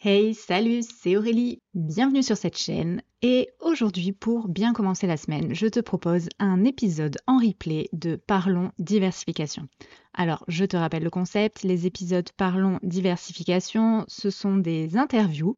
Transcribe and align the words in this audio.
Hey, 0.00 0.32
salut, 0.32 0.82
c'est 0.82 1.16
Aurélie. 1.16 1.60
Bienvenue 1.74 2.22
sur 2.22 2.36
cette 2.36 2.56
chaîne. 2.56 3.02
Et 3.20 3.48
aujourd'hui, 3.58 4.12
pour 4.12 4.46
bien 4.46 4.72
commencer 4.72 5.08
la 5.08 5.16
semaine, 5.16 5.52
je 5.56 5.66
te 5.66 5.80
propose 5.80 6.28
un 6.38 6.62
épisode 6.62 7.16
en 7.26 7.38
replay 7.38 7.88
de 7.92 8.14
Parlons 8.14 8.70
diversification. 8.78 9.66
Alors, 10.14 10.44
je 10.46 10.64
te 10.64 10.76
rappelle 10.76 11.02
le 11.02 11.10
concept. 11.10 11.64
Les 11.64 11.86
épisodes 11.86 12.30
Parlons 12.36 12.78
diversification, 12.84 14.04
ce 14.06 14.30
sont 14.30 14.56
des 14.58 14.96
interviews 14.96 15.56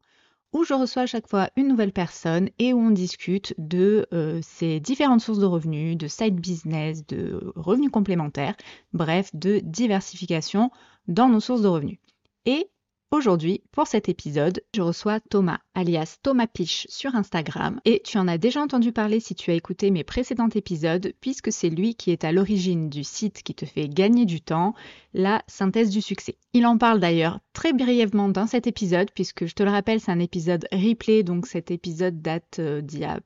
où 0.53 0.63
je 0.63 0.73
reçois 0.73 1.03
à 1.03 1.05
chaque 1.05 1.27
fois 1.27 1.51
une 1.55 1.67
nouvelle 1.67 1.93
personne 1.93 2.49
et 2.57 2.73
où 2.73 2.79
on 2.79 2.89
discute 2.89 3.53
de 3.59 4.07
euh, 4.11 4.39
ces 4.41 4.79
différentes 4.79 5.21
sources 5.21 5.37
de 5.37 5.45
revenus, 5.45 5.95
de 5.97 6.07
side 6.07 6.41
business, 6.41 7.05
de 7.05 7.53
revenus 7.55 7.91
complémentaires, 7.91 8.55
bref, 8.91 9.29
de 9.35 9.59
diversification 9.63 10.71
dans 11.07 11.29
nos 11.29 11.41
sources 11.41 11.61
de 11.61 11.67
revenus. 11.67 11.99
Et 12.47 12.71
Aujourd'hui, 13.13 13.61
pour 13.73 13.87
cet 13.87 14.07
épisode, 14.07 14.63
je 14.73 14.81
reçois 14.81 15.19
Thomas, 15.19 15.59
alias 15.75 16.15
Thomas 16.23 16.47
Piche, 16.47 16.87
sur 16.87 17.13
Instagram. 17.13 17.81
Et 17.83 18.01
tu 18.05 18.17
en 18.17 18.25
as 18.25 18.37
déjà 18.37 18.61
entendu 18.61 18.93
parler 18.93 19.19
si 19.19 19.35
tu 19.35 19.51
as 19.51 19.53
écouté 19.53 19.91
mes 19.91 20.05
précédents 20.05 20.47
épisodes, 20.47 21.11
puisque 21.19 21.51
c'est 21.51 21.69
lui 21.69 21.95
qui 21.95 22.11
est 22.11 22.23
à 22.23 22.31
l'origine 22.31 22.89
du 22.89 23.03
site 23.03 23.43
qui 23.43 23.53
te 23.53 23.65
fait 23.65 23.89
gagner 23.89 24.25
du 24.25 24.39
temps, 24.39 24.75
la 25.13 25.43
synthèse 25.47 25.89
du 25.89 26.01
succès. 26.01 26.37
Il 26.53 26.65
en 26.65 26.77
parle 26.77 27.01
d'ailleurs 27.01 27.41
très 27.51 27.73
brièvement 27.73 28.29
dans 28.29 28.47
cet 28.47 28.65
épisode, 28.65 29.11
puisque 29.13 29.45
je 29.45 29.55
te 29.55 29.63
le 29.63 29.71
rappelle, 29.71 29.99
c'est 29.99 30.11
un 30.11 30.19
épisode 30.19 30.65
replay, 30.71 31.23
donc 31.23 31.47
cet 31.47 31.69
épisode 31.69 32.21
date 32.21 32.59
euh, 32.59 32.79
d'il 32.79 33.01
y 33.01 33.03
a 33.03 33.19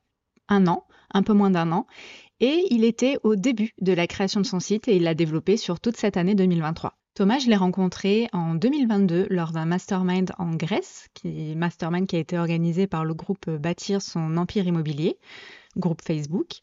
un 0.49 0.65
an, 0.65 0.87
un 1.13 1.21
peu 1.21 1.33
moins 1.33 1.51
d'un 1.51 1.71
an. 1.71 1.85
Et 2.39 2.65
il 2.71 2.85
était 2.85 3.17
au 3.21 3.35
début 3.35 3.75
de 3.81 3.93
la 3.93 4.07
création 4.07 4.41
de 4.41 4.47
son 4.47 4.59
site 4.59 4.87
et 4.87 4.95
il 4.95 5.03
l'a 5.03 5.13
développé 5.13 5.57
sur 5.57 5.79
toute 5.79 5.95
cette 5.95 6.17
année 6.17 6.33
2023. 6.33 6.97
Thomas, 7.15 7.39
je 7.39 7.47
l'ai 7.47 7.55
rencontré 7.55 8.27
en 8.33 8.55
2022 8.55 9.27
lors 9.29 9.53
d'un 9.53 9.63
mastermind 9.63 10.33
en 10.37 10.53
Grèce, 10.53 11.07
qui 11.13 11.55
mastermind 11.55 12.07
qui 12.07 12.17
a 12.17 12.19
été 12.19 12.37
organisé 12.37 12.87
par 12.87 13.05
le 13.05 13.13
groupe 13.13 13.49
Bâtir 13.49 14.01
son 14.01 14.35
empire 14.35 14.67
immobilier, 14.67 15.17
groupe 15.77 16.01
Facebook. 16.01 16.55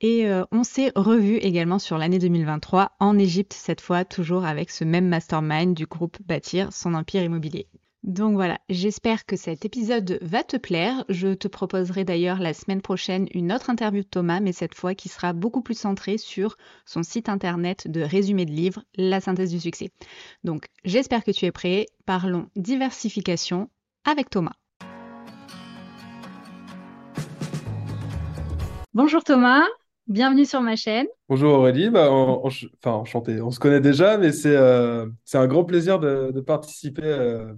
Et 0.00 0.26
euh, 0.26 0.46
on 0.50 0.64
s'est 0.64 0.92
revu 0.96 1.36
également 1.36 1.78
sur 1.78 1.98
l'année 1.98 2.18
2023 2.18 2.92
en 3.00 3.18
Égypte, 3.18 3.52
cette 3.52 3.82
fois 3.82 4.06
toujours 4.06 4.46
avec 4.46 4.70
ce 4.70 4.84
même 4.84 5.08
mastermind 5.08 5.74
du 5.74 5.84
groupe 5.84 6.16
Bâtir 6.26 6.72
son 6.72 6.94
empire 6.94 7.22
immobilier. 7.22 7.68
Donc 8.04 8.34
voilà, 8.34 8.60
j'espère 8.68 9.26
que 9.26 9.34
cet 9.34 9.64
épisode 9.64 10.18
va 10.22 10.44
te 10.44 10.56
plaire. 10.56 11.04
Je 11.08 11.34
te 11.34 11.48
proposerai 11.48 12.04
d'ailleurs 12.04 12.38
la 12.38 12.54
semaine 12.54 12.80
prochaine 12.80 13.26
une 13.34 13.52
autre 13.52 13.70
interview 13.70 14.02
de 14.02 14.08
Thomas, 14.08 14.38
mais 14.38 14.52
cette 14.52 14.76
fois 14.76 14.94
qui 14.94 15.08
sera 15.08 15.32
beaucoup 15.32 15.62
plus 15.62 15.76
centrée 15.76 16.16
sur 16.16 16.56
son 16.86 17.02
site 17.02 17.28
internet 17.28 17.90
de 17.90 18.00
résumé 18.00 18.44
de 18.44 18.52
livres, 18.52 18.84
La 18.96 19.20
synthèse 19.20 19.50
du 19.50 19.58
succès. 19.58 19.90
Donc 20.44 20.66
j'espère 20.84 21.24
que 21.24 21.32
tu 21.32 21.44
es 21.44 21.50
prêt. 21.50 21.86
Parlons 22.06 22.48
diversification 22.54 23.68
avec 24.04 24.30
Thomas. 24.30 24.54
Bonjour 28.94 29.24
Thomas, 29.24 29.64
bienvenue 30.06 30.44
sur 30.44 30.60
ma 30.60 30.76
chaîne. 30.76 31.06
Bonjour 31.28 31.52
Aurélie, 31.52 31.90
bah, 31.90 32.10
enfin 32.10 32.92
enchanté, 32.92 33.40
on 33.42 33.50
se 33.50 33.60
connaît 33.60 33.80
déjà, 33.80 34.18
mais 34.18 34.32
c'est 34.32 34.56
euh, 34.56 35.06
un 35.34 35.46
grand 35.46 35.64
plaisir 35.64 35.98
de, 35.98 36.40
participer 36.40 37.02
euh, 37.04 37.52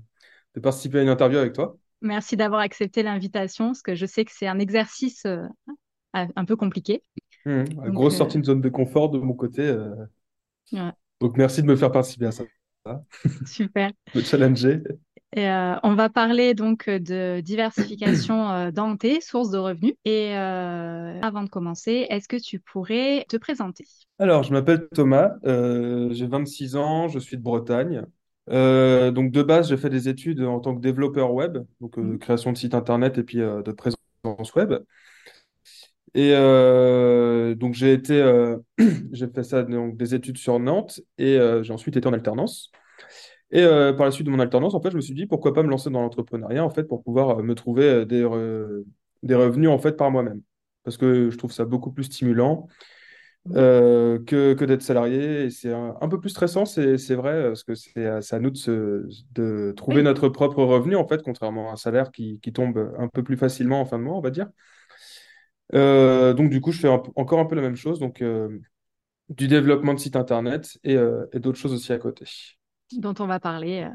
de 0.54 0.60
participer 0.60 0.98
à 0.98 1.02
une 1.02 1.08
interview 1.08 1.38
avec 1.38 1.52
toi. 1.52 1.76
Merci 2.02 2.36
d'avoir 2.36 2.60
accepté 2.60 3.02
l'invitation, 3.02 3.66
parce 3.66 3.82
que 3.82 3.94
je 3.94 4.06
sais 4.06 4.24
que 4.24 4.32
c'est 4.34 4.46
un 4.46 4.58
exercice 4.58 5.26
euh, 5.26 5.46
un 6.14 6.44
peu 6.44 6.56
compliqué. 6.56 7.02
Mmh, 7.44 7.64
grosse 7.90 8.14
euh, 8.14 8.18
sortie 8.18 8.38
de 8.38 8.44
zone 8.44 8.60
de 8.60 8.68
confort 8.68 9.10
de 9.10 9.18
mon 9.18 9.34
côté. 9.34 9.62
Euh. 9.62 9.94
Donc 11.20 11.36
merci 11.36 11.62
de 11.62 11.66
me 11.66 11.76
faire 11.76 11.92
participer 11.92 12.26
à 12.26 12.32
ça. 12.32 12.44
Super. 13.46 13.92
me 14.14 14.20
challenger. 14.22 14.82
Et 15.36 15.46
on 15.84 15.94
va 15.94 16.08
parler 16.08 16.54
donc 16.54 16.90
de 16.90 17.40
diversification 17.40 18.72
dans 18.72 18.96
tes 18.96 19.20
sources 19.20 19.50
de 19.50 19.58
revenus. 19.58 19.94
Et 20.04 20.34
avant 20.34 21.44
de 21.44 21.48
commencer, 21.48 22.06
est-ce 22.10 22.26
que 22.26 22.36
tu 22.36 22.58
pourrais 22.58 23.24
te 23.28 23.36
présenter? 23.36 23.84
Alors, 24.18 24.42
je 24.42 24.52
m'appelle 24.52 24.88
Thomas, 24.92 25.34
j'ai 25.44 26.26
26 26.26 26.74
ans, 26.74 27.06
je 27.06 27.20
suis 27.20 27.36
de 27.36 27.42
Bretagne. 27.42 28.06
Euh, 28.50 29.10
donc 29.10 29.30
de 29.30 29.42
base, 29.42 29.68
j'ai 29.68 29.76
fait 29.76 29.90
des 29.90 30.08
études 30.08 30.40
en 30.42 30.60
tant 30.60 30.74
que 30.74 30.80
développeur 30.80 31.32
web, 31.32 31.58
donc 31.80 31.98
euh, 31.98 32.02
mmh. 32.02 32.18
création 32.18 32.52
de 32.52 32.58
site 32.58 32.74
internet 32.74 33.18
et 33.18 33.22
puis 33.22 33.40
euh, 33.40 33.62
de 33.62 33.72
présence 33.72 34.54
web. 34.54 34.74
Et 36.14 36.32
donc 37.54 37.74
j'ai 37.74 37.92
été, 37.92 38.20
j'ai 39.12 39.28
fait 39.28 39.44
ça 39.44 39.62
donc 39.62 39.96
des 39.96 40.14
études 40.14 40.38
sur 40.38 40.58
Nantes 40.58 41.00
et 41.18 41.38
j'ai 41.62 41.72
ensuite 41.72 41.96
été 41.96 42.08
en 42.08 42.12
alternance. 42.12 42.72
Et 43.52 43.62
par 43.62 44.06
la 44.06 44.10
suite 44.10 44.26
de 44.26 44.32
mon 44.32 44.40
alternance, 44.40 44.74
en 44.74 44.80
fait, 44.80 44.90
je 44.90 44.96
me 44.96 45.00
suis 45.00 45.14
dit 45.14 45.26
pourquoi 45.26 45.54
pas 45.54 45.62
me 45.62 45.68
lancer 45.68 45.88
dans 45.88 46.02
l'entrepreneuriat 46.02 46.64
en 46.64 46.70
fait 46.70 46.82
pour 46.82 47.04
pouvoir 47.04 47.44
me 47.44 47.54
trouver 47.54 48.06
des, 48.06 48.28
des 49.22 49.34
revenus 49.36 49.70
en 49.70 49.78
fait 49.78 49.92
par 49.92 50.10
moi-même, 50.10 50.42
parce 50.82 50.96
que 50.96 51.30
je 51.30 51.38
trouve 51.38 51.52
ça 51.52 51.64
beaucoup 51.64 51.92
plus 51.92 52.04
stimulant. 52.04 52.66
Euh, 53.54 54.22
que, 54.26 54.52
que 54.52 54.64
d'être 54.64 54.82
salarié. 54.82 55.44
Et 55.44 55.50
c'est 55.50 55.72
un, 55.72 56.08
peu 56.08 56.20
plus 56.20 56.30
stressant, 56.30 56.66
c'est 56.66 57.14
vrai, 57.14 57.44
parce 57.44 57.64
que 57.64 57.74
c'est 57.74 58.06
à 58.06 58.38
nous 58.38 58.50
de, 58.50 59.08
de 59.32 59.72
trouver 59.76 60.02
notre 60.02 60.28
propre 60.28 60.62
revenu, 60.62 60.94
en 60.94 61.08
fait, 61.08 61.22
contrairement 61.22 61.70
à 61.70 61.72
un 61.72 61.76
salaire 61.76 62.12
qui, 62.12 62.38
qui, 62.40 62.52
tombe 62.52 62.92
un 62.98 63.08
peu 63.08 63.22
plus 63.22 63.36
facilement 63.36 63.80
en 63.80 63.86
fin 63.86 63.98
de 63.98 64.04
mois, 64.04 64.16
on 64.16 64.20
va 64.20 64.30
dire. 64.30 64.48
Euh, 65.74 66.34
donc, 66.34 66.50
du 66.50 66.60
coup, 66.60 66.70
je 66.70 66.80
fais 66.80 66.88
encore 66.88 67.38
un 67.38 67.46
peu 67.46 67.54
la 67.54 67.62
même 67.62 67.76
chose, 67.76 67.98
donc 67.98 68.20
euh, 68.20 68.58
du 69.30 69.48
développement 69.48 69.94
de 69.94 70.00
site 70.00 70.16
internet 70.16 70.78
et, 70.84 70.96
et 71.32 71.38
d'autres 71.38 71.58
choses 71.58 71.72
aussi 71.72 71.92
à 71.92 71.98
côté. 71.98 72.26
Dont 72.92 73.14
on 73.20 73.26
va 73.26 73.40
parler. 73.40 73.88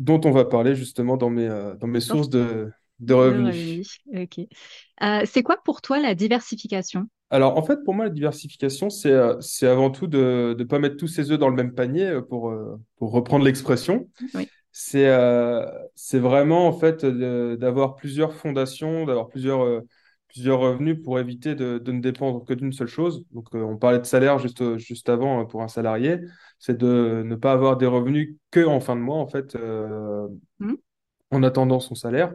Dont 0.00 0.20
on 0.24 0.32
va 0.32 0.44
parler 0.44 0.74
justement 0.74 1.16
dans 1.16 1.30
mes, 1.30 1.48
dans 1.80 1.86
mes 1.86 2.00
sources 2.00 2.28
de, 2.28 2.70
de 2.98 3.14
revenus. 3.14 4.00
Ok. 4.14 4.40
c'est 5.24 5.42
quoi 5.42 5.56
pour 5.64 5.80
toi 5.80 5.98
la 5.98 6.14
diversification? 6.14 7.08
Alors, 7.32 7.56
en 7.56 7.62
fait, 7.62 7.82
pour 7.82 7.94
moi, 7.94 8.04
la 8.04 8.10
diversification, 8.10 8.90
c'est 8.90 9.10
euh, 9.10 9.40
c'est 9.40 9.66
avant 9.66 9.90
tout 9.90 10.06
de 10.06 10.54
ne 10.58 10.64
pas 10.64 10.78
mettre 10.78 10.98
tous 10.98 11.08
ses 11.08 11.30
œufs 11.30 11.38
dans 11.38 11.48
le 11.48 11.56
même 11.56 11.72
panier, 11.74 12.06
euh, 12.06 12.20
pour, 12.20 12.50
euh, 12.50 12.78
pour 12.96 13.10
reprendre 13.10 13.42
l'expression. 13.42 14.06
C'est 14.70 15.10
c'est 15.94 16.18
vraiment, 16.18 16.66
en 16.66 16.72
fait, 16.72 17.06
d'avoir 17.06 17.96
plusieurs 17.96 18.34
fondations, 18.34 19.06
d'avoir 19.06 19.28
plusieurs, 19.28 19.82
plusieurs 20.28 20.60
revenus 20.60 21.02
pour 21.02 21.18
éviter 21.18 21.54
de, 21.54 21.78
de 21.78 21.92
ne 21.92 22.00
dépendre 22.00 22.44
que 22.44 22.52
d'une 22.52 22.72
seule 22.72 22.86
chose. 22.86 23.24
Donc, 23.32 23.48
on 23.54 23.76
parlait 23.78 23.98
de 23.98 24.04
salaire 24.04 24.38
juste, 24.38 24.76
juste 24.76 25.08
avant 25.08 25.44
pour 25.46 25.62
un 25.62 25.68
salarié. 25.68 26.20
C'est 26.58 26.76
de 26.76 27.22
ne 27.24 27.34
pas 27.34 27.52
avoir 27.52 27.78
des 27.78 27.86
revenus 27.86 28.36
que 28.50 28.64
en 28.64 28.80
fin 28.80 28.96
de 28.96 29.00
mois, 29.00 29.16
en 29.16 29.26
fait, 29.26 29.56
mmh. 30.58 30.74
en 31.30 31.42
attendant 31.42 31.80
son 31.80 31.94
salaire. 31.94 32.34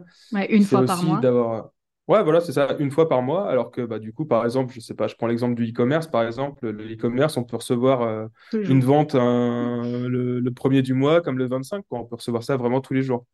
une 0.49 0.63
fois 0.63 0.85
par 0.85 1.03
mois. 1.03 1.19
d'avoir 1.19 1.71
Ouais, 2.07 2.23
voilà, 2.23 2.39
c'est 2.39 2.53
ça, 2.53 2.75
une 2.79 2.89
fois 2.89 3.09
par 3.09 3.21
mois, 3.21 3.49
alors 3.49 3.69
que 3.69 3.81
bah, 3.81 3.99
du 3.99 4.13
coup, 4.13 4.25
par 4.25 4.45
exemple, 4.45 4.73
je 4.73 4.79
sais 4.79 4.93
pas, 4.93 5.07
je 5.07 5.15
prends 5.15 5.27
l'exemple 5.27 5.55
du 5.55 5.69
e-commerce, 5.69 6.07
par 6.07 6.23
exemple, 6.23 6.69
le 6.69 6.93
e-commerce, 6.93 7.35
on 7.35 7.43
peut 7.43 7.57
recevoir 7.57 8.01
euh, 8.01 8.27
une 8.53 8.81
vente 8.81 9.13
le, 9.13 10.49
premier 10.51 10.81
du 10.81 10.93
mois 10.93 11.21
comme 11.21 11.37
le 11.37 11.47
25, 11.47 11.85
quoi. 11.89 11.99
On 11.99 12.05
peut 12.05 12.15
recevoir 12.15 12.43
ça 12.43 12.55
vraiment 12.55 12.79
tous 12.79 12.93
les 12.93 13.01
jours. 13.01 13.25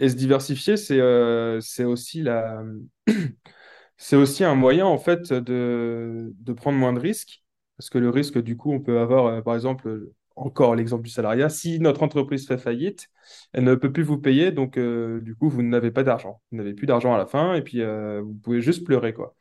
Et 0.00 0.08
se 0.08 0.16
diversifier, 0.16 0.76
c'est 0.76 1.00
euh, 1.00 1.60
c'est 1.60 1.84
aussi 1.84 2.22
la... 2.22 2.62
c'est 3.96 4.16
aussi 4.16 4.42
un 4.44 4.54
moyen, 4.56 4.86
en 4.86 4.98
fait, 4.98 5.32
de, 5.32 6.32
de 6.34 6.52
prendre 6.52 6.78
moins 6.78 6.92
de 6.92 7.00
risques, 7.00 7.44
parce 7.76 7.90
que 7.90 7.98
le 7.98 8.10
risque, 8.10 8.38
du 8.42 8.56
coup, 8.56 8.72
on 8.72 8.80
peut 8.80 8.98
avoir, 8.98 9.26
euh, 9.26 9.40
par 9.40 9.54
exemple, 9.54 10.08
encore 10.38 10.74
l'exemple 10.74 11.02
du 11.04 11.10
salariat, 11.10 11.48
si 11.48 11.80
notre 11.80 12.02
entreprise 12.02 12.46
fait 12.46 12.58
faillite, 12.58 13.08
elle 13.52 13.64
ne 13.64 13.74
peut 13.74 13.92
plus 13.92 14.02
vous 14.02 14.18
payer, 14.18 14.52
donc 14.52 14.76
euh, 14.78 15.20
du 15.20 15.34
coup, 15.34 15.48
vous 15.48 15.62
n'avez 15.62 15.90
pas 15.90 16.02
d'argent. 16.04 16.40
Vous 16.50 16.58
n'avez 16.58 16.74
plus 16.74 16.86
d'argent 16.86 17.14
à 17.14 17.18
la 17.18 17.26
fin, 17.26 17.54
et 17.54 17.62
puis 17.62 17.82
euh, 17.82 18.22
vous 18.22 18.34
pouvez 18.34 18.60
juste 18.60 18.84
pleurer, 18.84 19.12
quoi. 19.12 19.34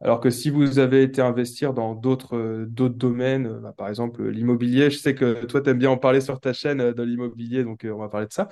Alors 0.00 0.20
que 0.20 0.30
si 0.30 0.50
vous 0.50 0.78
avez 0.78 1.02
été 1.02 1.22
investir 1.22 1.72
dans 1.72 1.94
d'autres 1.94 2.36
euh, 2.36 2.66
domaines, 2.66 3.60
bah, 3.62 3.74
par 3.76 3.88
exemple 3.88 4.26
l'immobilier, 4.28 4.90
je 4.90 4.98
sais 4.98 5.14
que 5.14 5.44
toi, 5.46 5.60
tu 5.60 5.70
aimes 5.70 5.78
bien 5.78 5.90
en 5.90 5.96
parler 5.98 6.20
sur 6.20 6.40
ta 6.40 6.52
chaîne 6.52 6.92
de 6.92 7.02
l'immobilier, 7.02 7.64
donc 7.64 7.86
on 7.90 7.98
va 7.98 8.08
parler 8.08 8.26
de 8.26 8.32
ça. 8.32 8.48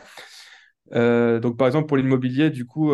donc 1.41 1.57
par 1.59 1.67
exemple 1.67 1.89
pour 1.89 1.97
l'immobilier, 1.97 2.51
du 2.51 2.65
coup, 2.67 2.93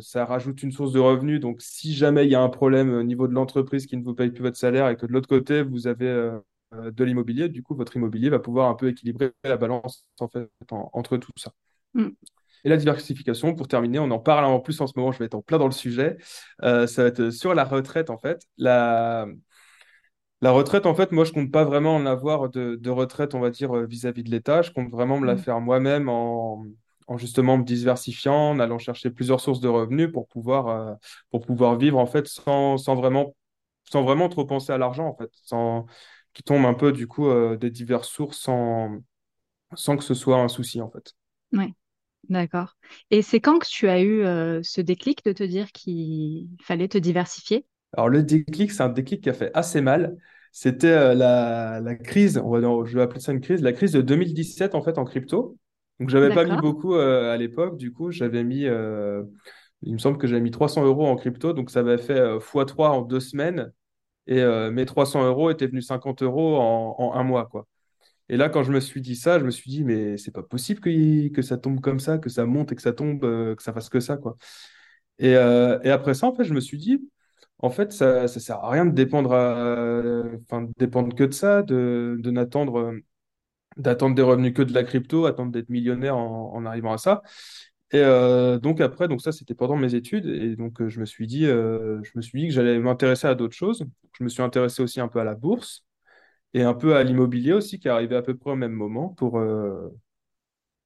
ça 0.00 0.24
rajoute 0.24 0.62
une 0.62 0.72
source 0.72 0.92
de 0.92 1.00
revenus. 1.00 1.40
Donc 1.40 1.62
si 1.62 1.94
jamais 1.94 2.26
il 2.26 2.30
y 2.30 2.34
a 2.34 2.42
un 2.42 2.48
problème 2.48 2.94
au 2.94 3.02
niveau 3.02 3.26
de 3.26 3.34
l'entreprise 3.34 3.86
qui 3.86 3.96
ne 3.96 4.04
vous 4.04 4.14
paye 4.14 4.30
plus 4.30 4.42
votre 4.42 4.58
salaire 4.58 4.88
et 4.88 4.96
que 4.96 5.06
de 5.06 5.12
l'autre 5.12 5.28
côté, 5.28 5.62
vous 5.62 5.86
avez 5.86 6.38
de 6.72 7.04
l'immobilier, 7.04 7.48
du 7.48 7.62
coup, 7.62 7.74
votre 7.74 7.96
immobilier 7.96 8.30
va 8.30 8.38
pouvoir 8.38 8.68
un 8.68 8.74
peu 8.74 8.88
équilibrer 8.88 9.32
la 9.44 9.56
balance 9.56 10.06
en 10.20 10.28
fait, 10.28 10.48
entre 10.70 11.16
tout 11.16 11.32
ça. 11.36 11.52
Mm. 11.94 12.08
Et 12.64 12.68
la 12.68 12.76
diversification, 12.76 13.54
pour 13.54 13.66
terminer, 13.66 13.98
on 13.98 14.10
en 14.10 14.18
parle 14.18 14.44
en 14.44 14.60
plus 14.60 14.80
en 14.80 14.86
ce 14.86 14.92
moment, 14.96 15.10
je 15.12 15.18
vais 15.18 15.24
être 15.24 15.34
en 15.34 15.42
plein 15.42 15.58
dans 15.58 15.66
le 15.66 15.72
sujet, 15.72 16.16
euh, 16.62 16.86
ça 16.86 17.02
va 17.02 17.08
être 17.08 17.30
sur 17.30 17.54
la 17.54 17.64
retraite 17.64 18.08
en 18.08 18.18
fait. 18.18 18.42
La, 18.56 19.26
la 20.40 20.50
retraite, 20.52 20.86
en 20.86 20.94
fait, 20.94 21.12
moi, 21.12 21.24
je 21.24 21.32
compte 21.32 21.50
pas 21.50 21.64
vraiment 21.64 21.94
en 21.96 22.06
avoir 22.06 22.48
de, 22.50 22.90
retraite, 22.90 23.34
on 23.34 23.40
va 23.40 23.50
dire, 23.50 23.76
euh, 23.76 23.86
vis-à-vis 23.86 24.22
de 24.22 24.30
l'État. 24.30 24.62
Je 24.62 24.70
compte 24.70 24.90
vraiment 24.90 25.18
me 25.18 25.26
la 25.26 25.34
mm. 25.34 25.38
faire 25.38 25.60
moi-même 25.60 26.08
en, 26.08 26.64
justement 27.16 27.58
me 27.58 27.64
diversifiant, 27.64 28.50
en 28.50 28.60
allant 28.60 28.78
chercher 28.78 29.10
plusieurs 29.10 29.40
sources 29.40 29.60
de 29.60 29.68
revenus 29.68 30.10
pour 30.12 30.28
pouvoir, 30.28 30.96
pour 31.30 31.44
pouvoir 31.44 31.76
vivre 31.76 31.98
en 31.98 32.06
fait 32.06 32.26
sans, 32.26 32.78
sans, 32.78 32.94
vraiment, 32.94 33.34
sans 33.90 34.02
vraiment 34.02 34.30
trop 34.30 34.46
penser 34.46 34.72
à 34.72 34.78
l'argent 34.78 35.06
en 35.08 35.14
fait, 35.14 35.30
sans, 35.34 35.84
qui 36.34 36.42
tombent 36.42 36.66
un 36.66 36.74
peu 36.74 36.92
du 36.92 37.06
coup 37.08 37.28
euh, 37.28 37.56
des 37.56 37.70
diverses 37.70 38.08
sources 38.08 38.38
sans, 38.40 39.02
sans 39.74 39.96
que 39.98 40.04
ce 40.04 40.14
soit 40.14 40.38
un 40.40 40.48
souci 40.48 40.80
en 40.82 40.90
fait. 40.90 41.14
Oui. 41.52 41.74
D'accord. 42.30 42.76
Et 43.10 43.22
c'est 43.22 43.40
quand 43.42 43.60
que 43.60 43.66
tu 43.68 43.88
as 43.90 44.00
eu 44.02 44.22
euh, 44.24 44.62
ce 44.64 44.80
déclic 44.80 45.24
de 45.26 45.34
te 45.34 45.44
dire 45.44 45.72
qu'il 45.72 46.48
fallait 46.62 46.88
te 46.88 46.98
diversifier? 46.98 47.66
Alors 47.92 48.08
le 48.08 48.22
déclic, 48.22 48.70
c'est 48.72 48.82
un 48.82 48.88
déclic 48.88 49.22
qui 49.22 49.30
a 49.30 49.32
fait 49.34 49.50
assez 49.54 49.80
mal. 49.80 50.16
C'était 50.52 50.88
euh, 50.88 51.14
la, 51.14 51.80
la 51.80 51.94
crise, 51.94 52.38
on 52.38 52.50
va 52.50 52.60
dire- 52.60 52.84
je 52.86 52.96
vais 52.96 53.02
appeler 53.02 53.20
ça 53.20 53.32
une 53.32 53.40
crise, 53.40 53.62
la 53.62 53.72
crise 53.72 53.92
de 53.92 54.00
2017 54.02 54.74
en 54.74 54.82
fait 54.82 54.98
en 54.98 55.04
crypto. 55.04 55.58
Donc 56.00 56.08
j'avais 56.10 56.32
pas 56.32 56.44
mis 56.44 56.56
beaucoup 56.56 56.94
euh, 56.94 57.32
à 57.32 57.36
l'époque, 57.36 57.76
du 57.78 57.92
coup 57.92 58.10
j'avais 58.10 58.44
mis, 58.44 58.66
euh, 58.66 59.22
il 59.82 59.92
me 59.94 59.98
semble 59.98 60.18
que 60.18 60.26
j'avais 60.26 60.40
mis 60.42 60.50
300 60.50 60.84
euros 60.84 61.06
en 61.06 61.16
crypto, 61.16 61.52
donc 61.52 61.70
ça 61.70 61.80
avait 61.80 61.98
fait 61.98 62.18
euh, 62.18 62.38
x3 62.40 62.90
en 62.90 63.02
deux 63.02 63.20
semaines, 63.20 63.72
et 64.26 64.40
euh, 64.40 64.70
mes 64.70 64.86
300 64.86 65.24
euros 65.26 65.50
étaient 65.50 65.66
venus 65.66 65.86
50 65.86 66.22
euros 66.22 66.56
en, 66.58 67.14
un 67.14 67.22
mois, 67.24 67.46
quoi. 67.46 67.66
Et 68.28 68.36
là, 68.36 68.48
quand 68.48 68.62
je 68.64 68.72
me 68.72 68.80
suis 68.80 69.00
dit 69.02 69.16
ça, 69.16 69.38
je 69.38 69.44
me 69.44 69.50
suis 69.50 69.70
dit, 69.70 69.84
mais 69.84 70.16
c'est 70.18 70.30
pas 70.32 70.42
possible 70.42 70.80
que, 70.80 71.28
que 71.28 71.42
ça 71.42 71.58
tombe 71.58 71.80
comme 71.80 72.00
ça, 72.00 72.18
que 72.18 72.30
ça 72.30 72.46
monte 72.46 72.72
et 72.72 72.76
que 72.76 72.82
ça 72.82 72.92
tombe, 72.92 73.24
euh, 73.24 73.54
que 73.56 73.62
ça 73.62 73.72
fasse 73.72 73.88
que 73.88 74.00
ça, 74.00 74.16
quoi. 74.16 74.36
Et, 75.18 75.36
euh, 75.36 75.78
et 75.82 75.90
après 75.90 76.14
ça, 76.14 76.26
en 76.28 76.34
fait, 76.34 76.44
je 76.44 76.54
me 76.54 76.60
suis 76.60 76.78
dit, 76.78 77.00
en 77.58 77.70
fait, 77.70 77.92
ça, 77.92 78.28
ça 78.28 78.40
sert 78.40 78.56
à 78.58 78.70
rien 78.70 78.86
de 78.86 78.92
dépendre, 78.92 79.30
dépendre 80.78 81.14
que 81.14 81.24
de 81.24 81.32
ça, 81.32 81.62
de, 81.62 82.16
de 82.20 82.30
n'attendre, 82.30 82.94
d'attendre 83.76 84.14
des 84.16 84.22
revenus 84.22 84.54
que 84.54 84.62
de 84.62 84.72
la 84.74 84.84
crypto, 84.84 85.26
attendre 85.26 85.52
d'être 85.52 85.68
millionnaire 85.68 86.16
en 86.16 86.64
arrivant 86.66 86.92
à 86.92 86.98
ça. 86.98 87.22
Et 87.92 87.98
euh, 87.98 88.58
donc 88.58 88.80
après, 88.80 89.06
donc 89.06 89.20
ça, 89.20 89.32
c'était 89.32 89.54
pendant 89.54 89.76
mes 89.76 89.94
études, 89.94 90.26
et 90.26 90.56
donc 90.56 90.80
euh, 90.80 90.88
je 90.88 90.98
me 90.98 91.04
suis 91.04 91.26
dit, 91.26 91.44
euh, 91.46 92.02
je 92.02 92.12
me 92.16 92.22
suis 92.22 92.40
dit 92.40 92.48
que 92.48 92.54
j'allais 92.54 92.78
m'intéresser 92.78 93.26
à 93.26 93.34
d'autres 93.34 93.54
choses. 93.54 93.84
Je 94.18 94.24
me 94.24 94.28
suis 94.30 94.42
intéressé 94.42 94.82
aussi 94.82 95.00
un 95.00 95.08
peu 95.08 95.20
à 95.20 95.24
la 95.24 95.34
bourse 95.34 95.84
et 96.54 96.62
un 96.62 96.74
peu 96.74 96.96
à 96.96 97.02
l'immobilier 97.02 97.52
aussi, 97.52 97.78
qui 97.78 97.88
est 97.88 97.90
arrivé 97.90 98.16
à 98.16 98.22
peu 98.22 98.36
près 98.36 98.50
au 98.50 98.56
même 98.56 98.72
moment 98.72 99.10
pour, 99.10 99.40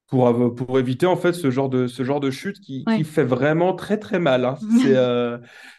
pour, 0.07 0.55
pour 0.55 0.79
éviter 0.79 1.05
en 1.05 1.17
fait 1.17 1.33
ce 1.33 1.49
genre 1.51 1.69
de, 1.69 1.87
ce 1.87 2.03
genre 2.03 2.19
de 2.19 2.31
chute 2.31 2.59
qui, 2.59 2.85
qui 2.85 3.03
fait 3.03 3.25
vraiment 3.25 3.73
très 3.73 3.97
très 3.97 4.19
mal. 4.19 4.45
hein. 4.45 4.57
C'est 4.81 4.95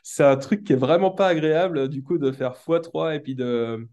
c'est 0.03 0.25
un 0.25 0.37
truc 0.37 0.65
qui 0.65 0.73
est 0.73 0.77
vraiment 0.77 1.11
pas 1.11 1.29
agréable 1.29 1.89
du 1.89 2.03
coup 2.03 2.19
de 2.19 2.33
faire 2.33 2.53
x 2.53 2.83
trois 2.83 3.15
et 3.15 3.21
puis 3.21 3.35
de, 3.35 3.87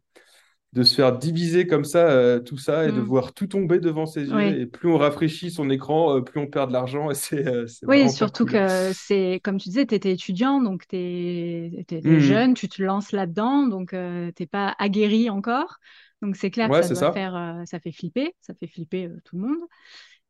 de 0.75 0.83
se 0.83 0.95
faire 0.95 1.17
diviser 1.17 1.67
comme 1.67 1.85
ça 1.85 2.09
euh, 2.11 2.39
tout 2.39 2.57
ça 2.57 2.87
et 2.87 2.91
de 2.91 2.99
Mm. 2.99 3.01
voir 3.01 3.33
tout 3.33 3.47
tomber 3.47 3.79
devant 3.79 4.05
ses 4.05 4.33
yeux. 4.33 4.45
Oui. 4.45 4.59
Et 4.59 4.65
plus 4.67 4.89
on 4.89 4.97
rafraîchit 4.97 5.51
son 5.51 5.69
écran, 5.69 6.17
euh, 6.17 6.21
plus 6.21 6.39
on 6.41 6.47
perd 6.47 6.69
de 6.69 6.73
l'argent 6.73 7.11
et 7.11 7.15
c'est 7.15 7.47
euh, 7.47 7.65
Oui, 7.87 8.09
pas 8.17 8.29
surtout 8.29 8.45
cool. 8.45 8.47
que 8.47 8.91
c'est, 8.95 9.39
comme 9.43 9.57
tu 9.59 9.69
disais, 9.69 9.85
tu 9.85 9.93
étais 9.93 10.11
étudiant, 10.11 10.59
donc 10.59 10.87
tu 10.87 10.95
es, 10.97 11.85
Mhm. 12.03 12.15
jeune, 12.19 12.55
tu 12.55 12.67
te 12.67 12.81
lances 12.81 13.11
là-dedans, 13.11 13.67
donc 13.67 13.93
euh, 13.93 14.31
t'es 14.31 14.47
pas 14.47 14.75
aguerri 14.79 15.29
encore. 15.29 15.77
Donc 16.23 16.35
c'est 16.35 16.49
clair 16.49 16.71
que 16.71 16.77
ça 16.77 16.89
doit 16.89 17.05
ça. 17.05 17.11
faire, 17.13 17.61
ça 17.67 17.79
fait 17.79 17.91
flipper, 17.91 18.35
ça 18.41 18.55
fait 18.55 18.65
flipper 18.67 19.09
tout 19.23 19.35
le 19.37 19.43
monde. 19.43 19.59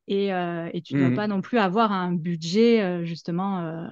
Et, 0.07 0.27
et 0.29 0.81
tu 0.83 0.95
dois 0.95 1.11
pas 1.11 1.27
Mhm. 1.27 1.29
non 1.29 1.41
plus 1.41 1.59
avoir 1.59 1.91
un 1.93 2.13
budget 2.13 3.05
justement 3.05 3.89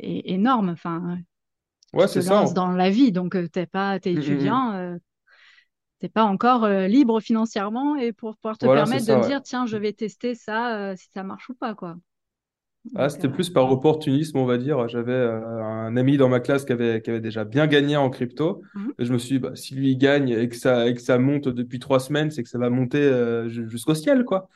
énorme. 0.00 0.70
Enfin, 0.70 1.18
Ouais, 1.92 2.08
tu 2.08 2.12
te 2.12 2.18
c'est 2.18 2.22
ça. 2.22 2.42
lances 2.42 2.54
dans 2.54 2.72
la 2.72 2.90
vie, 2.90 3.12
donc 3.12 3.36
t'es 3.52 3.66
pas, 3.66 4.00
t'es 4.00 4.14
étudiant, 4.14 4.98
t'es 5.98 6.08
pas 6.08 6.24
encore 6.24 6.64
euh, 6.64 6.86
libre 6.88 7.20
financièrement 7.20 7.96
et 7.96 8.12
pour 8.12 8.36
pouvoir 8.36 8.58
te 8.58 8.64
Voilà, 8.64 8.86
permettre 8.88 9.06
de 9.06 9.14
ça, 9.14 9.16
te 9.16 9.20
ouais. 9.20 9.28
dire, 9.28 9.42
tiens, 9.42 9.66
je 9.66 9.76
vais 9.76 9.92
tester 9.92 10.34
ça, 10.34 10.76
euh, 10.92 10.96
si 10.96 11.08
ça 11.14 11.22
marche 11.24 11.48
ou 11.50 11.54
pas, 11.54 11.74
quoi. 11.74 11.96
Ah, 12.94 13.08
c'était 13.10 13.28
euh, 13.28 13.30
plus 13.30 13.50
par 13.50 13.70
opportunisme, 13.70 14.38
on 14.38 14.46
va 14.46 14.56
dire. 14.58 14.88
J'avais 14.88 15.12
euh, 15.12 15.62
un 15.62 15.96
ami 15.96 16.16
dans 16.16 16.28
ma 16.28 16.40
classe 16.40 16.64
qui 16.64 16.72
avait, 16.72 17.02
qui 17.02 17.10
avait 17.10 17.20
déjà 17.20 17.44
bien 17.44 17.66
gagné 17.66 17.96
en 17.96 18.10
crypto. 18.10 18.62
mhm. 18.74 18.92
Et 18.98 19.04
je 19.04 19.12
me 19.12 19.18
suis 19.18 19.34
dit, 19.36 19.38
bah, 19.38 19.54
si 19.54 19.74
lui 19.74 19.92
il 19.92 19.98
gagne 19.98 20.30
et 20.30 20.48
que 20.48 20.56
ça, 20.56 20.88
et 20.88 20.94
que 20.94 21.00
ça 21.00 21.18
monte 21.18 21.48
depuis 21.48 21.78
trois 21.78 22.00
semaines, 22.00 22.30
c'est 22.30 22.42
que 22.42 22.48
ça 22.48 22.58
va 22.58 22.70
monter 22.70 22.98
euh, 23.00 23.48
ju- 23.48 23.68
jusqu'au 23.68 23.94
ciel, 23.94 24.24
quoi. 24.24 24.48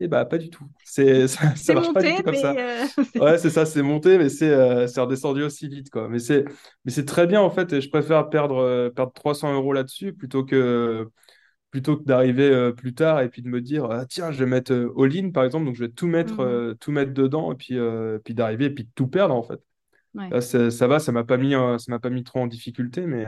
Et 0.00 0.08
bah, 0.08 0.24
pas 0.26 0.38
du 0.38 0.50
tout. 0.50 0.66
C'est, 0.84 1.28
ça, 1.56 1.74
marche 1.74 1.92
pas 1.92 2.02
du 2.02 2.12
monté, 2.12 2.14
tout 2.14 2.22
comme 2.22 2.36
ça. 2.36 2.58
euh, 2.58 2.86
Ouais, 3.18 3.38
c'est 3.38 3.50
ça, 3.50 3.66
c'est 3.66 3.82
monté, 3.82 4.18
mais 4.18 4.28
c'est 4.30 4.88
c'est 4.88 5.00
redescendu 5.00 5.42
aussi 5.42 5.68
vite, 5.68 5.90
quoi. 5.90 6.08
Mais 6.08 6.18
c'est 6.20 6.44
mais 6.84 6.92
c'est 6.92 7.06
très 7.06 7.26
bien, 7.26 7.40
en 7.42 7.50
fait, 7.50 7.72
et 7.72 7.80
je 7.80 7.90
préfère 7.90 8.28
perdre, 8.30 8.90
perdre 8.96 9.12
300 9.14 9.54
euros 9.54 9.72
là-dessus 9.72 10.14
plutôt 10.14 10.44
que, 10.44 11.08
plutôt 11.76 11.98
que 11.98 12.04
d'arriver 12.04 12.48
euh, 12.50 12.72
plus 12.72 12.94
tard 12.94 13.20
et 13.20 13.28
puis 13.28 13.42
de 13.42 13.48
me 13.48 13.60
dire, 13.60 13.84
ah, 13.90 14.06
tiens, 14.06 14.32
je 14.32 14.38
vais 14.42 14.50
mettre 14.50 14.72
euh, 14.72 14.94
all-in, 14.98 15.30
par 15.30 15.44
exemple, 15.44 15.66
donc 15.66 15.74
je 15.76 15.84
vais 15.84 15.90
tout 15.90 16.06
mettre, 16.06 16.40
Mhm. 16.40 16.46
euh, 16.46 16.74
tout 16.80 16.90
mettre 16.90 17.12
dedans, 17.12 17.52
et 17.52 17.56
puis, 17.56 17.78
puis 18.24 18.34
d'arriver 18.34 18.66
et 18.66 18.70
puis 18.70 18.84
de 18.84 18.90
tout 18.94 19.08
perdre, 19.08 19.34
en 19.34 19.42
fait. 19.42 19.60
Ouais, 20.14 20.30
Là, 20.30 20.40
ça, 20.40 20.86
va, 20.88 20.98
ça 21.00 21.12
m'a 21.12 21.24
pas 21.24 21.36
mis, 21.38 21.52
ça 21.52 21.86
m'a 21.90 21.98
pas 22.00 22.10
mis 22.10 22.24
trop 22.24 22.40
en 22.40 22.46
difficulté, 22.48 23.02
mais, 23.06 23.26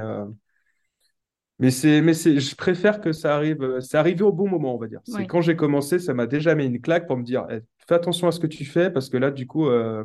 mais 1.58 1.70
c'est, 1.72 2.00
mais 2.02 2.14
c'est, 2.14 2.38
je 2.38 2.54
préfère 2.54 3.00
que 3.00 3.10
ça 3.12 3.34
arrive, 3.34 3.80
c'est 3.80 3.96
arrivé 3.96 4.22
au 4.22 4.32
bon 4.32 4.48
moment, 4.48 4.74
on 4.74 4.78
va 4.78 4.86
dire. 4.86 5.00
C'est 5.04 5.26
quand 5.26 5.40
j'ai 5.40 5.56
commencé, 5.56 5.98
ça 5.98 6.14
m'a 6.14 6.26
déjà 6.26 6.54
mis 6.54 6.66
une 6.66 6.80
claque 6.80 7.06
pour 7.08 7.16
me 7.16 7.24
dire, 7.24 7.46
Eh, 7.50 7.60
fais 7.88 7.94
attention 7.96 8.28
à 8.28 8.32
ce 8.32 8.38
que 8.38 8.46
tu 8.46 8.64
fais, 8.64 8.90
parce 8.90 9.08
que 9.08 9.16
là, 9.16 9.30
du 9.32 9.46
coup, 9.46 9.66
euh, 9.68 10.04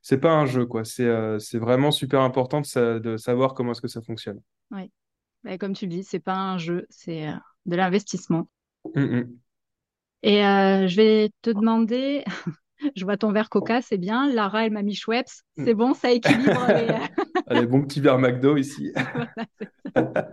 c'est 0.00 0.18
pas 0.18 0.32
un 0.32 0.46
jeu, 0.46 0.64
quoi. 0.66 0.84
C'est, 0.84 1.04
euh, 1.04 1.38
c'est 1.38 1.58
vraiment 1.58 1.90
super 1.90 2.20
important 2.22 2.60
de, 2.62 2.66
sa- 2.66 3.00
de 3.00 3.16
savoir 3.18 3.52
comment 3.54 3.72
est-ce 3.72 3.82
que 3.82 3.88
ça 3.88 4.00
fonctionne. 4.02 4.40
ouais. 4.70 4.90
Bah, 5.44 5.58
comme 5.58 5.74
tu 5.74 5.86
le 5.86 5.92
dis, 5.92 6.04
c'est 6.04 6.20
pas 6.20 6.36
un 6.36 6.58
jeu, 6.58 6.86
c'est 6.90 7.28
de 7.66 7.76
l'investissement. 7.76 8.48
Mm, 8.94 9.38
Et 10.22 10.44
euh, 10.44 10.88
je 10.88 10.96
vais 10.96 11.30
te 11.42 11.50
demander, 11.50 12.24
je 12.96 13.04
vois 13.04 13.16
ton 13.16 13.32
verre 13.32 13.50
Coca, 13.50 13.82
c'est 13.82 13.98
bien. 13.98 14.32
Lara, 14.32 14.66
elle 14.66 14.72
m'a 14.72 14.82
mis 14.82 14.94
Schweppes, 14.94 15.28
mm. 15.56 15.64
c'est 15.64 15.74
bon, 15.74 15.94
ça 15.94 16.10
équilibre 16.12 16.66
les. 16.72 16.88
Allez, 17.46 17.66
bon 17.66 17.82
petit 17.82 18.00
verre 18.00 18.18
McDo 18.18 18.56
ici. 18.56 18.92
Voilà. 19.94 20.24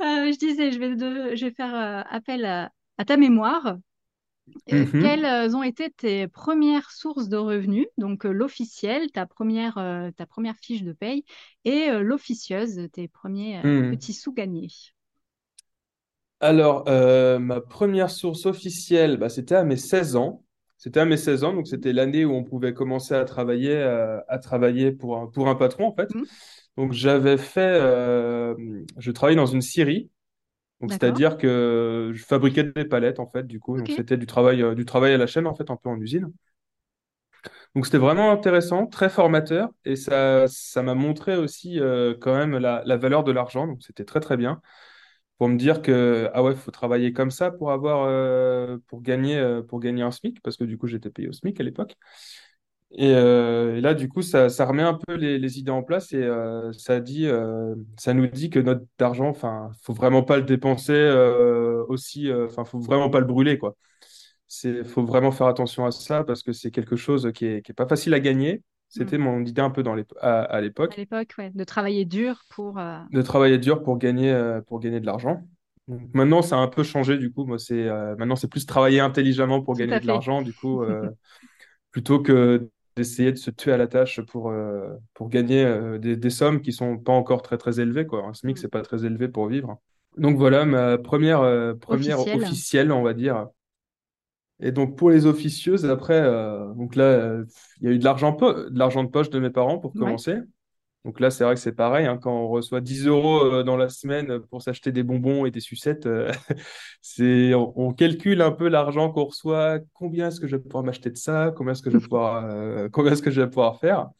Euh, 0.00 0.32
je 0.32 0.38
disais, 0.38 0.72
je 0.72 0.78
vais, 0.78 0.96
de- 0.96 1.36
je 1.36 1.46
vais 1.46 1.52
faire 1.52 1.74
euh, 1.74 2.02
appel 2.10 2.44
à, 2.44 2.70
à 2.98 3.04
ta 3.04 3.16
mémoire. 3.16 3.76
Euh, 4.72 4.86
quelles 5.00 5.56
ont 5.56 5.62
été 5.62 5.90
tes 5.90 6.28
premières 6.28 6.90
sources 6.90 7.28
de 7.28 7.36
revenus? 7.36 7.86
Donc 7.98 8.26
euh, 8.26 8.32
l'officiel, 8.32 9.10
ta 9.12 9.26
première, 9.26 9.78
euh, 9.78 10.10
ta 10.12 10.26
première 10.26 10.56
fiche 10.56 10.82
de 10.82 10.92
paye, 10.92 11.24
et 11.64 11.90
euh, 11.90 12.02
l'officieuse, 12.02 12.88
tes 12.92 13.08
premiers 13.08 13.58
euh, 13.60 13.90
petits 13.90 14.14
sous 14.14 14.32
gagnés. 14.32 14.68
Alors, 16.42 16.84
euh, 16.88 17.38
ma 17.38 17.60
première 17.60 18.10
source 18.10 18.46
officielle, 18.46 19.16
bah, 19.16 19.30
c'était 19.30 19.54
à 19.54 19.64
mes 19.64 19.76
16 19.76 20.16
ans. 20.16 20.44
C'était 20.76 21.00
à 21.00 21.04
mes 21.04 21.16
16 21.16 21.44
ans, 21.44 21.54
donc 21.54 21.68
c'était 21.68 21.92
l'année 21.94 22.24
où 22.24 22.32
on 22.34 22.44
pouvait 22.44 22.74
commencer 22.74 23.14
à 23.14 23.24
travailler, 23.24 23.76
euh, 23.76 24.20
à 24.28 24.38
travailler 24.40 24.92
pour 24.92 25.16
un, 25.18 25.28
pour 25.28 25.48
un 25.48 25.54
patron, 25.54 25.86
en 25.86 25.94
fait. 25.94 26.10
Hmm, 26.14 26.24
Donc, 26.76 26.92
j'avais 26.92 27.38
fait, 27.38 27.60
euh, 27.62 28.54
je 28.98 29.12
travaillais 29.12 29.36
dans 29.36 29.46
une 29.46 29.62
scierie. 29.62 30.10
Donc, 30.80 30.92
c'est-à-dire 30.92 31.38
que 31.38 32.12
je 32.14 32.24
fabriquais 32.24 32.64
des 32.64 32.86
palettes, 32.86 33.20
en 33.20 33.28
fait, 33.28 33.44
du 33.46 33.60
coup. 33.60 33.78
Donc, 33.78 33.92
c'était 33.92 34.18
du 34.18 34.26
travail, 34.26 34.64
du 34.76 34.84
travail 34.86 35.14
à 35.14 35.18
la 35.18 35.26
chaîne, 35.28 35.46
en 35.48 35.54
fait, 35.56 35.70
un 35.70 35.76
peu 35.76 35.90
en 35.90 36.00
usine. 36.00 36.32
Donc, 37.74 37.86
c'était 37.86 37.98
vraiment 37.98 38.30
intéressant, 38.30 38.86
très 38.86 39.08
formateur. 39.10 39.70
Et 39.84 39.96
ça, 39.96 40.46
ça 40.48 40.82
m'a 40.82 40.94
montré 40.94 41.36
aussi, 41.36 41.80
euh, 41.80 42.14
quand 42.20 42.34
même 42.36 42.56
la, 42.58 42.82
la 42.84 42.96
valeur 42.96 43.24
de 43.24 43.32
l'argent. 43.32 43.66
Donc, 43.66 43.82
c'était 43.82 44.04
très, 44.04 44.20
très 44.20 44.36
bien 44.36 44.60
pour 45.42 45.48
me 45.48 45.56
dire 45.56 45.82
que 45.82 46.30
ah 46.34 46.42
ouais, 46.44 46.54
faut 46.54 46.70
travailler 46.70 47.12
comme 47.12 47.32
ça 47.32 47.50
pour 47.50 47.72
avoir 47.72 48.04
euh, 48.06 48.78
pour 48.86 49.02
gagner 49.02 49.36
euh, 49.36 49.60
pour 49.60 49.80
gagner 49.80 50.02
un 50.02 50.12
SMIC 50.12 50.40
parce 50.40 50.56
que 50.56 50.62
du 50.62 50.78
coup 50.78 50.86
j'étais 50.86 51.10
payé 51.10 51.26
au 51.28 51.32
SMIC 51.32 51.58
à 51.58 51.64
l'époque. 51.64 51.96
Et, 52.92 53.12
euh, 53.12 53.80
là 53.80 53.94
du 53.94 54.08
coup 54.08 54.22
ça, 54.22 54.46
remet 54.64 54.84
un 54.84 54.94
peu 54.94 55.14
les, 55.14 55.58
idées 55.58 55.72
en 55.72 55.82
place 55.82 56.12
et 56.12 56.24
ça 56.78 57.00
dit 57.00 57.26
ça 57.98 58.14
nous 58.14 58.28
dit 58.28 58.50
que 58.50 58.60
notre 58.60 58.86
argent 59.00 59.28
enfin 59.30 59.72
faut 59.82 59.94
vraiment 59.94 60.22
pas 60.22 60.36
le 60.36 60.44
dépenser 60.44 61.10
aussi 61.88 62.32
enfin 62.32 62.64
faut 62.64 62.78
vraiment 62.78 63.10
pas 63.10 63.18
le 63.18 63.26
brûler 63.26 63.58
quoi. 63.58 63.74
C'est 64.46 64.84
faut 64.84 65.04
vraiment 65.04 65.32
faire 65.32 65.48
attention 65.48 65.86
à 65.86 65.90
ça 65.90 66.22
parce 66.22 66.44
que 66.44 66.52
c'est 66.52 66.70
quelque 66.70 66.94
chose 66.94 67.32
qui 67.34 67.46
est, 67.46 67.62
qui 67.62 67.72
est 67.72 67.74
pas 67.74 67.88
facile 67.88 68.14
à 68.14 68.20
gagner. 68.20 68.62
C'était 68.92 69.18
mon 69.18 69.44
idée 69.44 69.62
un 69.62 69.70
peu 69.70 69.82
dans 69.82 69.94
les, 69.94 70.04
à, 70.20 70.42
à 70.42 70.56
À 70.56 70.60
l'époque 70.60 70.96
l'époque, 70.96 71.34
ouais, 71.38 71.50
de 71.50 71.64
travailler 71.64 72.04
dur 72.04 72.44
pour. 72.50 72.78
euh, 72.78 72.98
de 73.10 73.22
travailler 73.22 73.58
dur 73.58 73.82
pour 73.82 73.98
gagner, 73.98 74.30
euh, 74.32 74.60
pour 74.62 74.80
gagner 74.80 75.00
de 75.00 75.06
l'argent. 75.06 75.46
Donc, 75.88 76.00
Maintenant, 76.14 76.42
ça 76.42 76.56
a 76.56 76.60
un 76.60 76.68
peu 76.68 76.82
changé, 76.82 77.18
du 77.18 77.32
coup. 77.32 77.44
Moi, 77.44 77.58
c'est, 77.58 77.88
euh, 77.88 78.16
maintenant, 78.16 78.36
c'est 78.36 78.48
plus 78.48 78.66
travailler 78.66 79.00
intelligemment 79.00 79.62
pour 79.62 79.74
Tout 79.74 79.80
gagner 79.80 79.98
de 79.98 80.06
l'argent, 80.06 80.42
du 80.42 80.52
coup, 80.54 80.82
plutôt 81.90 82.20
que 82.20 82.68
d'essayer 82.96 83.32
de 83.32 83.36
se 83.38 83.50
tuer 83.50 83.72
à 83.72 83.76
la 83.76 83.86
tâche 83.86 84.20
pour, 84.22 84.52
pour 85.14 85.28
gagner 85.28 85.64
des, 85.98 86.16
des 86.16 86.30
sommes 86.30 86.60
qui 86.60 86.72
sont 86.72 86.98
pas 86.98 87.12
encore 87.12 87.42
très, 87.42 87.58
très 87.58 87.80
élevées, 87.80 88.06
quoi. 88.06 88.24
Un 88.26 88.34
SMIC, 88.34 88.56
Hmm. 88.56 88.60
c'est 88.60 88.68
pas 88.68 88.82
très 88.82 89.04
élevé 89.04 89.28
pour 89.28 89.46
vivre. 89.48 89.78
Donc 90.18 90.36
voilà, 90.36 90.64
ma 90.66 90.98
première, 90.98 91.40
première 91.80 92.20
Officiel. 92.20 92.36
officielle, 92.42 92.92
on 92.92 93.02
va 93.02 93.14
dire. 93.14 93.48
Et 94.62 94.72
donc 94.72 94.96
pour 94.96 95.10
les 95.10 95.26
officieuses, 95.26 95.84
après, 95.86 96.20
euh, 96.20 96.72
donc 96.74 96.96
là, 96.96 97.04
euh, 97.04 97.44
il 97.80 97.88
y 97.88 97.90
a 97.90 97.94
eu 97.94 97.98
de 97.98 98.04
l'argent, 98.04 98.32
po- 98.32 98.52
de 98.70 98.78
l'argent 98.78 99.04
de 99.04 99.10
poche 99.10 99.30
de 99.30 99.38
mes 99.40 99.50
parents 99.50 99.78
pour 99.78 99.94
Ouais. 99.94 100.00
commencer. 100.00 100.38
Donc 101.04 101.20
là, 101.20 101.30
c'est 101.30 101.44
vrai 101.44 101.54
que 101.54 101.60
c'est 101.60 101.72
pareil, 101.74 102.06
hein, 102.06 102.18
quand 102.22 102.32
on 102.32 102.48
reçoit 102.48 102.80
10 102.80 103.06
euros 103.06 103.44
euh, 103.44 103.62
dans 103.64 103.76
la 103.76 103.88
semaine 103.88 104.40
pour 104.50 104.62
s'acheter 104.62 104.92
des 104.92 105.02
bonbons 105.02 105.46
et 105.46 105.50
des 105.52 105.60
sucettes, 105.60 106.06
euh, 106.06 106.30
c'est, 107.02 107.54
on, 107.54 107.72
on 107.78 107.92
calcule 107.94 108.42
un 108.42 108.52
peu 108.52 108.68
l'argent 108.68 109.10
qu'on 109.12 109.24
reçoit, 109.24 109.80
combien 109.94 110.28
est-ce 110.28 110.40
que 110.40 110.46
je 110.48 110.56
vais 110.56 110.62
pouvoir 110.62 110.84
m'acheter 110.84 111.10
de 111.10 111.16
ça, 111.18 111.52
combien 111.56 111.72
est-ce 111.72 111.82
que 111.82 111.90
je 111.90 111.98
vais 111.98 112.02
pouvoir, 112.02 112.88
combien 112.92 113.12
est-ce 113.12 113.22
que 113.22 113.30
je 113.32 113.40
vais 113.42 113.48
pouvoir 113.48 113.80
faire. 113.80 114.10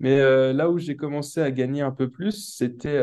Mais 0.00 0.18
là 0.52 0.70
où 0.70 0.78
j'ai 0.78 0.96
commencé 0.96 1.40
à 1.40 1.50
gagner 1.50 1.82
un 1.82 1.92
peu 1.92 2.10
plus, 2.10 2.54
c'était 2.56 2.98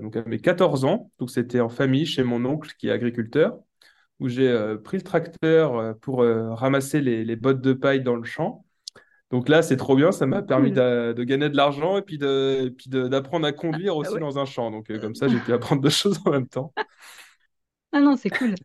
donc 0.00 0.16
à 0.16 0.24
mes 0.26 0.38
14 0.38 0.84
ans, 0.84 1.10
donc 1.18 1.30
c'était 1.30 1.60
en 1.60 1.68
famille 1.68 2.06
chez 2.06 2.22
mon 2.24 2.44
oncle 2.44 2.72
qui 2.78 2.88
est 2.88 2.92
agriculteur. 2.92 3.58
Où 4.20 4.28
j'ai 4.28 4.76
pris 4.84 4.96
le 4.98 5.02
tracteur 5.02 5.96
pour 6.00 6.20
ramasser 6.24 7.00
les, 7.00 7.24
les 7.24 7.36
bottes 7.36 7.60
de 7.60 7.72
paille 7.72 8.02
dans 8.02 8.16
le 8.16 8.24
champ. 8.24 8.64
Donc 9.30 9.48
là, 9.48 9.62
c'est 9.62 9.76
trop 9.76 9.96
bien, 9.96 10.12
ça 10.12 10.26
m'a 10.26 10.42
permis 10.42 10.72
de, 10.72 11.14
gagner 11.24 11.48
de 11.50 11.56
l'argent 11.56 11.98
et 11.98 12.02
puis 12.02 12.18
d'apprendre 12.18 13.46
à 13.46 13.52
conduire 13.52 13.96
ah 14.02 14.08
aussi 14.08 14.18
dans 14.18 14.38
un 14.38 14.44
champ. 14.44 14.70
Donc 14.70 14.96
comme 15.00 15.14
ça, 15.16 15.28
j'ai 15.28 15.40
pu 15.40 15.52
apprendre 15.52 15.82
deux 15.82 15.90
choses 15.90 16.20
en 16.26 16.30
même 16.30 16.48
temps. 16.48 16.74
Ah 17.92 18.00
non, 18.00 18.16
c'est 18.16 18.30
cool. 18.30 18.58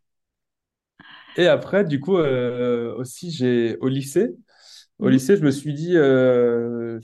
Et 1.36 1.48
après, 1.48 1.86
du 1.86 2.00
coup, 2.00 2.16
aussi, 2.18 3.32
j'ai 3.32 3.78
au 3.78 3.88
lycée, 3.88 4.36
au 5.00 5.10
Mhm. 5.10 5.10
lycée, 5.10 5.38
je 5.38 5.44
me 5.46 5.52
suis 5.52 5.74
dit, 5.74 5.96
euh, 5.98 7.00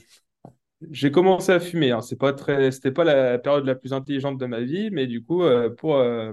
j'ai 0.92 1.10
commencé 1.12 1.52
à 1.52 1.60
fumer. 1.60 1.92
Hein. 1.92 2.02
C'est 2.02 2.16
pas 2.18 2.32
très, 2.32 2.72
c'était 2.72 2.92
pas 2.92 3.04
la 3.04 3.38
période 3.38 3.66
la 3.66 3.74
plus 3.76 3.92
intelligente 3.94 4.38
de 4.38 4.46
ma 4.46 4.60
vie, 4.62 4.90
mais 4.92 5.06
du 5.06 5.24
coup, 5.24 5.42
euh, 5.44 5.70
pour, 5.70 5.96
euh, 5.96 6.32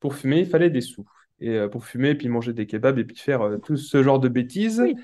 pour 0.00 0.14
fumer, 0.16 0.40
il 0.40 0.46
fallait 0.48 0.70
des 0.70 0.80
sous. 0.82 1.06
Et 1.40 1.50
euh, 1.50 1.68
pour 1.68 1.86
fumer, 1.86 2.14
puis 2.14 2.28
manger 2.28 2.52
des 2.52 2.66
kebabs 2.66 2.98
et 2.98 3.04
puis 3.04 3.16
faire 3.16 3.42
euh, 3.42 3.58
tout 3.58 3.76
ce 3.76 4.02
genre 4.02 4.20
de 4.20 4.28
bêtises, 4.28 4.80
Oui. 4.80 4.94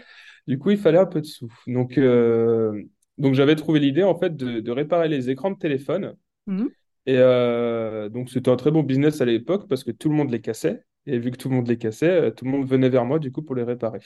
du 0.47 0.59
coup, 0.59 0.71
il 0.71 0.79
fallait 0.79 0.99
un 0.99 1.07
peu 1.07 1.21
de 1.21 1.27
sous. 1.27 1.53
Donc, 1.67 1.99
euh, 1.99 2.83
donc 3.19 3.35
j'avais 3.35 3.57
trouvé 3.57 3.81
l'idée 3.81 4.03
en 4.03 4.19
fait 4.19 4.37
de, 4.37 4.61
de 4.61 4.71
réparer 4.71 5.09
les 5.09 5.31
écrans 5.31 5.51
de 5.51 5.59
téléphone. 5.59 6.15
Mhm. 6.47 6.71
Et 7.07 7.17
donc, 8.11 8.31
c'était 8.31 8.51
un 8.51 8.57
très 8.57 8.71
bon 8.73 8.83
business 8.83 9.21
à 9.21 9.25
l'époque 9.25 9.69
parce 9.69 9.85
que 9.85 9.93
tout 9.93 10.09
le 10.09 10.17
monde 10.17 10.31
les 10.31 10.41
cassait. 10.41 10.83
Et 11.07 11.19
vu 11.21 11.31
que 11.31 11.37
tout 11.37 11.49
le 11.49 11.55
monde 11.55 11.69
les 11.69 11.79
cassait, 11.79 12.33
tout 12.33 12.45
le 12.45 12.51
monde 12.51 12.67
venait 12.67 12.89
vers 12.89 13.05
moi 13.05 13.21
du 13.21 13.31
coup 13.31 13.43
pour 13.43 13.55
les 13.55 13.63
réparer. 13.63 14.01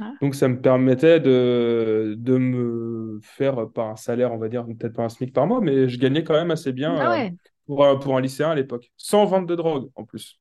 Ah. 0.00 0.12
Donc, 0.20 0.36
ça 0.36 0.46
me 0.48 0.60
permettait 0.60 1.18
de, 1.18 2.14
de 2.16 2.36
me 2.36 3.18
faire, 3.22 3.68
par 3.70 3.88
un 3.88 3.96
salaire, 3.96 4.32
on 4.32 4.38
va 4.38 4.48
dire, 4.48 4.64
peut-être 4.66 4.94
pas 4.94 5.02
un 5.02 5.08
SMIC 5.08 5.32
par 5.32 5.46
mois, 5.48 5.60
mais 5.60 5.88
je 5.88 5.98
gagnais 5.98 6.22
quand 6.22 6.34
même 6.34 6.52
assez 6.52 6.72
bien 6.72 6.94
Ah 6.96 7.24
euh, 7.24 7.30
pour, 7.66 7.98
pour 7.98 8.16
un 8.16 8.20
lycéen 8.20 8.50
à 8.50 8.54
l'époque, 8.54 8.92
sans 8.96 9.24
vente 9.26 9.46
de 9.46 9.56
drogue 9.56 9.90
en 9.96 10.04
plus. 10.04 10.40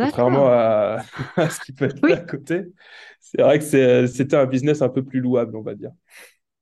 Contrairement 0.00 0.46
à, 0.48 1.04
à 1.36 1.50
ce 1.50 1.60
qui 1.60 1.72
peut 1.72 1.86
être 1.86 2.04
fait 2.06 2.12
à 2.12 2.16
Oui, 2.16 2.20
côté, 2.20 2.72
c'est 3.20 3.42
vrai 3.42 3.58
que 3.58 4.06
c'était 4.06 4.36
un 4.36 4.46
business 4.46 4.82
un 4.82 4.88
peu 4.88 5.04
plus 5.04 5.20
louable, 5.20 5.56
on 5.56 5.62
va 5.62 5.74
dire. 5.74 5.90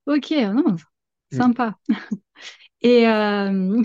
ok, 0.05 0.31
non, 0.53 0.75
Mm. 1.31 1.53
sympa. 1.53 1.75
Et, 2.83 3.07
euh, 3.07 3.81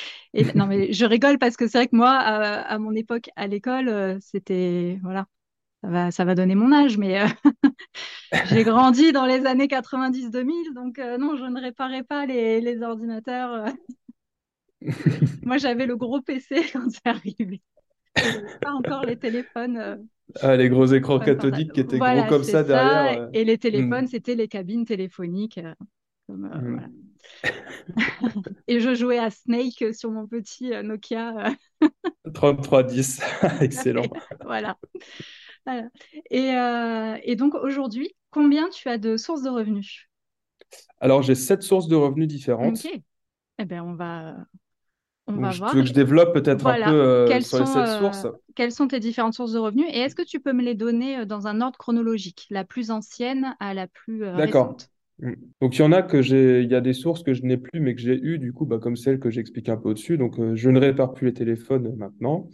et 0.34 0.46
non, 0.54 0.66
mais 0.66 0.92
je 0.92 1.04
rigole 1.04 1.38
parce 1.38 1.56
que 1.56 1.68
c'est 1.68 1.78
vrai 1.78 1.88
que 1.88 1.96
moi, 1.96 2.10
à, 2.12 2.60
à 2.62 2.78
mon 2.78 2.94
époque 2.94 3.30
à 3.36 3.46
l'école, 3.46 3.88
euh, 3.88 4.18
c'était, 4.20 4.98
voilà, 5.02 5.26
ça 5.82 5.88
va, 5.90 6.12
ça 6.12 6.24
va 6.26 6.34
donner 6.34 6.54
mon 6.54 6.72
âge, 6.72 6.98
mais 6.98 7.20
euh, 7.22 7.26
j'ai 8.42 8.62
grandi 8.64 9.12
dans 9.12 9.26
les 9.26 9.46
années 9.46 9.68
90-2000, 9.68 10.72
donc 10.74 10.98
euh, 10.98 11.18
non, 11.18 11.36
je 11.36 11.44
ne 11.44 11.60
réparais 11.60 12.02
pas 12.04 12.26
les, 12.26 12.60
les 12.60 12.82
ordinateurs. 12.82 13.66
Moi, 15.44 15.58
j'avais 15.58 15.86
le 15.86 15.96
gros 15.96 16.20
PC 16.22 16.56
quand 16.72 16.90
c'est 16.90 17.06
arrivé. 17.06 17.62
Pas 18.62 18.72
encore 18.72 19.04
les 19.04 19.18
téléphones. 19.18 19.76
euh, 19.78 19.96
Ah, 20.40 20.56
les 20.56 20.68
gros 20.68 20.86
écrans 20.86 21.18
cathodiques 21.20 21.72
qui 21.72 21.80
étaient 21.80 22.00
gros 22.02 22.24
comme 22.24 22.44
ça 22.44 22.62
derrière. 22.62 23.28
Et 23.32 23.44
les 23.44 23.58
téléphones, 23.58 24.06
c'était 24.06 24.34
les 24.34 24.48
cabines 24.48 24.84
téléphoniques. 24.84 25.58
euh, 25.58 25.74
comme, 26.26 26.46
euh, 26.46 26.60
voilà. 26.70 26.88
Mm. 26.88 27.14
Et 28.66 28.80
je 28.80 28.94
jouais 28.94 29.18
à 29.18 29.30
Snake 29.30 29.84
sur 29.94 30.10
mon 30.10 30.26
petit 30.26 30.70
Nokia. 30.82 31.48
euh, 31.48 31.54
3310, 32.32 33.20
tout 33.70 33.78
à 33.78 33.84
fait. 33.86 34.00
excellent. 34.00 34.08
Voilà. 34.44 34.78
Voilà. 35.66 35.88
Et, 36.30 36.52
euh, 36.56 37.18
et 37.24 37.36
donc 37.36 37.54
aujourd'hui, 37.54 38.16
combien 38.30 38.68
tu 38.70 38.88
as 38.88 38.98
de 38.98 39.16
sources 39.16 39.42
de 39.42 39.50
revenus? 39.50 40.08
Alors, 41.00 41.22
j'ai 41.22 41.34
sept 41.36 41.62
sources 41.62 41.86
de 41.88 41.94
revenus 41.96 42.26
Ok. 42.62 42.86
différentes. 42.86 42.94
Eh 43.58 43.64
bien, 43.66 43.84
on 43.84 43.94
va, 43.96 44.36
on 45.26 45.36
Donc, 45.36 45.50
va 45.50 45.52
je- 45.52 45.62
tu 45.64 45.76
veux 45.76 45.82
que 45.82 45.88
je 45.88 45.92
développe 45.94 46.32
peut-être 46.34 46.66
un 46.66 46.74
peu 46.74 46.90
euh, 46.90 47.38
Quelles 47.38 47.44
sur 47.44 47.58
les 47.58 47.66
sont, 47.66 47.66
sept 47.66 47.86
euh, 47.86 47.86
sources? 47.88 48.26
quelles 48.54 48.72
sont 48.72 48.88
tes 48.88 49.00
différentes 49.00 49.34
sources 49.34 49.52
de 49.52 49.58
revenus? 49.58 49.86
Et 49.90 49.98
est-ce 50.00 50.14
que 50.14 50.22
tu 50.22 50.40
peux 50.40 50.52
me 50.52 50.62
les 50.62 50.74
donner 50.74 51.18
euh, 51.18 51.24
dans 51.24 51.46
un 51.46 51.60
ordre 51.60 51.78
chronologique, 51.78 52.46
la 52.50 52.64
plus 52.64 52.90
ancienne 52.90 53.56
à 53.60 53.74
la 53.74 53.86
plus 53.86 54.24
euh, 54.24 54.36
D'accord. 54.36 54.80
récente? 54.80 54.90
Mm. 55.20 55.32
Donc, 55.60 55.76
il 55.76 55.80
y 55.80 55.82
en 55.84 55.92
a 55.92 56.02
que 56.02 56.22
j'ai, 56.22 56.62
il 56.62 56.70
y 56.70 56.74
a 56.74 56.80
des 56.80 56.92
sources 56.92 57.22
que 57.22 57.34
je 57.34 57.42
n'ai 57.42 57.56
plus, 57.56 57.80
mais 57.80 57.94
que 57.94 58.00
j'ai 58.00 58.14
eues, 58.20 58.38
du 58.38 58.52
coup, 58.52 58.66
bah, 58.66 58.78
comme 58.78 58.96
celle 58.96 59.18
que 59.20 59.30
j'explique 59.30 59.68
un 59.68 59.76
peu 59.76 59.90
au-dessus. 59.90 60.18
Donc, 60.18 60.38
euh, 60.38 60.56
je 60.56 60.70
ne 60.70 60.80
répare 60.80 61.12
plus 61.14 61.26
les 61.28 61.34
téléphones 61.34 61.94
maintenant. 61.96 62.48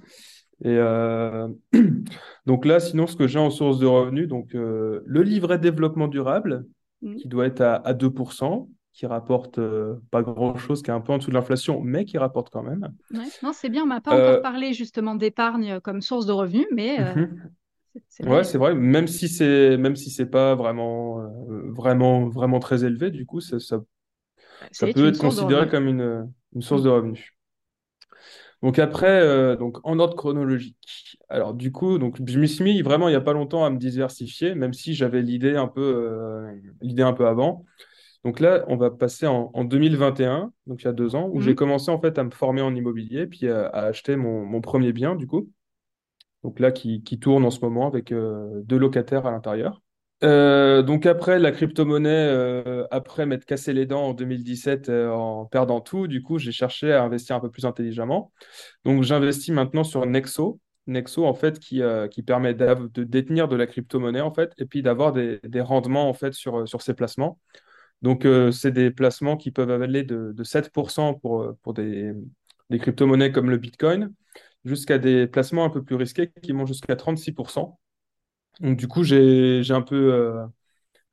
Et 0.65 0.69
euh, 0.71 1.49
donc 2.47 2.67
là, 2.67 2.81
sinon, 2.81 3.07
ce 3.07 3.17
que 3.17 3.27
j'ai 3.29 3.39
en 3.39 3.51
source 3.51 3.79
de 3.79 3.87
revenus, 3.87 4.29
donc 4.29 4.55
euh, 4.55 5.03
le 5.07 5.23
livret 5.23 5.59
développement 5.59 6.09
durable, 6.09 6.67
Mhm. 7.03 7.19
qui 7.19 7.29
doit 7.29 7.47
être 7.47 7.61
à, 7.63 7.77
à 7.77 7.95
2%, 7.95 8.69
qui 8.93 9.07
rapporte 9.07 9.59
euh, 9.59 9.97
pas 10.11 10.23
grand-chose, 10.23 10.83
qui 10.83 10.91
est 10.91 10.95
un 10.95 11.01
peu 11.01 11.13
en 11.13 11.19
dessous 11.19 11.31
de 11.31 11.35
l'inflation, 11.37 11.81
mais 11.83 12.05
qui 12.05 12.19
rapporte 12.19 12.51
quand 12.51 12.63
même. 12.63 12.93
Ouais. 13.11 13.33
Non, 13.43 13.53
c'est 13.53 13.69
bien, 13.71 13.83
on 13.85 13.87
m'a 13.87 14.01
pas 14.01 14.13
encore 14.13 14.39
Euh, 14.39 14.41
parlé 14.41 14.73
justement 14.73 15.15
d'épargne 15.17 15.81
comme 15.81 16.01
source 16.01 16.27
de 16.27 16.33
revenus, 16.33 16.67
mais 16.73 17.01
euh, 17.01 17.15
mhm. 17.15 17.53
c'est 17.93 18.03
c'est 18.09 18.25
Ouais, 18.25 18.45
c'est 18.45 18.59
vrai, 18.59 18.75
même 18.75 19.09
si 19.09 19.29
c'est 19.29 19.77
même 19.79 19.97
si 19.97 20.11
c'est 20.11 20.27
pas 20.27 20.55
vraiment 20.55 21.21
euh, 21.23 21.73
vraiment 21.73 22.29
vraiment 22.29 22.61
très 22.61 22.85
élevé, 22.85 23.11
du 23.11 23.27
coup, 23.27 23.41
ça, 23.41 23.61
ça, 23.61 23.81
ça 24.73 24.89
C'est 24.89 24.89
peut 24.89 25.07
être 25.09 25.19
considéré 25.19 25.69
comme 25.69 25.89
une, 25.89 26.33
une 26.55 26.63
source 26.63 26.83
Mm. 26.83 26.85
de 26.85 26.91
revenus. 26.91 27.35
Donc 28.63 28.79
après, 28.79 29.07
euh, 29.23 29.57
donc 29.57 29.79
en 29.85 29.99
ordre 29.99 30.17
chronologique. 30.17 31.19
Alors 31.29 31.55
du 31.55 31.73
coup, 31.73 31.99
donc 31.99 32.17
je 32.27 32.39
me 32.39 32.47
suis 32.47 32.65
mis 32.65 32.83
vraiment 32.83 33.09
il 33.09 33.13
y 33.13 33.15
a 33.15 33.21
pas 33.21 33.33
longtemps 33.33 33.65
à 33.65 33.71
me 33.71 33.79
diversifier, 33.79 34.55
même 34.55 34.73
si 34.75 34.95
j'avais 34.95 35.23
l'idée 35.23 35.57
un 35.57 35.69
peu 35.69 35.81
euh, 35.83 36.53
l'idée 36.83 37.03
un 37.03 37.13
peu 37.13 37.27
avant. 37.27 37.65
Donc 38.25 38.41
là, 38.41 38.65
on 38.69 38.77
va 38.77 38.91
passer 38.91 39.27
en, 39.27 39.51
en 39.55 39.65
2021, 39.65 40.53
donc 40.67 40.83
il 40.83 40.85
y 40.85 40.89
a 40.89 40.93
deux 40.93 41.15
ans, 41.15 41.29
où 41.33 41.41
j'ai 41.41 41.53
Mm. 41.53 41.55
commencé 41.55 41.91
en 41.91 42.01
fait 42.01 42.19
à 42.19 42.25
me 42.25 42.31
former 42.31 42.63
en 42.63 42.75
immobilier, 42.75 43.27
puis 43.27 43.49
à, 43.49 43.67
à 43.69 43.83
acheter 43.87 44.17
mon, 44.17 44.45
mon 44.45 44.61
premier 44.61 44.93
bien 44.93 45.17
du 45.17 45.27
coup. 45.27 45.51
Donc 46.45 46.61
là, 46.61 46.73
qui, 46.73 47.03
qui 47.03 47.19
tourne 47.19 47.45
en 47.45 47.51
ce 47.51 47.61
moment 47.61 47.87
avec 47.87 48.13
euh, 48.13 48.63
deux 48.65 48.79
locataires 48.79 49.27
à 49.27 49.31
l'intérieur. 49.31 49.83
Euh, 50.23 50.83
donc 50.83 51.07
après 51.07 51.39
la 51.39 51.51
crypto-monnaie, 51.51 52.11
euh, 52.11 52.87
après 52.91 53.25
m'être 53.25 53.47
cassé 53.47 53.73
les 53.73 53.87
dents 53.87 54.09
en 54.09 54.13
2017 54.15 54.91
euh, 54.91 55.11
en 55.11 55.47
perdant 55.47 55.81
tout, 55.81 56.09
du 56.09 56.23
coup 56.23 56.39
j'ai 56.39 56.53
cherché 56.53 56.93
à 56.93 57.03
investir 57.03 57.37
un 57.37 57.41
peu 57.41 57.51
plus 57.51 57.65
intelligemment. 57.65 58.31
Donc 58.85 59.03
j'investis 59.03 59.55
maintenant 59.55 59.83
sur 59.83 60.05
Nexo. 60.05 60.61
Nexo 60.87 61.25
en 61.25 61.33
fait 61.33 61.59
qui, 61.59 61.81
euh, 61.83 62.07
qui 62.07 62.23
permet 62.23 62.53
de 62.53 63.05
détenir 63.05 63.49
de 63.49 63.57
la 63.57 63.67
crypto-monnaie 63.67 64.21
en 64.21 64.33
fait 64.35 64.53
et 64.59 64.67
puis 64.67 64.83
d'avoir 64.83 65.13
des, 65.15 65.41
des 65.45 65.61
rendements 65.63 66.09
en 66.11 66.15
fait 66.15 66.35
sur, 66.35 66.69
sur 66.69 66.83
ces 66.83 66.93
placements. 66.93 67.39
Donc 68.03 68.25
euh, 68.25 68.51
c'est 68.51 68.73
des 68.73 68.91
placements 68.91 69.37
qui 69.37 69.51
peuvent 69.51 69.71
aller 69.71 70.03
de, 70.05 70.33
de 70.35 70.45
7% 70.45 71.15
pour, 71.15 71.43
euh, 71.43 71.59
pour 71.63 71.75
des, 71.75 72.13
des 72.71 72.79
crypto-monnaies 72.79 73.33
comme 73.33 73.51
le 73.51 73.57
Bitcoin 73.59 74.13
jusqu'à 74.65 74.99
des 74.99 75.27
placements 75.27 75.65
un 75.65 75.71
peu 75.71 75.83
plus 75.83 75.97
risqués 75.97 76.31
qui 76.43 76.53
vont 76.53 76.67
jusqu'à 76.67 76.97
36%. 76.97 77.79
Donc 78.61 78.77
du 78.79 78.89
coup 78.89 79.05
j'ai 79.05 79.63
un 79.71 79.83
peu 79.83 80.13
euh, 80.15 80.47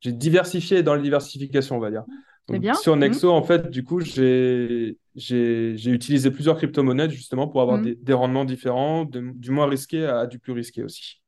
j'ai 0.00 0.12
diversifié 0.12 0.82
dans 0.82 0.94
la 0.94 1.02
diversification, 1.02 1.76
on 1.76 1.80
va 1.80 1.90
dire. 1.90 2.04
Donc, 2.48 2.62
bien. 2.62 2.74
sur 2.74 2.96
Mm. 2.96 3.00
Nexo, 3.00 3.30
en 3.30 3.42
fait, 3.42 3.70
du 3.70 3.84
coup, 3.84 4.00
j'ai 4.00 4.96
utilisé 5.16 6.30
plusieurs 6.30 6.56
crypto-monnaies 6.56 7.10
justement 7.10 7.48
pour 7.48 7.60
avoir 7.62 7.78
Mm. 7.78 7.84
des, 7.84 7.94
des 7.96 8.12
rendements 8.12 8.44
différents, 8.44 9.04
de- 9.04 9.32
du 9.34 9.50
moins 9.50 9.66
risqué 9.66 10.06
à, 10.06 10.20
à 10.20 10.26
du 10.26 10.38
plus 10.38 10.52
risqué 10.52 10.82
aussi. 10.82 11.20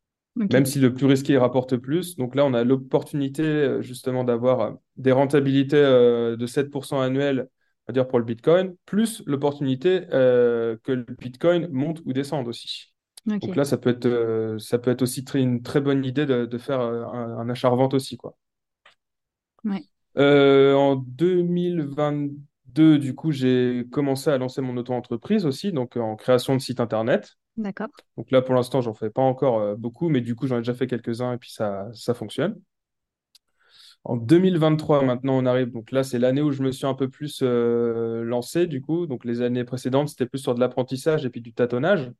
Même 0.48 0.66
si 0.66 0.80
le 0.80 0.92
plus 0.94 1.06
risqué 1.06 1.38
rapporte 1.38 1.76
plus. 1.76 2.16
Donc 2.16 2.34
là, 2.34 2.44
on 2.44 2.54
a 2.54 2.64
l'opportunité 2.64 3.42
euh, 3.42 3.82
justement 3.82 4.24
d'avoir 4.24 4.60
euh, 4.60 4.72
des 4.96 5.12
rentabilités 5.12 5.76
euh, 5.76 6.36
de 6.36 6.46
7% 6.46 7.00
annuels, 7.00 7.48
on 7.86 7.92
va 7.92 7.94
dire 7.94 8.08
pour 8.08 8.18
le 8.18 8.24
Bitcoin, 8.24 8.74
plus 8.86 9.22
l'opportunité 9.26 10.06
que 10.10 10.92
le 10.92 11.04
Bitcoin 11.18 11.68
monte 11.70 12.00
ou 12.04 12.12
descende 12.12 12.48
aussi. 12.48 12.92
Donc 13.42 13.56
là, 13.56 13.64
ça 13.64 13.78
peut 13.78 13.90
être, 13.90 14.56
ça 14.58 14.78
peut 14.78 14.90
être 14.90 15.02
aussi 15.02 15.24
très- 15.24 15.40
une 15.40 15.62
très 15.62 15.80
bonne 15.80 16.04
idée 16.04 16.26
de, 16.26 16.46
de 16.46 16.58
faire 16.58 16.80
un, 16.80 17.38
un 17.38 17.48
achat-revente 17.48 17.94
aussi, 17.94 18.16
quoi. 18.16 18.36
Ouais. 19.64 19.84
Euh, 20.16 20.74
en 20.74 20.96
2022, 20.96 22.98
du 22.98 23.14
coup, 23.14 23.30
j'ai 23.32 23.86
commencé 23.92 24.30
à 24.30 24.38
lancer 24.38 24.60
mon 24.62 24.76
auto-entreprise 24.76 25.46
aussi, 25.46 25.72
donc 25.72 25.96
en 25.96 26.16
création 26.16 26.54
de 26.54 26.60
site 26.60 26.80
internet. 26.80 27.36
D'accord. 27.62 27.90
Donc 28.16 28.30
là, 28.30 28.42
pour 28.42 28.54
l'instant, 28.54 28.80
j'en 28.80 28.94
fais 28.94 29.10
pas 29.10 29.22
encore 29.22 29.58
euh, 29.60 29.76
beaucoup, 29.76 30.08
mais 30.08 30.20
du 30.20 30.34
coup, 30.36 30.46
j'en 30.46 30.56
ai 30.56 30.60
déjà 30.60 30.74
fait 30.74 30.86
quelques-uns 30.86 31.32
et 31.34 31.38
puis 31.38 31.50
ça, 31.52 31.88
ça 31.94 32.14
fonctionne. 32.14 32.60
En 34.04 34.16
2023, 34.16 35.02
maintenant, 35.04 35.34
on 35.38 35.46
arrive. 35.46 35.70
Donc 35.72 35.90
là, 35.92 36.02
c'est 36.04 36.18
l'année 36.18 36.40
où 36.42 36.50
je 36.52 36.62
me 36.62 36.72
suis 36.72 36.86
un 36.86 36.94
peu 36.94 37.08
plus 37.08 37.40
euh, 37.42 38.22
lancé, 38.24 38.66
du 38.66 38.80
coup. 38.80 39.06
Donc 39.06 39.24
les 39.24 39.42
années 39.42 39.64
précédentes, 39.64 40.08
c'était 40.08 40.26
plus 40.26 40.38
sur 40.38 40.54
de 40.54 40.60
l'apprentissage 40.60 41.24
et 41.26 41.30
puis 41.30 41.40
du 41.40 41.52
tâtonnage. 41.52 42.10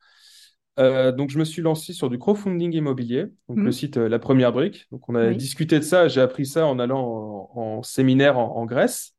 Euh, 0.78 1.12
donc 1.12 1.30
je 1.30 1.38
me 1.38 1.44
suis 1.44 1.62
lancé 1.62 1.92
sur 1.92 2.10
du 2.10 2.18
crowdfunding 2.18 2.72
immobilier, 2.74 3.26
donc 3.48 3.64
le 3.64 3.70
Mm. 3.70 3.72
site 3.72 3.98
euh, 3.98 4.08
La 4.08 4.18
Première 4.18 4.52
Brique. 4.52 4.86
Donc 4.92 5.08
on 5.08 5.14
avait 5.16 5.34
Oui. 5.34 5.36
discuté 5.36 5.78
de 5.78 5.84
ça, 5.84 6.08
j'ai 6.08 6.20
appris 6.22 6.46
ça 6.46 6.66
en 6.66 6.78
allant 6.78 7.50
en, 7.54 7.60
en 7.78 7.82
séminaire 7.82 8.38
en, 8.38 8.56
en 8.56 8.66
Grèce. 8.66 9.14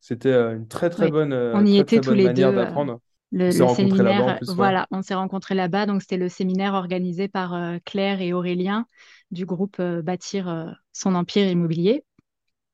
C'était 0.00 0.32
une 0.34 0.68
très 0.68 0.90
très 0.90 1.08
Oui. 1.08 1.10
bonne, 1.10 1.34
On 1.52 1.64
y 1.66 1.76
très 1.76 1.84
était 1.84 1.84
très 1.84 2.00
tous 2.00 2.12
bonne 2.12 2.14
les 2.14 2.22
manière 2.22 2.52
d'apprendre. 2.54 3.00
Le, 3.32 3.50
séminaire, 3.50 4.38
plus, 4.38 4.48
ouais. 4.48 4.54
voilà, 4.54 4.86
on 4.90 5.02
s'est 5.02 5.14
rencontrés 5.14 5.54
là-bas. 5.54 5.86
Donc, 5.86 6.02
c'était 6.02 6.16
le 6.16 6.28
séminaire 6.28 6.74
organisé 6.74 7.28
par 7.28 7.54
euh, 7.54 7.78
Claire 7.84 8.20
et 8.20 8.32
Aurélien 8.32 8.86
du 9.32 9.44
groupe 9.44 9.76
euh, 9.80 10.00
Bâtir 10.00 10.48
euh, 10.48 10.70
son 10.92 11.14
empire 11.14 11.48
immobilier. 11.48 12.04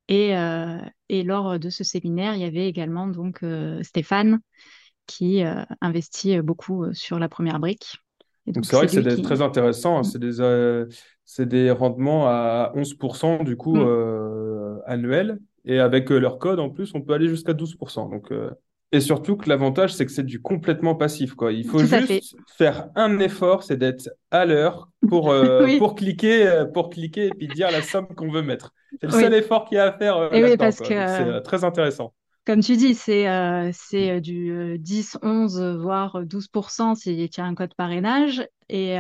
Et, 0.09 0.33
et 1.09 1.23
lors 1.23 1.59
de 1.59 1.71
ce 1.71 1.85
séminaire, 1.85 2.35
il 2.35 2.43
y 2.43 2.45
avait 2.45 2.69
également 2.69 3.07
donc 3.07 3.43
Stéphane 3.81 4.41
qui 5.07 5.43
investit 5.81 6.43
beaucoup 6.43 6.93
sur 6.93 7.19
la 7.19 7.31
première 7.31 7.59
brique. 7.61 7.97
donc, 8.47 8.67
c'est 8.67 8.77
vrai 8.77 8.87
que 8.89 8.93
c'est 8.93 9.23
très 9.23 9.41
intéressant. 9.41 9.99
Hein. 9.99 10.03
C'est 10.03 10.19
des, 10.19 11.47
des 11.47 11.71
rendements 11.71 12.27
à 12.27 12.73
11% 12.75 13.45
du 13.45 13.57
coup 13.57 13.77
mm. 13.77 14.83
annuels. 14.85 15.39
Et 15.65 15.79
avec 15.79 16.11
leur 16.11 16.39
code, 16.39 16.59
en 16.59 16.69
plus, 16.69 16.91
on 16.95 17.01
peut 17.01 17.15
aller 17.15 17.29
jusqu'à 17.29 17.55
12%. 17.55 18.11
Donc, 18.11 18.31
Et 18.93 19.01
surtout 19.01 19.37
que 19.37 19.49
l'avantage, 19.49 19.95
c'est 19.95 20.05
que 20.05 20.13
c'est 20.13 20.23
du 20.23 20.41
complètement 20.43 20.95
passif. 20.95 21.35
Quoi. 21.35 21.53
Il 21.53 21.67
faut 21.67 21.79
juste 21.79 22.37
faire 22.59 22.89
un 22.95 23.19
effort, 23.21 23.63
c'est 23.63 23.79
d'être 23.79 24.11
à 24.31 24.45
l'heure 24.45 24.91
pour, 25.09 25.35
pour, 25.79 25.95
cliquer, 25.95 26.65
pour 26.75 26.91
cliquer 26.91 27.29
et 27.29 27.31
puis 27.31 27.49
dire 27.49 27.71
la 27.71 27.83
somme 27.83 28.09
qu'on 28.09 28.31
veut 28.31 28.43
mettre. 28.43 28.75
C'est 29.01 29.07
le 29.07 29.13
seul 29.13 29.35
effort 29.35 29.65
qu'il 29.65 29.77
y 29.77 29.79
a 29.79 29.87
à 29.87 29.93
faire. 29.93 30.29
oui, 30.31 30.57
parce 30.59 30.79
que 30.79 30.89
c'est 30.89 31.43
très 31.43 31.65
intéressant. 31.65 32.13
Comme 32.45 32.61
tu 32.61 32.77
dis, 32.77 32.95
c'est 32.95 33.29
euh, 33.29 33.71
euh, 33.95 34.21
du 34.21 34.77
10, 34.79 35.17
euh, 35.23 35.29
11, 35.29 35.61
voire 35.81 36.25
12% 36.25 36.97
si 36.97 37.31
tu 37.31 37.41
as 37.41 37.45
un 37.45 37.55
code 37.55 37.75
parrainage 37.75 38.45
et, 38.69 38.97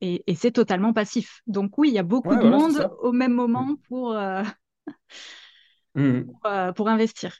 et, 0.00 0.22
et 0.26 0.34
c'est 0.36 0.52
totalement 0.52 0.92
passif. 0.92 1.40
Donc 1.48 1.78
oui, 1.78 1.88
il 1.88 1.94
y 1.94 1.98
a 1.98 2.04
beaucoup 2.04 2.36
de 2.36 2.48
monde 2.48 2.88
au 3.00 3.10
même 3.10 3.32
moment 3.32 3.64
mm. 3.64 3.76
pour, 3.88 4.16
mmh. 5.96 6.20
pour, 6.22 6.74
pour, 6.76 6.88
investir. 6.88 7.36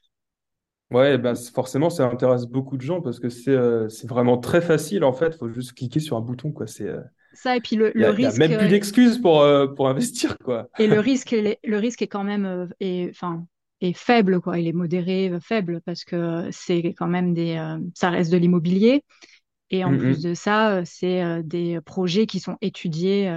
Ouais, 0.91 1.19
ben 1.19 1.35
forcément, 1.35 1.91
ça 1.91 2.07
intéresse 2.07 2.47
beaucoup 2.47 2.77
de 2.77 2.83
gens 2.83 3.01
parce 3.01 3.21
que 3.21 3.29
c'est 3.29 3.57
c'est 3.89 4.09
vraiment 4.09 4.39
très 4.39 4.61
facile 4.61 5.05
en 5.05 5.13
fait. 5.13 5.35
Il 5.35 5.39
faut 5.39 5.49
juste 5.49 5.75
cliquer 5.75 6.01
sur 6.01 6.17
un 6.17 6.21
bouton. 6.21 6.53
quoi. 6.53 6.67
C'est 6.67 6.91
ça, 7.33 7.57
et 7.57 7.61
puis 7.61 7.77
le, 7.77 7.93
le 7.95 8.11
risque. 8.11 8.39
Il 8.39 8.39
n'y 8.41 8.45
a 8.45 8.49
même 8.49 8.59
plus 8.59 8.69
d'excuses 8.69 9.19
pour, 9.19 9.45
pour 9.77 9.89
investir. 9.89 10.37
quoi. 10.39 10.69
Et 10.79 10.87
le 10.87 11.01
risque, 11.01 11.31
le 11.33 11.77
risque 11.77 12.03
est 12.03 12.09
quand 12.09 12.25
même. 12.25 12.69
Enfin, 13.11 13.47
est 13.81 13.93
faible, 13.95 14.41
quoi. 14.41 14.59
Il 14.59 14.67
est 14.67 14.73
modéré, 14.73 15.31
euh, 15.31 15.41
faible, 15.41 15.81
parce 15.85 16.05
que 16.05 16.49
c'est 16.51 16.93
quand 16.95 17.07
même 17.07 17.35
des, 17.35 17.57
euh, 17.57 17.79
ça 17.95 18.11
reste 18.11 18.31
de 18.31 18.37
l'immobilier. 18.37 19.05
Et 19.71 19.85
en 19.85 19.97
plus 19.97 20.21
de 20.21 20.35
ça, 20.35 20.77
euh, 20.79 20.83
c'est 20.85 21.43
des 21.45 21.81
projets 21.81 22.27
qui 22.27 22.41
sont 22.41 22.57
étudiés 22.61 23.33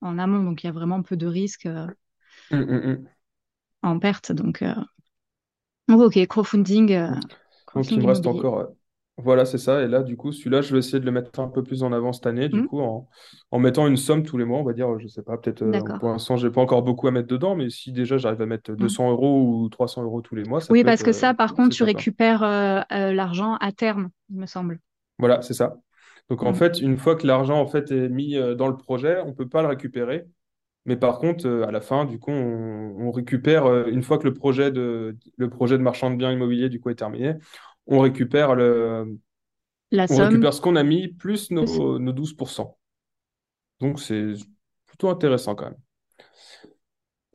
en 0.00 0.18
amont. 0.18 0.42
Donc, 0.42 0.62
il 0.62 0.66
y 0.66 0.70
a 0.70 0.72
vraiment 0.72 1.02
peu 1.02 1.16
de 1.16 1.26
risques 1.26 1.68
en 3.82 3.98
perte. 3.98 4.32
Donc, 4.32 4.64
ok, 5.98 6.26
crowdfunding. 6.26 7.10
Donc, 7.74 7.90
il 7.90 8.00
me 8.00 8.06
reste 8.06 8.26
encore 8.26 8.68
voilà, 9.22 9.44
c'est 9.44 9.58
ça. 9.58 9.82
Et 9.82 9.88
là, 9.88 10.02
du 10.02 10.16
coup, 10.16 10.32
celui-là, 10.32 10.60
je 10.60 10.72
vais 10.72 10.78
essayer 10.78 11.00
de 11.00 11.04
le 11.04 11.12
mettre 11.12 11.38
un 11.40 11.48
peu 11.48 11.62
plus 11.62 11.82
en 11.82 11.92
avant 11.92 12.12
cette 12.12 12.26
année, 12.26 12.48
du 12.48 12.62
mmh. 12.62 12.66
coup, 12.66 12.80
en, 12.80 13.58
mettant 13.58 13.86
une 13.86 13.96
somme 13.96 14.22
tous 14.22 14.38
les 14.38 14.44
mois, 14.44 14.58
on 14.58 14.64
va 14.64 14.72
dire, 14.72 14.98
je 14.98 15.08
sais 15.08 15.22
pas, 15.22 15.36
peut-être, 15.36 15.62
euh, 15.62 15.98
pour 15.98 16.08
l'instant, 16.08 16.36
j'ai 16.36 16.50
pas 16.50 16.60
encore 16.60 16.82
beaucoup 16.82 17.06
à 17.08 17.10
mettre 17.10 17.28
dedans, 17.28 17.54
mais 17.54 17.70
si 17.70 17.92
déjà 17.92 18.18
j'arrive 18.18 18.40
à 18.40 18.46
mettre 18.46 18.72
200 18.72 19.04
mmh. 19.04 19.10
euros 19.10 19.42
ou 19.42 19.68
300 19.68 20.02
euros 20.02 20.22
tous 20.22 20.34
les 20.34 20.44
mois, 20.44 20.60
ça 20.60 20.72
Oui, 20.72 20.80
peut 20.80 20.86
parce 20.86 21.02
que 21.02 21.12
ça, 21.12 21.30
euh, 21.30 21.34
par 21.34 21.54
contre, 21.54 21.74
tu 21.74 21.82
récupères 21.82 22.42
euh, 22.42 22.82
l'argent 22.90 23.56
à 23.60 23.72
terme, 23.72 24.10
il 24.30 24.38
me 24.38 24.46
semble. 24.46 24.80
Voilà, 25.18 25.42
c'est 25.42 25.54
ça. 25.54 25.76
Donc, 26.28 26.42
en 26.42 26.52
mmh. 26.52 26.54
fait, 26.54 26.80
une 26.80 26.96
fois 26.96 27.16
que 27.16 27.26
l'argent, 27.26 27.60
en 27.60 27.66
fait, 27.66 27.90
est 27.90 28.08
mis 28.08 28.36
dans 28.56 28.68
le 28.68 28.76
projet, 28.76 29.18
on 29.24 29.32
peut 29.32 29.48
pas 29.48 29.62
le 29.62 29.68
récupérer. 29.68 30.26
Mais 30.86 30.96
par 30.96 31.18
contre, 31.18 31.46
à 31.66 31.70
la 31.70 31.80
fin, 31.80 32.04
du 32.04 32.18
coup, 32.18 32.30
on, 32.30 33.10
récupère, 33.10 33.86
une 33.86 34.02
fois 34.02 34.18
que 34.18 34.24
le 34.26 34.34
projet 34.34 34.70
de, 34.70 35.16
le 35.36 35.50
projet 35.50 35.76
de 35.76 35.82
marchand 35.82 36.10
de 36.10 36.16
biens 36.16 36.32
immobiliers, 36.32 36.68
du 36.70 36.80
coup, 36.80 36.90
est 36.90 36.94
terminé, 36.94 37.34
on 37.86 38.00
récupère 38.00 38.54
le, 38.54 39.18
La 39.90 40.06
on 40.10 40.16
récupère 40.16 40.54
ce 40.54 40.60
qu'on 40.60 40.76
a 40.76 40.82
mis 40.82 41.08
plus 41.08 41.50
nos, 41.50 41.98
nos 41.98 42.12
12%. 42.12 42.74
Donc 43.80 44.00
c'est 44.00 44.34
plutôt 44.86 45.08
intéressant 45.08 45.54
quand 45.54 45.66
même. 45.66 45.78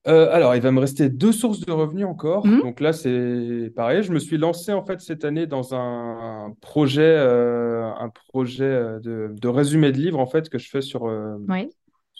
Euh, 0.07 0.29
alors, 0.31 0.55
il 0.55 0.61
va 0.61 0.71
me 0.71 0.79
rester 0.79 1.09
deux 1.09 1.31
sources 1.31 1.61
de 1.61 1.71
revenus 1.71 2.05
encore. 2.05 2.45
Mmh. 2.45 2.61
Donc 2.61 2.79
là, 2.79 2.93
c'est 2.93 3.71
pareil. 3.75 4.03
Je 4.03 4.11
me 4.11 4.19
suis 4.19 4.37
lancé 4.37 4.71
en 4.71 4.85
fait 4.85 5.01
cette 5.01 5.25
année 5.25 5.47
dans 5.47 5.73
un 5.73 6.53
projet, 6.61 7.01
euh, 7.01 7.91
un 7.97 8.09
projet 8.09 8.65
euh, 8.65 8.99
de, 8.99 9.47
résumé 9.47 9.91
de 9.91 9.97
livres 9.97 10.19
en 10.19 10.27
fait 10.27 10.49
que 10.49 10.59
je 10.59 10.69
fais 10.69 10.81
sur, 10.81 11.11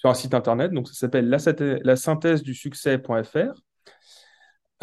sur 0.05 0.09
un 0.09 0.13
site 0.13 0.33
internet. 0.33 0.71
Donc 0.71 0.88
ça 0.88 0.93
s'appelle 0.93 1.29
la, 1.29 1.95
synthèse 1.95 2.43
du 2.43 2.53
succès.fr. 2.53 3.62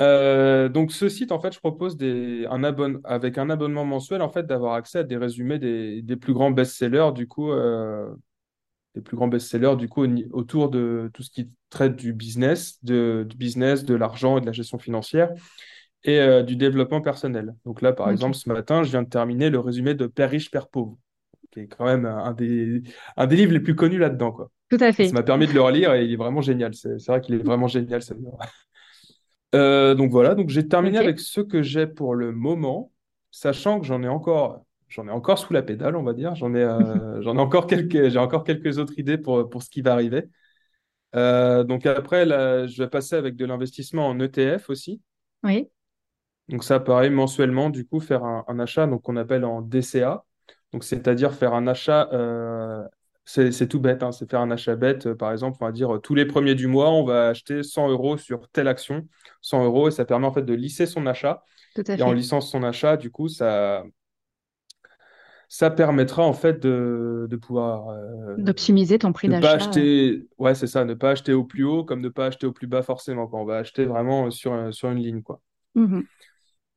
Euh, 0.00 0.68
donc 0.68 0.90
ce 0.90 1.08
site, 1.08 1.32
en 1.32 1.40
fait, 1.40 1.52
je 1.52 1.60
propose 1.60 1.96
des, 1.96 2.46
un 2.50 2.64
abonne, 2.64 3.00
avec 3.04 3.38
un 3.38 3.50
abonnement 3.50 3.84
mensuel, 3.84 4.22
en 4.22 4.30
fait, 4.30 4.46
d'avoir 4.46 4.74
accès 4.74 4.98
à 4.98 5.02
des 5.04 5.16
résumés 5.16 5.58
des, 5.58 6.02
des 6.02 6.16
plus 6.16 6.32
grands 6.32 6.50
best-sellers, 6.50 7.10
du 7.14 7.28
coup, 7.28 7.52
euh, 7.52 8.08
des 8.94 9.00
plus 9.00 9.16
grands 9.16 9.28
best-sellers, 9.28 9.76
du 9.76 9.88
coup, 9.88 10.04
autour 10.32 10.70
de 10.70 11.10
tout 11.14 11.22
ce 11.22 11.30
qui 11.30 11.50
traite 11.70 11.94
du 11.94 12.12
business, 12.12 12.82
de, 12.82 13.26
du 13.28 13.36
business, 13.36 13.84
de 13.84 13.94
l'argent 13.94 14.38
et 14.38 14.40
de 14.40 14.46
la 14.46 14.52
gestion 14.52 14.78
financière 14.78 15.30
et 16.04 16.18
euh, 16.18 16.42
du 16.42 16.56
développement 16.56 17.00
personnel. 17.00 17.54
Donc 17.64 17.80
là, 17.80 17.92
par 17.92 18.10
exemple, 18.10 18.34
ce 18.34 18.48
matin, 18.48 18.82
je 18.82 18.90
viens 18.90 19.02
de 19.02 19.08
terminer 19.08 19.50
le 19.50 19.60
résumé 19.60 19.94
de 19.94 20.06
Père 20.06 20.30
riche, 20.30 20.50
Père 20.50 20.68
pauvre, 20.68 20.96
qui 21.52 21.60
est 21.60 21.66
quand 21.68 21.84
même 21.84 22.06
un 22.06 22.32
des, 22.32 22.82
un 23.16 23.26
des 23.26 23.36
livres 23.36 23.52
les 23.52 23.60
plus 23.60 23.76
connus 23.76 23.98
là-dedans, 23.98 24.32
quoi. 24.32 24.50
Tout 24.68 24.78
à 24.80 24.92
fait. 24.92 25.08
Ça 25.08 25.12
m'a 25.12 25.22
permis 25.22 25.46
de 25.46 25.52
le 25.52 25.60
relire 25.60 25.92
et 25.94 26.04
il 26.04 26.12
est 26.12 26.16
vraiment 26.16 26.40
génial. 26.40 26.74
C'est 26.74 27.06
vrai 27.06 27.20
qu'il 27.20 27.34
est 27.34 27.42
vraiment 27.44 27.68
génial, 27.68 28.02
ce 28.02 28.14
livre. 28.14 28.38
Euh, 29.54 29.94
donc 29.94 30.10
voilà, 30.10 30.34
donc 30.34 30.48
j'ai 30.48 30.66
terminé 30.66 30.96
avec 30.96 31.20
ce 31.20 31.42
que 31.42 31.62
j'ai 31.62 31.86
pour 31.86 32.14
le 32.14 32.32
moment, 32.32 32.90
sachant 33.30 33.80
que 33.80 33.86
j'en 33.86 34.02
ai 34.02 34.08
encore, 34.08 34.64
j'en 34.88 35.06
ai 35.06 35.10
encore 35.10 35.38
sous 35.38 35.52
la 35.52 35.62
pédale, 35.62 35.94
on 35.94 36.02
va 36.02 36.14
dire. 36.14 36.34
J'en 36.34 36.54
ai, 36.54 36.62
euh, 36.62 37.20
j'en 37.20 37.36
ai 37.36 37.40
encore 37.40 37.66
quelques, 37.66 38.08
j'ai 38.08 38.18
encore 38.18 38.44
quelques 38.44 38.78
autres 38.78 38.98
idées 38.98 39.18
pour, 39.18 39.50
pour 39.50 39.62
ce 39.62 39.68
qui 39.68 39.82
va 39.82 39.92
arriver. 39.92 40.30
Euh, 41.14 41.64
donc 41.64 41.84
après, 41.84 42.24
là, 42.24 42.66
je 42.66 42.82
vais 42.82 42.88
passer 42.88 43.16
avec 43.16 43.36
de 43.36 43.44
l'investissement 43.44 44.08
en 44.08 44.18
ETF 44.18 44.70
aussi. 44.70 45.02
Oui. 45.42 45.68
Donc 46.48 46.64
ça, 46.64 46.80
pareil, 46.80 47.10
mensuellement, 47.10 47.70
du 47.70 47.86
coup, 47.86 48.00
faire 48.00 48.24
un, 48.24 48.44
un 48.48 48.58
achat, 48.58 48.86
donc 48.86 49.02
qu'on 49.02 49.16
appelle 49.16 49.44
en 49.44 49.60
DCA. 49.60 50.24
Donc 50.72 50.84
c'est-à-dire 50.84 51.34
faire 51.34 51.54
un 51.54 51.66
achat 51.66 52.08
c'est 53.24 53.68
tout 53.68 53.80
bête, 53.80 54.02
hein, 54.02 54.12
c'est 54.12 54.28
faire 54.28 54.40
un 54.40 54.50
achat 54.50 54.76
bête. 54.76 55.06
Euh, 55.06 55.14
par 55.14 55.32
exemple, 55.32 55.58
on 55.60 55.66
va 55.66 55.72
dire 55.72 55.94
euh, 55.94 55.98
tous 55.98 56.14
les 56.14 56.26
premiers 56.26 56.54
du 56.54 56.66
mois, 56.66 56.90
on 56.90 57.04
va 57.04 57.28
acheter 57.28 57.62
100 57.62 57.88
euros 57.88 58.16
sur 58.16 58.48
telle 58.48 58.68
action, 58.68 59.06
100 59.40 59.64
euros, 59.64 59.88
et 59.88 59.90
ça 59.90 60.04
permet 60.04 60.26
en 60.26 60.32
fait 60.32 60.42
de 60.42 60.54
lisser 60.54 60.86
son 60.86 61.06
achat. 61.06 61.44
Tout 61.74 61.84
à 61.86 61.94
et 61.94 62.02
en 62.02 62.12
lissant 62.12 62.40
son 62.40 62.62
achat, 62.62 62.96
du 62.96 63.10
coup, 63.10 63.28
ça, 63.28 63.84
ça 65.48 65.70
permettra 65.70 66.24
en 66.24 66.32
fait 66.32 66.60
de, 66.60 67.26
de 67.30 67.36
pouvoir 67.36 67.90
euh, 67.90 68.36
d'optimiser 68.38 68.98
ton 68.98 69.12
prix 69.12 69.28
d'achat. 69.28 69.52
acheter, 69.52 70.26
ouais, 70.38 70.54
c'est 70.54 70.66
ça, 70.66 70.84
ne 70.84 70.94
pas 70.94 71.10
acheter 71.10 71.32
au 71.32 71.44
plus 71.44 71.64
haut 71.64 71.84
comme 71.84 72.00
ne 72.00 72.08
pas 72.08 72.26
acheter 72.26 72.46
au 72.46 72.52
plus 72.52 72.66
bas 72.66 72.82
forcément. 72.82 73.28
Quoi. 73.28 73.40
On 73.40 73.44
va 73.44 73.58
acheter 73.58 73.84
vraiment 73.84 74.30
sur, 74.30 74.74
sur 74.74 74.90
une 74.90 74.98
ligne, 74.98 75.22
quoi. 75.22 75.40
Mmh 75.74 76.00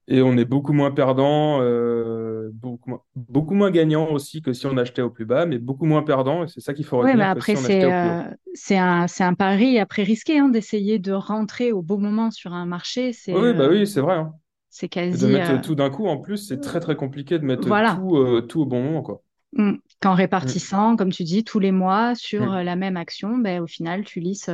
et 0.07 0.21
on 0.21 0.37
est 0.37 0.45
beaucoup 0.45 0.73
moins 0.73 0.91
perdant, 0.91 1.61
euh, 1.61 2.51
beaucoup, 2.53 2.91
moins, 2.91 3.01
beaucoup 3.15 3.55
moins 3.55 3.71
gagnant 3.71 4.11
aussi 4.11 4.41
que 4.41 4.53
si 4.53 4.67
on 4.67 4.77
achetait 4.77 5.01
au 5.01 5.09
plus 5.09 5.25
bas, 5.25 5.47
mais 5.47 5.57
beaucoup 5.57 5.85
moins 5.85 6.03
perdant. 6.03 6.43
Et 6.43 6.47
c'est 6.47 6.61
ça 6.61 6.73
qu'il 6.73 6.85
faut 6.85 6.97
retenir. 6.97 7.15
Oui, 7.15 7.19
mais 7.19 7.25
après, 7.25 7.55
c'est 7.55 8.77
un, 8.77 9.05
un, 9.19 9.33
pari 9.33 9.79
après 9.79 10.03
risqué 10.03 10.37
hein, 10.37 10.49
d'essayer 10.49 10.99
de 10.99 11.11
rentrer 11.11 11.71
au 11.71 11.81
bon 11.81 11.97
moment 11.97 12.29
sur 12.29 12.53
un 12.53 12.67
marché. 12.67 13.11
Oui, 13.29 13.53
bah 13.53 13.67
oui, 13.69 13.87
c'est 13.87 14.01
vrai. 14.01 14.15
Hein. 14.15 14.33
C'est 14.69 14.89
quasi. 14.89 15.25
de 15.25 15.31
mettre 15.31 15.51
euh, 15.51 15.61
tout 15.61 15.73
d'un 15.73 15.89
coup, 15.89 16.05
en 16.05 16.17
plus, 16.17 16.37
c'est 16.37 16.59
très 16.59 16.79
très 16.79 16.95
compliqué 16.95 17.39
de 17.39 17.45
mettre 17.45 17.63
tout, 17.63 18.17
euh, 18.17 18.41
tout 18.41 18.61
au 18.61 18.65
bon 18.65 18.83
moment. 18.83 19.01
Quoi. 19.01 19.23
Mmh. 19.55 19.75
Qu'en 20.01 20.13
répartissant, 20.13 20.91
mmh. 20.91 20.97
comme 20.97 21.11
tu 21.11 21.23
dis, 21.23 21.45
tous 21.45 21.59
les 21.59 21.71
mois 21.71 22.13
sur 22.13 22.51
mmh. 22.51 22.61
la 22.61 22.75
même 22.75 22.97
action, 22.97 23.37
ben, 23.37 23.61
au 23.61 23.67
final, 23.67 24.03
tu 24.03 24.19
lisses, 24.19 24.49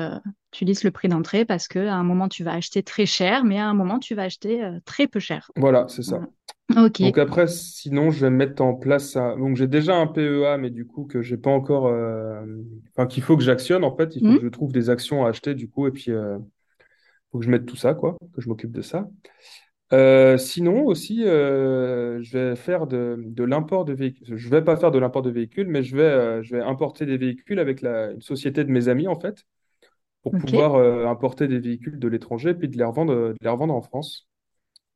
tu 0.52 0.64
lisses 0.64 0.84
le 0.84 0.92
prix 0.92 1.08
d'entrée 1.08 1.44
parce 1.44 1.68
qu'à 1.68 1.96
un 1.96 2.04
moment, 2.04 2.30
tu 2.30 2.44
vas 2.44 2.54
acheter 2.54 2.84
très 2.84 3.08
cher, 3.08 3.44
mais 3.44 3.58
à 3.58 3.68
un 3.68 3.74
moment, 3.74 3.98
tu 3.98 4.14
vas 4.14 4.24
acheter 4.24 4.64
très 4.86 5.08
peu 5.08 5.20
cher. 5.20 5.50
Voilà, 5.56 5.88
c'est 5.88 6.04
ça. 6.04 6.22
Ok. 6.78 7.02
Donc 7.02 7.18
après, 7.18 7.48
sinon, 7.48 8.12
je 8.12 8.22
vais 8.22 8.30
mettre 8.30 8.62
en 8.62 8.76
place 8.76 9.12
ça. 9.12 9.36
Donc 9.36 9.58
j'ai 9.58 9.68
déjà 9.68 9.96
un 9.96 10.08
PEA, 10.08 10.58
mais 10.60 10.70
du 10.70 10.86
coup, 10.86 11.06
que 11.06 11.22
j'ai 11.22 11.38
pas 11.38 11.52
encore. 11.52 11.92
Enfin, 12.96 13.08
qu'il 13.08 13.24
faut 13.24 13.36
que 13.36 13.44
j'actionne, 13.44 13.84
en 13.84 13.96
fait. 13.96 14.16
Il 14.16 14.26
faut 14.26 14.38
que 14.38 14.46
je 14.46 14.50
trouve 14.50 14.72
des 14.72 14.90
actions 14.90 15.26
à 15.26 15.30
acheter, 15.30 15.56
du 15.56 15.68
coup, 15.68 15.88
et 15.88 15.92
puis 15.92 16.12
il 16.12 16.40
faut 17.32 17.40
que 17.40 17.46
je 17.46 17.50
mette 17.50 17.66
tout 17.66 17.76
ça, 17.76 17.96
quoi, 17.96 18.18
que 18.36 18.42
je 18.42 18.48
m'occupe 18.48 18.72
de 18.72 18.82
ça. 18.82 19.10
Euh, 19.94 20.38
sinon 20.38 20.86
aussi, 20.86 21.26
euh, 21.26 22.22
je 22.22 22.38
vais 22.38 22.56
faire 22.56 22.88
de, 22.88 23.18
de 23.20 23.44
l'import 23.44 23.84
de 23.84 23.92
véhicules. 23.94 24.38
Je 24.38 24.50
vais 24.50 24.64
pas 24.64 24.78
faire 24.78 24.92
de 24.92 25.00
l'import 25.00 25.22
de 25.22 25.30
véhicules, 25.30 25.68
mais 25.68 25.84
je 25.84 25.96
vais, 25.98 26.04
euh, 26.04 26.44
je 26.44 26.56
vais 26.56 26.62
importer 26.62 27.06
des 27.06 27.18
véhicules 27.18 27.60
avec 27.60 27.82
la, 27.82 28.12
une 28.12 28.22
société 28.22 28.64
de 28.64 28.72
mes 28.72 28.88
amis, 28.88 29.08
en 29.10 29.20
fait, 29.20 29.44
pour 30.24 30.38
pouvoir 30.38 30.76
importer 31.10 31.48
des 31.48 31.60
véhicules 31.60 32.00
de 32.00 32.08
l'étranger 32.08 32.54
puis 32.54 32.70
de 32.70 32.78
les 32.78 32.84
revendre, 32.84 33.14
de 33.14 33.36
les 33.42 33.50
revendre 33.50 33.74
en 33.76 33.82
France. 33.82 34.30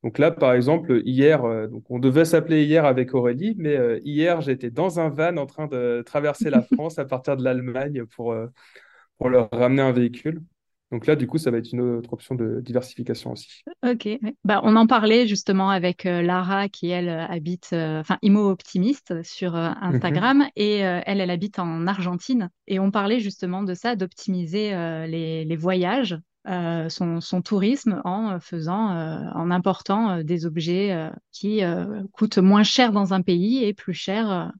Donc 0.04 0.20
là, 0.20 0.32
par 0.32 0.54
exemple, 0.54 1.02
hier, 1.06 1.42
donc 1.70 1.84
on 1.90 2.00
devait 2.00 2.26
s'appeler 2.26 2.66
hier 2.66 2.86
avec 2.86 3.14
Aurélie, 3.16 3.56
mais 3.58 4.00
hier, 4.04 4.42
j'étais 4.42 4.72
dans 4.72 5.00
un 5.00 5.10
van 5.10 5.38
en 5.38 5.48
train 5.48 5.68
de 5.68 6.04
traverser 6.06 6.50
la 6.52 6.62
France 6.76 7.00
à 7.00 7.06
partir 7.06 7.38
de 7.38 7.44
l'Allemagne 7.44 8.06
pour, 8.06 8.36
pour 9.18 9.30
leur 9.30 9.50
ramener 9.52 9.82
un 9.82 9.92
véhicule. 9.94 10.42
Donc 10.92 11.08
là, 11.08 11.16
du 11.16 11.26
coup, 11.26 11.38
ça 11.38 11.50
va 11.50 11.58
être 11.58 11.72
une 11.72 11.82
autre 11.82 12.14
option 12.14 12.36
de 12.36 12.62
diversification 12.62 13.32
aussi. 13.32 13.64
Ok. 13.84 14.08
Bah, 14.44 14.62
on 14.64 14.76
en 14.76 14.86
parlait 14.86 15.26
justement 15.28 15.70
avec 15.70 16.06
euh, 16.06 16.22
Lara 16.22 16.70
qui, 16.70 16.90
elle, 16.90 17.10
euh, 17.10 17.26
habite, 17.26 17.72
euh, 17.74 18.00
enfin, 18.00 18.18
Imo 18.22 18.50
Optimiste 18.50 19.24
sur 19.24 19.56
Instagram 19.56 20.40
mhm. 20.40 20.50
et 20.56 20.78
elle, 20.78 21.22
elle 21.22 21.32
habite 21.32 21.60
en 21.60 21.88
Argentine. 21.88 22.50
Et 22.68 22.80
on 22.80 22.92
parlait 22.92 23.20
justement 23.20 23.64
de 23.64 23.74
ça, 23.74 23.96
d'optimiser 23.96 24.72
les, 25.08 25.56
voyages, 25.56 26.18
son, 26.46 27.20
son, 27.20 27.42
tourisme 27.42 28.02
en 28.06 28.40
faisant, 28.40 28.90
en 29.34 29.52
important 29.52 30.22
des 30.24 30.46
objets 30.46 31.10
qui 31.32 31.62
coûtent 32.12 32.38
moins 32.38 32.64
cher 32.64 32.92
dans 32.92 33.14
un 33.14 33.22
pays 33.22 33.64
et 33.64 33.74
plus 33.74 33.94
cher 33.94 34.52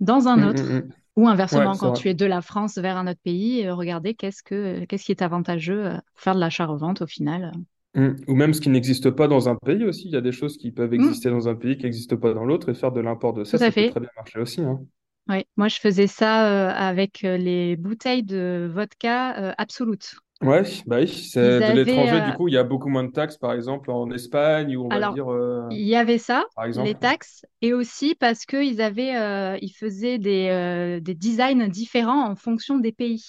dans 0.00 0.28
un 0.28 0.36
Mm, 0.36 0.48
autre. 0.48 0.62
mm, 0.62 0.76
mm. 0.76 0.92
Ou 1.16 1.28
inversement, 1.28 1.76
quand 1.76 1.90
vrai. 1.90 2.00
tu 2.00 2.08
es 2.08 2.14
de 2.14 2.26
la 2.26 2.42
France 2.42 2.76
vers 2.78 2.96
un 2.96 3.06
autre 3.06 3.20
pays, 3.22 3.66
euh, 3.66 3.74
regarder 3.74 4.14
qu'est-ce 4.14 4.42
que, 4.42 4.84
qu'est-ce 4.84 5.04
qui 5.04 5.12
est 5.12 5.22
avantageux 5.22 5.86
euh, 5.86 5.98
pour 6.14 6.20
faire 6.22 6.34
de 6.34 6.40
l'achat-revente 6.40 7.02
au 7.02 7.06
final. 7.06 7.52
Mm. 7.94 8.10
Ou 8.28 8.34
même 8.36 8.54
ce 8.54 8.60
qui 8.60 8.68
n'existe 8.68 9.10
pas 9.10 9.26
dans 9.28 9.48
un 9.48 9.56
pays 9.56 9.84
aussi. 9.84 10.04
Il 10.06 10.12
y 10.12 10.16
a 10.16 10.20
des 10.20 10.30
choses 10.32 10.56
qui 10.58 10.70
peuvent 10.72 10.94
Mm, 10.98 11.04
exister 11.04 11.30
dans 11.30 11.48
un 11.48 11.54
pays 11.56 11.76
qui 11.76 11.84
n'existent 11.84 12.16
pas 12.16 12.32
dans 12.34 12.44
l'autre 12.44 12.68
et 12.70 12.74
faire 12.74 12.92
de 12.92 13.00
l'import 13.00 13.32
de 13.32 13.44
tout 13.50 13.58
ça, 13.58 13.58
ça 13.58 13.72
peut 13.72 13.84
très 13.84 14.00
bien 14.00 14.10
marcher 14.16 14.38
aussi, 14.40 14.60
hein. 14.62 14.80
Ouais. 15.28 15.46
Moi, 15.56 15.68
je 15.68 15.78
faisais 15.80 16.06
ça 16.06 16.48
euh, 16.48 16.70
avec 16.72 17.24
euh, 17.24 17.36
les 17.36 17.76
bouteilles 17.76 18.22
de 18.22 18.70
vodka 18.72 19.36
euh, 19.38 19.52
Absolute. 19.58 20.14
Ouais, 20.42 20.62
bah 20.86 20.98
oui, 21.00 21.08
c'est 21.08 21.62
de 21.62 21.72
l'étranger, 21.72 22.20
du 22.20 22.32
euh, 22.32 22.34
coup, 22.34 22.46
il 22.48 22.54
y 22.54 22.58
a 22.58 22.62
beaucoup 22.64 22.88
moins 22.88 23.04
de 23.04 23.10
taxes, 23.10 23.38
par 23.38 23.52
exemple, 23.54 23.90
en 23.90 24.10
Espagne, 24.10 24.76
ou 24.76 24.84
on 24.84 24.90
va 24.90 25.02
alors, 25.02 25.06
dire, 25.06 25.30
euh, 25.32 25.70
il 25.70 25.82
y 25.86 25.96
avait 25.96 26.18
ça, 26.18 26.44
par 26.54 26.66
les 26.76 26.94
taxes, 26.94 27.44
et 27.62 27.72
aussi 27.74 28.14
parce 28.14 28.44
qu'ils 28.46 28.80
avaient, 28.82 29.16
euh, 29.16 29.58
ils 29.62 29.72
faisaient 29.72 30.18
des, 30.18 31.00
des 31.02 31.14
designs 31.14 31.68
différents 31.68 32.28
en 32.30 32.36
fonction 32.36 32.78
des 32.78 32.92
pays. 32.92 33.24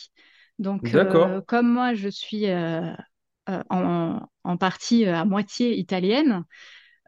Donc, 0.60 0.92
D'accord. 0.92 1.44
comme 1.48 1.72
moi, 1.72 1.94
je 1.94 2.10
suis 2.10 2.46
en, 3.70 4.20
en 4.44 4.58
partie 4.58 5.06
à 5.06 5.26
moitié 5.26 5.78
italienne, 5.78 6.44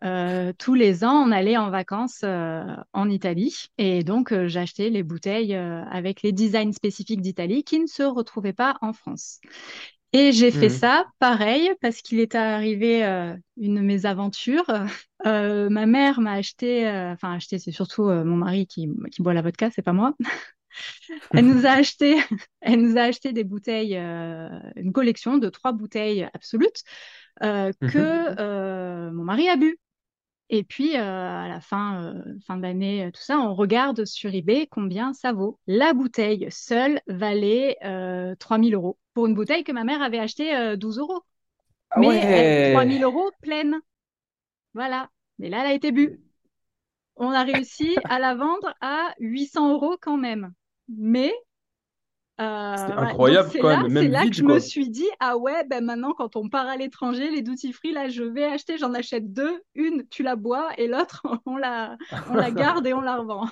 euh, 0.04 0.54
tous 0.58 0.74
les 0.76 1.04
ans, 1.04 1.14
on 1.28 1.32
allait 1.32 1.58
en 1.58 1.70
vacances 1.70 2.22
euh, 2.24 2.64
en 2.94 3.10
Italie. 3.10 3.56
Et 3.78 4.04
donc, 4.04 4.32
euh, 4.32 4.48
j'achetais 4.48 4.90
les 4.90 5.04
bouteilles 5.04 5.56
avec 5.56 6.22
les 6.22 6.32
designs 6.32 6.72
spécifiques 6.74 7.22
d'Italie 7.22 7.64
qui 7.64 7.80
ne 7.80 7.88
se 7.88 8.04
retrouvaient 8.04 8.54
pas 8.54 8.78
en 8.82 8.94
France. 8.94 9.40
Et 10.14 10.32
j'ai 10.32 10.52
fait 10.52 10.70
Mhm. 10.70 10.70
ça 10.70 11.06
pareil 11.20 11.72
parce 11.82 12.02
qu'il 12.02 12.20
est 12.20 12.36
arrivé 12.36 13.04
une 13.58 13.82
mésaventure. 13.84 14.66
Ma 15.26 15.86
mère 15.86 16.22
m'a 16.22 16.34
acheté, 16.34 16.88
enfin 16.90 17.34
acheté, 17.36 17.60
c'est 17.60 17.72
surtout 17.72 18.04
mon 18.06 18.38
mari 18.38 18.68
qui, 18.68 18.90
qui 19.12 19.22
boit 19.22 19.34
la 19.36 19.42
vodka, 19.44 19.70
c'est 19.72 19.84
pas 19.84 19.94
moi. 19.94 20.16
Elle 21.36 21.48
nous 21.48 21.66
a 21.66 21.72
acheté, 21.72 22.18
elle 22.62 22.82
nous 22.82 22.98
a 22.98 23.02
acheté 23.04 23.34
des 23.34 23.44
bouteilles, 23.44 23.96
euh, 23.98 24.50
une 24.76 24.92
collection 24.94 25.38
de 25.38 25.50
trois 25.50 25.72
bouteilles 25.74 26.28
absolutes 26.34 26.84
euh, 27.44 27.72
Mhm. 27.82 28.20
que 28.26 28.36
euh, 28.40 29.12
mon 29.12 29.24
mari 29.24 29.50
a 29.50 29.58
bu. 29.58 29.78
Et 30.52 30.64
puis, 30.64 30.98
euh, 30.98 31.02
à 31.02 31.48
la 31.48 31.62
fin, 31.62 32.04
euh, 32.16 32.24
fin 32.46 32.58
d'année, 32.58 33.06
euh, 33.06 33.12
tout 33.12 33.22
ça, 33.22 33.38
on 33.40 33.54
regarde 33.54 34.06
sur 34.06 34.34
eBay 34.34 34.68
combien 34.68 35.14
ça 35.14 35.32
vaut. 35.32 35.60
La 35.68 35.94
bouteille 35.94 36.48
seule 36.50 37.02
valait 37.08 37.78
euh, 37.84 38.36
3000 38.36 38.74
euros 38.74 38.98
pour 39.14 39.28
une 39.28 39.36
bouteille 39.36 39.64
que 39.64 39.72
ma 39.72 39.84
mère 39.84 40.02
avait 40.02 40.18
achetée 40.20 40.56
euh, 40.56 40.76
12 40.76 40.98
euros. 40.98 41.22
Ah 41.92 42.00
Mais 42.00 42.08
elle, 42.16 42.56
ouais! 42.56 42.74
3000 42.74 43.04
euros 43.04 43.30
pleine. 43.42 43.80
Voilà. 44.74 45.10
Mais 45.38 45.50
là, 45.50 45.60
elle 45.62 45.72
a 45.72 45.74
été 45.74 45.92
bue. 45.92 46.20
On 47.18 47.32
a 47.32 47.44
réussi 47.44 47.96
à 48.06 48.20
la 48.20 48.34
vendre 48.36 48.74
à 48.82 49.14
800 49.20 49.74
euros 49.74 49.98
quand 50.02 50.18
même. 50.18 50.54
Mais 50.88 51.34
C'est 52.74 52.94
Euh, 52.98 52.98
incroyable 52.98 53.54
quand 53.60 53.68
là, 53.68 53.78
même, 53.78 53.88
c'est 53.90 54.08
même 54.08 54.10
là 54.10 54.26
que 54.30 54.36
je 54.36 54.44
me 54.44 54.60
suis 54.60 54.90
dit, 54.90 55.06
ah 55.20 55.38
ouais, 55.38 55.66
ben 55.66 55.84
maintenant 55.84 56.14
quand 56.14 56.38
on 56.38 56.48
part 56.50 56.68
à 56.68 56.78
l'étranger, 56.78 57.30
les 57.30 57.42
duty 57.42 57.74
free, 57.74 57.92
là 57.92 58.08
je 58.08 58.24
vais 58.24 58.46
acheter, 58.46 58.78
j'en 58.78 58.94
achète 58.94 59.34
deux, 59.34 59.62
une 59.76 60.08
tu 60.08 60.24
la 60.24 60.38
bois 60.38 60.70
et 60.78 60.88
l'autre 60.88 61.22
on 61.46 61.58
la, 61.58 61.98
on 62.30 62.36
la 62.36 62.52
garde 62.52 62.88
et 62.88 62.94
on 62.94 63.02
la 63.02 63.18
revend. 63.18 63.50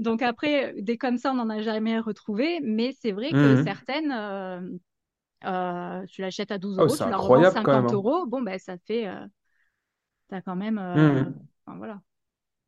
Donc 0.00 0.22
après, 0.22 0.74
des 0.78 0.98
comme 0.98 1.18
ça 1.18 1.32
on 1.32 1.36
n'en 1.36 1.50
a 1.50 1.62
jamais 1.62 1.98
retrouvé, 2.00 2.60
mais 2.62 2.92
c'est 3.00 3.12
vrai 3.12 3.34
que 3.36 3.56
Mhm. 3.56 3.56
certaines, 3.56 4.12
euh, 4.12 4.60
euh, 5.44 6.06
tu 6.06 6.22
l'achètes 6.22 6.52
à 6.52 6.58
12 6.58 6.78
Oh, 6.78 6.88
euros, 6.88 6.96
tu 6.96 7.08
la 7.08 7.18
revends 7.18 7.44
incroyable 7.44 7.60
quand 7.62 7.72
même, 7.74 7.84
50 7.84 7.92
hein. 7.92 8.02
euros, 8.02 8.26
bon 8.26 8.42
ben 8.42 8.58
ça 8.58 8.78
fait, 8.86 9.08
euh, 9.08 9.26
t'as 10.28 10.40
quand 10.42 10.56
même, 10.56 10.78
enfin, 11.66 11.78
voilà. 11.78 12.00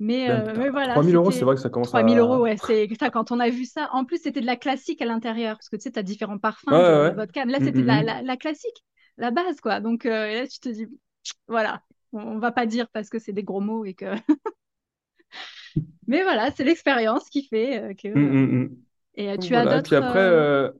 Mais, 0.01 0.31
euh, 0.31 0.55
mais 0.57 0.71
voilà, 0.71 0.95
3000 0.95 1.17
euros, 1.17 1.31
c'est 1.31 1.41
c'était 1.41 1.45
vrai 1.45 1.55
que 1.57 1.61
ça 1.61 1.71
commence 1.71 1.91
3000 1.91 2.19
euros, 2.19 2.35
à... 2.35 2.41
ouais. 2.41 2.57
C'est 2.57 2.87
quand 3.11 3.33
on 3.33 3.41
a 3.41 3.51
vu 3.51 3.65
ça. 3.65 3.89
En 3.93 4.05
plus, 4.05 4.19
c'était 4.19 4.41
de 4.41 4.47
la 4.47 4.57
classique 4.57 5.03
à 5.03 5.07
l'intérieur, 5.07 5.57
parce 5.57 5.69
que 5.69 5.77
tu 5.77 5.83
sais, 5.83 5.93
tu 5.93 5.99
as 5.99 6.03
différents 6.03 6.39
parfums 6.39 6.69
ouais, 6.71 6.79
de 7.03 7.11
ouais. 7.11 7.15
vodka. 7.15 7.45
Mais 7.45 7.53
là, 7.53 7.61
c'était 7.61 7.83
de 7.83 7.87
la, 7.87 8.03
Mhm, 8.03 8.05
la, 8.05 8.23
la 8.23 8.37
classique, 8.37 8.85
la 9.17 9.31
base, 9.31 9.61
quoi. 9.61 9.81
Donc 9.81 10.07
euh, 10.07 10.35
là, 10.35 10.47
tu 10.47 10.61
te 10.61 10.69
dis, 10.69 10.87
voilà, 11.49 11.83
on, 12.13 12.21
on 12.21 12.39
va 12.39 12.53
pas 12.53 12.67
dire 12.67 12.89
parce 12.91 13.09
que 13.09 13.19
c'est 13.19 13.33
des 13.33 13.43
gros 13.43 13.61
mots 13.61 13.85
et 13.85 13.95
que. 13.95 14.07
Mais 16.07 16.23
voilà, 16.23 16.51
c'est 16.57 16.65
l'expérience 16.65 17.29
qui 17.29 17.47
fait 17.47 17.79
euh, 17.83 17.95
que. 17.95 18.09
Et 19.15 19.31
euh, 19.31 19.37
tu 19.37 19.55
as 19.55 19.63
voilà, 19.63 19.79
et 19.79 19.83
puis 19.83 19.95
d'autres. 19.95 20.05
après, 20.07 20.21
euh, 20.21 20.71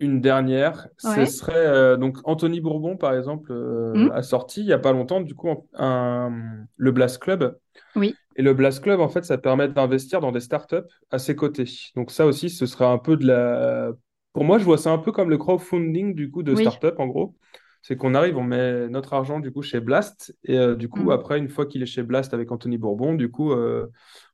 une 0.00 0.20
dernière, 0.20 0.88
ce 0.98 1.24
serait 1.26 1.98
donc 1.98 2.18
Anthony 2.24 2.60
Bourbon, 2.60 2.96
par 2.96 3.14
exemple, 3.14 3.52
Hmm 3.94 4.08
a 4.12 4.22
sorti 4.22 4.60
il 4.60 4.66
y 4.66 4.72
a 4.72 4.78
pas 4.78 4.92
longtemps, 4.92 5.20
du 5.20 5.34
coup, 5.34 5.68
un, 5.74 6.32
le 6.76 6.92
Blast 6.92 7.18
Club. 7.18 7.58
Oui, 7.94 8.14
Et 8.36 8.42
le 8.42 8.54
Blast 8.54 8.82
Club, 8.82 9.00
en 9.00 9.08
fait, 9.08 9.24
ça 9.24 9.38
permet 9.38 9.68
d'investir 9.68 10.20
dans 10.20 10.32
des 10.32 10.40
startups 10.40 10.76
à 11.10 11.18
ses 11.18 11.36
côtés. 11.36 11.64
Donc 11.96 12.10
ça 12.10 12.26
aussi, 12.26 12.50
ce 12.50 12.66
serait 12.66 12.86
un 12.86 12.98
peu 12.98 13.16
de 13.16 13.26
la... 13.26 13.92
Pour 14.32 14.44
moi, 14.44 14.58
je 14.58 14.64
vois 14.64 14.78
ça 14.78 14.90
un 14.90 14.98
peu 14.98 15.12
comme 15.12 15.30
le 15.30 15.38
crowdfunding, 15.38 16.14
du 16.14 16.30
coup, 16.30 16.42
de 16.42 16.54
oui. 16.54 16.62
startup, 16.62 16.98
en 16.98 17.06
gros. 17.06 17.34
C'est 17.82 17.96
qu'on 17.96 18.14
arrive, 18.14 18.38
on 18.38 18.44
met 18.44 18.88
notre 18.88 19.12
argent, 19.12 19.40
du 19.40 19.50
coup, 19.52 19.62
chez 19.62 19.80
Blast. 19.80 20.34
Et 20.44 20.56
euh, 20.58 20.76
du 20.76 20.88
coup, 20.88 21.02
Hmm. 21.02 21.10
après, 21.10 21.38
une 21.38 21.48
fois 21.48 21.66
qu'il 21.66 21.82
est 21.82 21.86
chez 21.86 22.02
Blast 22.02 22.32
avec 22.32 22.50
Anthony 22.52 22.78
Bourbon, 22.78 23.14
du 23.14 23.30
coup, 23.30 23.52
euh, 23.52 23.86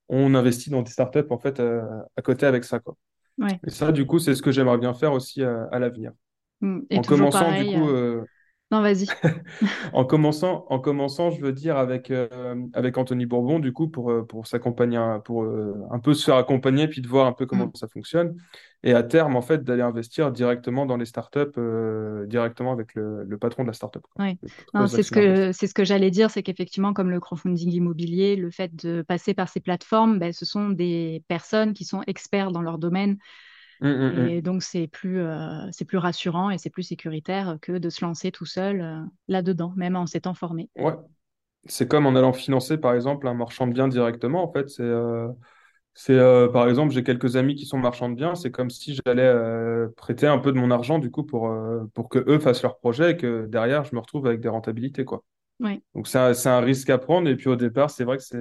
on 0.08 0.34
investit 0.34 0.70
dans 0.70 0.82
des 0.82 0.90
startups, 0.90 1.26
en 1.30 1.38
fait, 1.38 1.61
euh, 1.61 1.82
à 2.16 2.22
côté 2.22 2.46
avec 2.46 2.64
ça, 2.64 2.78
quoi. 2.80 2.96
Ouais. 3.38 3.61
Et 3.66 3.70
ça, 3.70 3.92
du 3.92 4.06
coup, 4.06 4.18
c'est 4.18 4.34
ce 4.34 4.42
que 4.42 4.52
j'aimerais 4.52 4.78
bien 4.78 4.94
faire 4.94 5.12
aussi 5.12 5.42
à 5.42 5.78
l'avenir. 5.78 6.12
Et 6.90 6.98
En 6.98 7.02
commençant, 7.02 7.52
du 7.52 7.64
pareil. 7.64 7.74
coup, 7.74 7.88
Non, 8.70 8.83
vas-y. 8.83 9.07
en 9.94 10.04
commençant, 10.04 10.66
en 10.68 10.78
commençant, 10.78 11.31
je 11.31 11.40
veux 11.40 11.52
dire, 11.52 11.78
avec, 11.78 12.11
euh, 12.11 12.54
avec 12.74 12.98
Anthony 12.98 13.24
Bourbon, 13.24 13.61
du 13.61 13.72
coup, 13.72 13.88
pour, 13.88 14.11
euh, 14.11 14.26
pour 14.26 14.46
s'accompagner, 14.46 15.00
pour 15.24 15.44
euh, 15.44 15.74
un 15.90 15.98
peu 15.98 16.12
se 16.12 16.24
faire 16.24 16.37
accompagner, 16.37 16.87
puis 16.87 17.00
de 17.00 17.09
voir 17.09 17.26
un 17.26 17.33
peu 17.33 17.46
comment 17.46 17.70
ça 17.74 17.88
fonctionne. 17.88 18.37
Et 18.85 18.92
à 18.92 19.02
terme, 19.02 19.37
en 19.37 19.42
fait, 19.42 19.64
d'aller 19.64 19.83
investir 19.83 20.31
directement 20.31 20.85
dans 20.85 20.96
les 20.96 21.07
startups, 21.07 21.40
euh, 21.57 22.26
directement 22.26 22.70
avec 22.72 22.94
le, 22.94 23.24
le 23.24 23.38
patron 23.38 23.62
de 23.62 23.68
la 23.68 23.72
startup, 23.72 24.04
les 24.18 24.87
c'est 24.87 25.02
ce 25.02 25.11
que 25.11 25.52
ce 25.52 25.74
que 25.74 25.85
j'allais 25.85 26.11
dire, 26.11 26.31
c'est 26.31 26.42
qu'effectivement, 26.42 26.92
comme 26.92 27.11
le 27.11 27.18
crowdfunding 27.20 27.72
immobilier, 27.72 28.37
le 28.37 28.50
fait 28.50 28.74
de 28.76 29.02
passer 29.02 29.35
par 29.35 29.48
ces 29.48 29.61
plateformes, 29.61 30.18
ben, 30.18 30.33
ce 30.33 30.44
sont 30.44 30.68
des 30.68 31.24
personnes 31.26 31.72
qui 31.72 31.85
sont 31.85 32.02
experts 32.07 32.52
dans 32.52 32.62
leur 32.62 32.78
domaine, 32.78 33.18
Hum, 33.80 33.90
hum, 33.90 34.18
et 34.26 34.38
hum. 34.38 34.40
donc 34.40 34.62
c'est 34.62 34.88
plus 34.88 35.20
euh, 35.20 35.68
c'est 35.72 35.84
plus 35.84 35.98
rassurant 35.98 36.50
et 36.50 36.58
c'est 36.58 36.70
plus 36.70 36.82
sécuritaire 36.82 37.58
que 37.62 37.72
de 37.72 37.90
se 37.90 38.04
lancer 38.04 38.32
tout 38.32 38.46
seul 38.46 38.80
euh, 38.80 39.00
là-dedans, 39.28 39.72
même 39.76 39.96
en 39.96 40.06
s'étant 40.06 40.34
formé. 40.34 40.68
Ouais. 40.76 40.94
C'est 41.66 41.88
comme 41.88 42.06
en 42.06 42.14
allant 42.16 42.32
financer, 42.32 42.78
par 42.78 42.94
exemple, 42.94 43.28
un 43.28 43.34
marchand 43.34 43.66
de 43.66 43.72
biens 43.74 43.88
directement, 43.88 44.42
en 44.44 44.52
fait. 44.52 44.68
C'est, 44.70 44.82
euh, 44.82 45.28
c'est, 45.94 46.18
par 46.52 46.68
exemple, 46.68 46.92
j'ai 46.92 47.02
quelques 47.04 47.36
amis 47.36 47.56
qui 47.56 47.66
sont 47.66 47.78
marchands 47.78 48.08
de 48.08 48.14
biens. 48.14 48.34
C'est 48.34 48.50
comme 48.50 48.70
si 48.70 48.98
j'allais 49.06 49.34
prêter 49.96 50.26
un 50.26 50.38
peu 50.38 50.52
de 50.52 50.58
mon 50.58 50.70
argent, 50.70 50.98
du 50.98 51.10
coup, 51.10 51.24
pour, 51.24 51.52
pour 51.94 52.08
que 52.08 52.24
eux 52.28 52.38
fassent 52.38 52.62
leur 52.62 52.78
projet 52.78 53.12
et 53.12 53.16
que 53.16 53.46
derrière, 53.46 53.84
je 53.84 53.94
me 53.94 54.00
retrouve 54.00 54.26
avec 54.26 54.40
des 54.40 54.48
rentabilités, 54.48 55.04
quoi. 55.04 55.24
Ouais. 55.61 55.83
Donc, 55.94 56.07
c'est 56.07 56.18
un, 56.18 56.61
risque 56.61 56.90
à 56.90 56.99
prendre. 56.99 57.29
Et 57.29 57.37
puis, 57.37 57.49
au 57.49 57.57
départ, 57.57 57.90
c'est 57.90 58.05
vrai 58.05 58.16
que 58.16 58.23
c'est, 58.23 58.38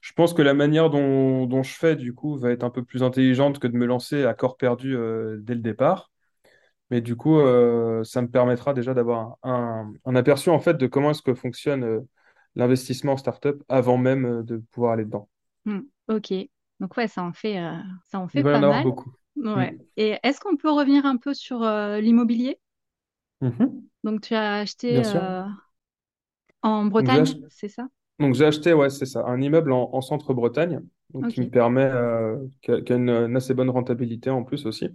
je 0.00 0.12
pense 0.12 0.32
que 0.32 0.42
la 0.42 0.54
manière 0.54 0.90
dont, 0.90 1.46
dont 1.46 1.62
je 1.62 1.74
fais, 1.74 1.96
du 1.96 2.14
coup, 2.14 2.38
va 2.38 2.50
être 2.50 2.62
un 2.62 2.70
peu 2.70 2.84
plus 2.84 3.02
intelligente 3.02 3.58
que 3.58 3.66
de 3.66 3.76
me 3.76 3.86
lancer 3.86 4.24
à 4.24 4.34
corps 4.34 4.56
perdu 4.56 4.96
euh, 4.96 5.38
dès 5.40 5.54
le 5.54 5.60
départ. 5.60 6.12
Mais 6.90 7.00
du 7.00 7.16
coup, 7.16 7.38
euh, 7.40 8.04
ça 8.04 8.22
me 8.22 8.28
permettra 8.28 8.74
déjà 8.74 8.94
d'avoir 8.94 9.38
un, 9.42 9.92
aperçu, 10.14 10.50
en 10.50 10.60
fait, 10.60 10.74
de 10.74 10.86
comment 10.86 11.10
est-ce 11.10 11.22
que 11.22 11.34
fonctionne 11.34 11.84
euh, 11.84 12.00
l'investissement 12.54 13.12
en 13.12 13.16
startup 13.16 13.62
avant 13.68 13.96
même 13.96 14.42
de 14.44 14.62
pouvoir 14.70 14.92
aller 14.92 15.04
dedans. 15.04 15.28
Hmm. 15.64 15.80
Ok. 16.08 16.32
Donc 16.80 16.96
ouais, 16.96 17.06
ça 17.06 17.22
en 17.22 17.32
fait 17.32 17.62
ça 18.04 18.18
en 18.18 18.26
Il 18.26 18.30
fait 18.30 18.42
va 18.42 18.50
y 18.50 18.54
en 18.56 18.60
pas 18.60 18.66
avoir 18.66 18.76
mal. 18.78 18.84
beaucoup. 18.84 19.14
Mm. 19.36 19.54
Ouais. 19.54 19.78
Et 19.96 20.18
est-ce 20.24 20.40
qu'on 20.40 20.56
peut 20.56 20.70
revenir 20.70 21.06
un 21.06 21.16
peu 21.16 21.32
sur 21.32 21.60
l'immobilier? 21.60 22.58
Mhm. 23.40 23.82
Donc 24.04 24.20
tu 24.22 24.34
as 24.34 24.56
acheté 24.56 25.00
en 26.62 26.84
Bretagne, 26.86 27.24
ach- 27.24 27.36
c'est 27.48 27.68
ça? 27.68 27.88
donc, 28.20 28.34
j'ai 28.36 28.46
acheté, 28.46 28.74
ouais, 28.74 28.90
c'est 28.90 29.06
ça, 29.06 29.24
un 29.26 29.40
immeuble 29.42 29.72
en, 29.72 29.90
en 29.94 30.00
centre-Bretagne, 30.02 30.80
donc 31.14 31.28
qui 31.28 31.40
me 31.42 31.50
permet, 31.50 31.82
euh, 31.84 32.38
qui 32.62 32.72
a, 32.72 32.80
qui 32.82 32.92
a 32.92 32.96
une, 32.96 33.10
une 33.10 33.36
assez 33.36 33.54
bonne 33.54 33.70
rentabilité 33.70 34.30
en 34.30 34.44
plus 34.44 34.66
aussi. 34.66 34.88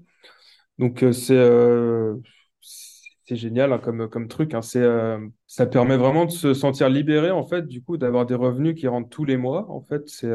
Donc, 0.79 1.03
euh, 1.03 1.13
c'est 1.13 1.35
euh, 1.37 2.15
c'est 2.61 3.35
génial 3.35 3.73
hein, 3.73 3.79
comme, 3.79 4.09
comme 4.09 4.27
truc. 4.27 4.53
hein. 4.53 4.61
C'est, 4.61 4.81
euh, 4.81 5.19
ça 5.47 5.65
permet 5.65 5.97
vraiment 5.97 6.25
de 6.25 6.31
se 6.31 6.53
sentir 6.53 6.89
libéré, 6.89 7.31
en 7.31 7.43
fait, 7.45 7.67
du 7.67 7.83
coup, 7.83 7.97
d'avoir 7.97 8.25
des 8.25 8.35
revenus 8.35 8.75
qui 8.79 8.87
rentrent 8.87 9.09
tous 9.09 9.25
les 9.25 9.37
mois. 9.37 9.69
En 9.69 9.81
fait, 9.81 10.07
c'est 10.09 10.29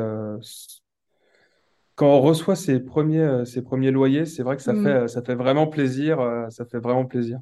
quand 1.94 2.06
on 2.08 2.20
reçoit 2.20 2.56
ses 2.56 2.80
premiers, 2.80 3.44
ses 3.46 3.62
premiers 3.62 3.90
loyers, 3.90 4.26
c'est 4.26 4.42
vrai 4.42 4.56
que 4.56 4.62
ça 4.62 4.74
Hmm. 4.74 4.74
fait, 4.74 5.08
ça 5.08 5.22
fait 5.22 5.34
vraiment 5.34 5.66
plaisir. 5.66 6.18
ça 6.50 6.64
fait 6.66 6.78
vraiment 6.78 7.04
plaisir. 7.06 7.40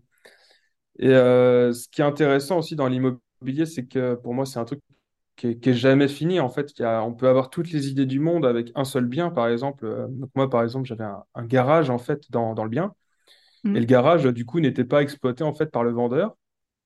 Et 0.98 1.08
ce 1.08 1.88
qui 1.88 2.00
est 2.02 2.04
intéressant 2.04 2.58
aussi 2.58 2.76
dans 2.76 2.88
l'immobilier, 2.88 3.20
c'est 3.66 3.86
que 3.86 4.14
pour 4.14 4.34
moi, 4.34 4.46
c'est 4.46 4.58
un 4.58 4.64
truc 4.64 4.80
qui 5.36 5.48
est, 5.48 5.60
qui 5.60 5.70
est 5.70 5.74
jamais 5.74 6.08
fini. 6.08 6.40
En 6.40 6.48
fait, 6.50 6.72
il 6.78 6.82
y 6.82 6.84
a, 6.84 7.02
on 7.04 7.14
peut 7.14 7.28
avoir 7.28 7.50
toutes 7.50 7.70
les 7.72 7.88
idées 7.88 8.06
du 8.06 8.20
monde 8.20 8.46
avec 8.46 8.72
un 8.76 8.84
seul 8.84 9.06
bien, 9.06 9.30
par 9.30 9.48
exemple. 9.48 9.86
Euh, 9.86 10.06
Donc 10.10 10.30
moi, 10.34 10.50
par 10.50 10.62
exemple, 10.62 10.86
j'avais 10.88 11.04
un, 11.04 11.24
un 11.34 11.46
garage 11.46 11.90
en 11.90 11.98
fait 11.98 12.30
dans, 12.30 12.54
dans 12.54 12.64
le 12.64 12.70
bien, 12.70 12.94
et 13.74 13.78
Hmm. 13.78 13.82
le 13.82 13.86
garage, 13.86 14.24
du 14.26 14.44
coup, 14.46 14.60
n'était 14.60 14.84
pas 14.84 15.02
exploité 15.02 15.44
en 15.44 15.54
fait 15.54 15.66
par 15.66 15.84
le 15.84 15.90
vendeur, 15.92 16.36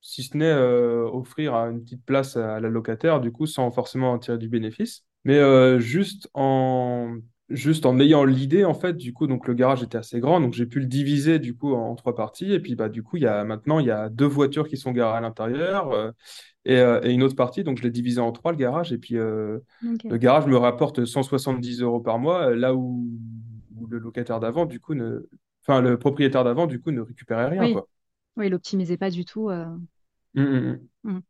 si 0.00 0.22
ce 0.22 0.36
n'est 0.36 0.46
euh, 0.46 1.04
offrir 1.12 1.54
une 1.54 1.82
petite 1.82 2.04
place 2.04 2.36
à 2.36 2.60
la 2.60 2.68
locataire, 2.68 3.20
du 3.20 3.32
coup, 3.32 3.46
sans 3.46 3.70
forcément 3.70 4.12
en 4.12 4.18
tirer 4.18 4.38
du 4.38 4.48
bénéfice. 4.48 5.04
Mais 5.24 5.38
euh, 5.38 5.78
juste 5.80 6.28
en 6.34 7.16
juste 7.50 7.86
en 7.86 7.98
ayant 8.00 8.24
l'idée, 8.24 8.64
en 8.64 8.74
fait, 8.74 8.94
du 8.96 9.12
coup, 9.12 9.26
donc 9.26 9.46
le 9.46 9.54
garage 9.54 9.82
était 9.82 9.98
assez 9.98 10.20
grand, 10.20 10.40
donc 10.40 10.54
j'ai 10.54 10.66
pu 10.66 10.80
le 10.80 10.86
diviser 10.86 11.38
du 11.38 11.54
coup 11.56 11.74
en 11.74 11.94
trois 11.94 12.14
parties. 12.14 12.52
Et 12.52 12.60
puis 12.60 12.74
bah 12.74 12.88
du 12.88 13.02
coup, 13.02 13.16
il 13.16 13.22
y 13.24 13.26
a 13.26 13.44
maintenant 13.44 13.78
il 13.80 13.86
y 13.86 13.90
a 13.90 14.08
deux 14.08 14.26
voitures 14.26 14.68
qui 14.68 14.76
sont 14.76 14.92
garées 14.92 15.18
à 15.18 15.20
l'intérieur 15.20 15.92
euh, 15.92 16.10
et, 16.64 16.76
euh, 16.78 17.00
et 17.04 17.12
une 17.12 17.22
autre 17.22 17.36
partie, 17.36 17.64
donc 17.64 17.78
je 17.78 17.82
l'ai 17.84 17.90
divisé 17.90 18.20
en 18.20 18.32
trois 18.32 18.52
le 18.52 18.58
garage. 18.58 18.92
Et 18.92 18.98
puis 18.98 19.16
euh, 19.18 19.58
le 20.08 20.18
garage 20.18 20.46
me 20.46 20.56
rapporte 20.56 21.04
170 21.04 21.82
euros 21.82 22.00
par 22.00 22.18
mois, 22.18 22.54
là 22.54 22.74
où, 22.74 23.08
où 23.76 23.86
le 23.86 23.98
locataire 23.98 24.40
d'avant, 24.40 24.66
du 24.66 24.80
coup, 24.80 24.94
ne, 24.94 25.28
enfin 25.66 25.80
le 25.80 25.98
propriétaire 25.98 26.44
d'avant, 26.44 26.66
du 26.66 26.80
coup, 26.80 26.90
ne 26.92 27.00
récupérait 27.02 27.48
rien, 27.48 27.68
Oui, 27.68 27.70
quoi. 27.70 27.88
oui, 28.36 28.48
l'optimisez 28.48 28.96
pas 28.98 29.10
du 29.10 29.24
tout. 29.24 29.50
euh. 29.50 29.66
Mm, 30.34 30.42
mm, 30.42 30.70
mm. 30.72 30.88
Mm. 31.04 31.20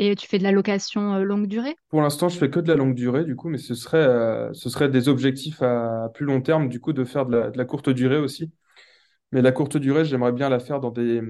Et 0.00 0.16
tu 0.16 0.26
fais 0.26 0.38
de 0.38 0.42
la 0.42 0.50
location 0.50 1.14
euh, 1.14 1.22
longue 1.22 1.46
durée? 1.46 1.76
Pour 1.88 2.02
l'instant, 2.02 2.28
je 2.28 2.38
fais 2.38 2.50
que 2.50 2.60
de 2.60 2.68
la 2.68 2.76
longue 2.76 2.94
durée, 2.94 3.24
du 3.24 3.34
coup, 3.34 3.48
mais 3.48 3.58
ce 3.58 3.74
serait, 3.74 3.98
euh, 3.98 4.52
ce 4.52 4.68
serait 4.70 4.88
des 4.88 5.08
objectifs 5.08 5.60
à 5.62 6.08
plus 6.14 6.24
long 6.24 6.40
terme, 6.40 6.68
du 6.68 6.78
coup, 6.80 6.92
de 6.92 7.04
faire 7.04 7.26
de 7.26 7.36
la, 7.36 7.50
de 7.50 7.58
la 7.58 7.64
courte 7.64 7.90
durée 7.90 8.18
aussi. 8.18 8.52
Mais 9.32 9.42
la 9.42 9.52
courte 9.52 9.76
durée, 9.78 10.04
j'aimerais 10.04 10.32
bien 10.32 10.48
la 10.50 10.60
faire 10.60 10.80
dans 10.80 10.90
des, 10.90 11.22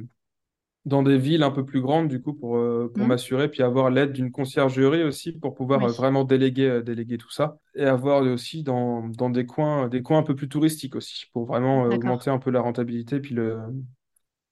dans 0.87 1.02
des 1.02 1.18
villes 1.18 1.42
un 1.44 1.50
peu 1.52 1.64
plus 1.66 1.80
grandes, 1.83 2.09
du 2.09 2.22
coup, 2.22 2.35
pour, 2.35 2.56
euh, 2.59 2.92
pour 2.96 3.04
Mm. 3.04 3.09
m'assurer, 3.09 3.48
puis 3.50 3.62
avoir 3.62 3.90
l'aide 3.90 4.12
d'une 4.12 4.33
conciergerie 4.33 5.04
aussi 5.04 5.33
pour 5.33 5.54
pouvoir 5.54 5.85
euh, 5.85 5.92
vraiment 5.92 6.24
déléguer, 6.24 6.68
euh, 6.68 6.83
déléguer 6.83 7.18
tout 7.18 7.30
ça. 7.33 7.59
Et 7.76 7.85
avoir 7.85 8.22
aussi 8.22 8.62
dans, 8.64 9.09
dans 9.09 9.30
des 9.30 9.46
coins, 9.46 9.88
des 9.88 10.02
coins 10.02 10.18
un 10.20 10.22
peu 10.24 10.37
plus 10.37 10.48
touristiques 10.48 10.96
aussi, 10.96 11.26
pour 11.33 11.46
vraiment 11.46 11.85
augmenter 11.85 12.30
un 12.30 12.38
peu 12.38 12.50
la 12.50 12.61
rentabilité, 12.62 13.20
puis 13.20 13.35
le, 13.35 13.59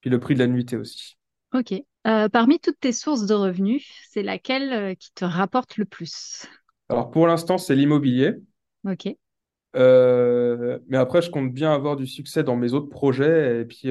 puis 0.00 0.11
le 0.11 0.20
prix 0.20 0.35
de 0.35 0.40
la 0.40 0.48
nuitée 0.48 0.76
aussi. 0.76 1.18
Ok. 1.52 1.85
Euh, 2.09 2.29
parmi 2.29 2.59
toutes 2.59 2.81
tes 2.81 2.92
sources 2.92 3.27
de 3.27 3.35
revenus, 3.35 3.87
c'est 4.11 4.23
laquelle 4.23 4.73
euh, 4.73 4.94
qui 4.94 5.12
te 5.12 5.25
rapporte 5.25 5.77
le 5.77 5.85
plus? 5.85 6.47
Alors, 6.90 7.11
pour 7.11 7.27
l'instant, 7.27 7.57
c'est 7.59 7.75
l'immobilier. 7.75 8.35
Ok, 8.85 9.16
Euh, 9.77 10.79
mais 10.88 10.97
après, 10.97 11.21
je 11.23 11.31
compte 11.31 11.53
bien 11.53 11.73
avoir 11.73 11.97
du 11.97 12.07
succès 12.07 12.42
dans 12.42 12.57
mes 12.57 12.73
autres 12.73 12.88
projets. 12.88 13.61
Et 13.61 13.64
puis, 13.64 13.90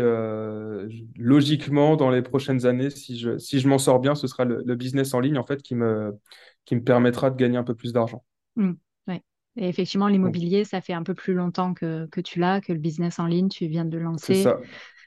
logiquement, 1.17 1.95
dans 1.95 2.09
les 2.09 2.21
prochaines 2.21 2.65
années, 2.65 2.89
si 2.89 3.17
je, 3.17 3.37
si 3.37 3.59
je 3.59 3.67
m'en 3.67 3.77
sors 3.77 3.99
bien, 3.99 4.15
ce 4.15 4.27
sera 4.27 4.45
le, 4.45 4.63
le 4.65 4.75
business 4.75 5.13
en 5.13 5.19
ligne, 5.19 5.37
en 5.37 5.45
fait, 5.45 5.61
qui 5.61 5.75
me, 5.75 6.17
qui 6.65 6.75
me 6.75 6.83
permettra 6.83 7.29
de 7.29 7.35
gagner 7.35 7.57
un 7.57 7.63
peu 7.63 7.75
plus 7.75 7.93
d'argent. 7.93 8.23
Mm. 8.55 8.73
Ouais. 9.07 9.21
Et 9.55 9.69
effectivement, 9.69 10.07
l'immobilier, 10.07 10.63
ça 10.65 10.81
fait 10.81 10.93
un 10.93 11.03
peu 11.03 11.13
plus 11.13 11.33
longtemps 11.33 11.73
que, 11.73 12.07
que 12.07 12.21
tu 12.21 12.39
l'as, 12.39 12.61
que 12.61 12.73
le 12.73 12.79
business 12.79 13.19
en 13.19 13.25
ligne, 13.25 13.49
tu 13.49 13.67
viens 13.67 13.85
de 13.85 13.97
le 13.97 14.03
lancer. 14.03 14.43
ça. 14.43 14.59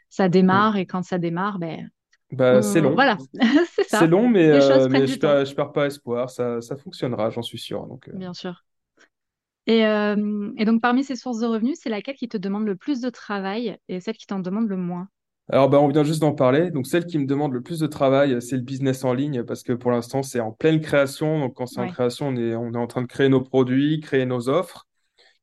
Ça 0.08 0.28
démarre 0.28 0.76
et 0.76 0.86
quand 0.86 1.02
ça 1.02 1.18
démarre, 1.18 1.58
ben, 1.58 1.90
Bah, 2.32 2.62
c'est 2.62 2.80
on... 2.80 2.82
long. 2.82 2.94
voilà, 2.94 3.16
c'est 3.74 3.84
C'est 3.86 3.88
ça. 3.88 4.06
long, 4.06 4.28
mais, 4.28 4.48
euh, 4.48 4.88
mais 4.88 5.06
je 5.06 5.18
temps, 5.18 5.44
perds, 5.54 5.72
pas 5.72 5.86
espoir. 5.86 6.30
Ça, 6.30 6.60
ça 6.60 6.76
fonctionnera, 6.76 7.30
j'en 7.30 7.42
suis 7.42 7.58
sûr. 7.58 7.86
Donc, 7.86 8.08
euh, 8.08 8.12
bien 8.12 8.32
sûr. 8.34 8.64
Et, 9.66 9.84
euh, 9.86 10.52
et 10.56 10.64
donc, 10.64 10.80
parmi 10.80 11.04
ces 11.04 11.16
sources 11.16 11.40
de 11.40 11.46
revenus, 11.46 11.78
c'est 11.80 11.90
laquelle 11.90 12.16
qui 12.16 12.28
te 12.28 12.36
demande 12.36 12.66
le 12.66 12.76
plus 12.76 13.00
de 13.00 13.10
travail 13.10 13.76
et 13.88 14.00
celle 14.00 14.16
qui 14.16 14.26
t'en 14.26 14.40
demande 14.40 14.68
le 14.68 14.76
moins? 14.76 15.08
Alors, 15.48 15.68
bah, 15.68 15.80
on 15.80 15.88
vient 15.88 16.04
juste 16.04 16.20
d'en 16.20 16.32
parler. 16.32 16.70
Donc, 16.70 16.86
celle 16.86 17.06
qui 17.06 17.18
me 17.18 17.26
demande 17.26 17.52
le 17.52 17.60
plus 17.60 17.80
de 17.80 17.86
travail, 17.86 18.40
c'est 18.40 18.56
le 18.56 18.62
business 18.62 19.04
en 19.04 19.12
ligne, 19.12 19.42
parce 19.44 19.62
que 19.62 19.72
pour 19.72 19.90
l'instant, 19.90 20.22
c'est 20.22 20.40
en 20.40 20.52
pleine 20.52 20.80
création. 20.80 21.40
Donc, 21.40 21.54
quand 21.54 21.66
c'est 21.66 21.80
en 21.80 21.88
création, 21.88 22.28
on 22.28 22.36
est, 22.36 22.54
on 22.54 22.72
est 22.72 22.76
en 22.76 22.86
train 22.86 23.02
de 23.02 23.06
créer 23.06 23.28
nos 23.28 23.40
produits, 23.42 24.00
créer 24.00 24.26
nos 24.26 24.48
offres. 24.48 24.86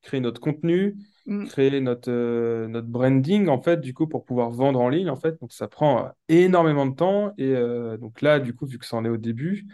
Créer 0.01 0.19
notre 0.19 0.39
contenu, 0.41 0.95
Mm. 1.25 1.45
créer 1.45 1.81
notre, 1.81 2.09
euh, 2.09 2.67
notre 2.67 2.87
branding, 2.87 3.47
en 3.49 3.61
fait, 3.61 3.81
du 3.81 3.93
coup, 3.93 4.07
pour 4.07 4.23
pouvoir 4.25 4.51
vendre 4.51 4.79
en 4.79 4.89
ligne, 4.89 5.09
en 5.09 5.15
fait. 5.17 5.39
Donc, 5.41 5.51
ça 5.51 5.67
prend 5.67 6.05
euh, 6.05 6.09
énormément 6.29 6.85
de 6.85 6.95
temps. 6.95 7.33
Et 7.37 7.49
euh, 7.53 7.97
donc 7.97 8.21
là, 8.21 8.39
du 8.39 8.53
coup, 8.53 8.65
vu 8.65 8.77
que 8.77 8.85
ça 8.85 8.97
en 8.97 9.05
est 9.05 9.09
au 9.09 9.17
début, 9.17 9.65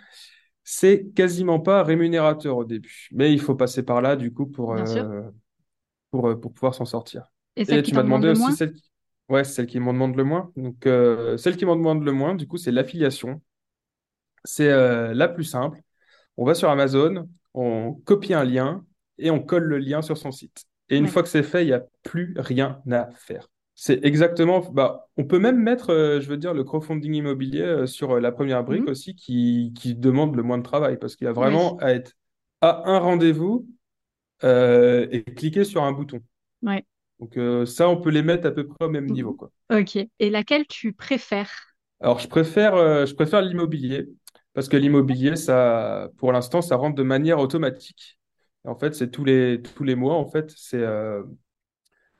c'est 0.64 1.08
quasiment 1.16 1.60
pas 1.60 1.84
rémunérateur 1.84 2.58
au 2.58 2.66
début. 2.66 3.10
Mais 3.12 3.32
il 3.34 3.40
faut 3.40 3.56
passer 3.56 3.84
par 3.84 4.02
là, 4.02 4.16
du 4.16 4.34
coup, 4.34 4.48
pour, 4.48 4.74
euh, 4.74 5.22
pour, 6.12 6.40
pour 6.40 6.54
pouvoir 6.54 6.76
s'en 6.76 6.86
sortir. 6.86 7.26
Et 7.56 7.84
tu 7.84 7.94
m'as 7.96 8.04
demandé 8.04 8.30
aussi 8.30 8.40
moins? 8.42 8.52
celle 8.52 8.74
qui... 8.74 8.84
Ouais, 9.30 9.44
c'est 9.44 9.54
celle 9.54 9.68
qui 9.68 9.80
m'en 9.80 9.94
demande 9.94 10.16
le 10.16 10.24
moins. 10.24 10.52
Donc, 10.58 10.78
celle 11.38 11.58
qui 11.58 11.66
m'en 11.66 11.76
demande 11.76 12.04
le 12.04 12.12
moins, 12.12 12.36
du 12.36 12.48
coup, 12.48 12.58
c'est 12.58 12.72
l'affiliation. 12.72 13.42
C'est 14.44 14.70
la 15.14 15.28
plus 15.28 15.44
simple. 15.44 15.82
On 16.38 16.46
va 16.46 16.56
sur 16.56 16.70
Amazon, 16.70 17.30
on 17.54 17.94
copie 18.06 18.34
un 18.34 18.44
lien 18.44 18.86
et 19.18 19.32
on 19.32 19.40
colle 19.40 19.64
le 19.64 19.78
lien 19.78 20.02
sur 20.02 20.18
son 20.18 20.32
site. 20.32 20.66
Et 20.90 20.98
une 20.98 21.06
Ouais. 21.06 21.12
fois 21.12 21.24
que 21.24 21.30
c'est 21.30 21.44
fait, 21.44 21.64
il 21.64 21.68
n'y 21.68 21.74
a 21.74 21.84
plus 22.04 22.34
rien 22.38 22.82
à 22.92 23.10
faire. 23.12 23.50
C'est 23.76 24.06
exactement, 24.06 24.60
bah, 24.72 25.08
on 25.18 25.26
peut 25.26 25.40
même 25.40 25.58
mettre, 25.58 25.90
euh, 25.92 26.22
je 26.22 26.28
veux 26.30 26.38
dire, 26.38 26.54
le 26.54 26.64
crowdfunding 26.64 27.14
immobilier 27.16 27.62
euh, 27.62 27.88
sur 27.88 28.12
euh, 28.12 28.20
la 28.20 28.32
première 28.32 28.64
brique 28.64 28.84
Mm. 28.84 28.88
aussi 28.88 29.16
qui, 29.16 29.74
qui 29.76 29.96
demande 29.96 30.36
le 30.36 30.44
moins 30.44 30.60
de 30.60 30.64
travail 30.64 30.98
parce 30.98 31.16
qu'il 31.16 31.26
y 31.26 31.28
a 31.28 31.34
Oui. 31.34 31.34
vraiment 31.42 31.78
à 31.78 31.92
être 31.92 32.14
à 32.62 32.90
un 32.90 33.00
rendez-vous 33.00 33.68
et 34.44 35.24
cliquer 35.36 35.64
sur 35.64 35.84
un 35.84 35.92
bouton. 35.94 36.22
Ouais. 36.62 36.86
Donc 37.20 37.38
ça, 37.68 37.90
on 37.90 37.98
peut 38.02 38.10
les 38.10 38.24
mettre 38.24 38.48
à 38.48 38.52
peu 38.52 38.68
près 38.68 38.86
au 38.86 38.90
même 38.90 39.10
niveau, 39.10 39.34
quoi. 39.34 39.52
Ok. 39.70 39.98
Et 40.20 40.30
laquelle 40.30 40.66
tu 40.68 40.94
préfères? 40.94 41.76
Alors, 42.00 42.20
je 42.20 42.28
préfère, 42.28 42.76
je 43.06 43.14
préfère 43.16 43.42
l'immobilier 43.42 44.08
parce 44.54 44.68
que 44.70 44.78
l'immobilier, 44.78 45.36
ça, 45.36 46.10
pour 46.18 46.32
l'instant, 46.32 46.62
ça 46.62 46.76
rentre 46.76 46.96
de 46.96 47.04
manière 47.04 47.40
automatique. 47.40 48.18
En 48.66 48.76
fait, 48.76 48.96
c'est 48.96 49.12
tous 49.12 49.26
les, 49.26 49.62
tous 49.62 49.84
les 49.84 49.96
mois, 49.96 50.16
en 50.16 50.26
fait, 50.30 50.52
c'est 50.58 50.78
euh, 50.82 51.24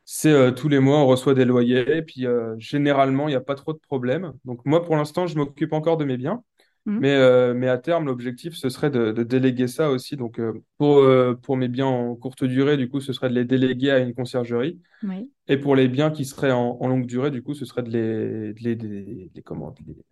c'est 0.06 0.32
euh, 0.32 0.52
tous 0.52 0.68
les 0.68 0.80
mois, 0.80 0.98
on 1.00 1.08
reçoit 1.08 1.34
des 1.34 1.46
loyers. 1.46 1.98
Et 1.98 2.02
puis, 2.02 2.26
euh, 2.28 2.56
généralement, 2.60 3.28
il 3.28 3.32
n'y 3.32 3.36
a 3.38 3.42
pas 3.42 3.56
trop 3.56 3.74
de 3.74 3.80
problèmes. 3.80 4.34
Donc, 4.46 4.66
moi, 4.66 4.84
pour 4.84 4.96
l'instant, 4.96 5.28
je 5.28 5.38
m'occupe 5.38 5.74
encore 5.74 5.98
de 5.98 6.06
mes 6.06 6.18
biens. 6.18 6.44
Mm. 6.86 7.00
Mais, 7.00 7.16
euh, 7.16 7.54
mais 7.54 7.70
à 7.70 7.78
terme, 7.78 8.06
l'objectif, 8.06 8.56
ce 8.56 8.70
serait 8.70 8.90
de, 8.90 9.12
de 9.12 9.24
déléguer 9.24 9.68
ça 9.68 9.90
aussi. 9.90 10.18
Donc, 10.18 10.42
pour, 10.78 11.02
pour 11.42 11.58
mes 11.58 11.70
biens 11.70 11.86
en 11.88 12.16
courte 12.16 12.44
durée, 12.44 12.78
du 12.78 12.90
coup, 12.90 13.00
ce 13.00 13.14
serait 13.14 13.30
de 13.30 13.36
les 13.36 13.46
déléguer 13.46 13.92
à 13.92 14.00
une 14.00 14.14
conciergerie. 14.14 14.82
Oui. 15.04 15.32
Et 15.48 15.58
pour 15.58 15.76
les 15.76 15.88
biens 15.88 16.12
qui 16.12 16.26
seraient 16.26 16.52
en, 16.52 16.78
en 16.82 16.88
longue 16.88 17.06
durée, 17.06 17.32
du 17.32 17.44
coup, 17.44 17.54
ce 17.54 17.66
serait 17.66 17.84
de 17.84 17.90
les, 17.92 18.54
de 18.54 18.60
les, 18.64 18.76
de 18.76 18.88
les, 18.88 19.04
de 19.06 19.32
les- 19.36 19.42
comment, 19.44 19.72
de 19.72 19.78
les, 19.88 19.94
de 19.96 20.04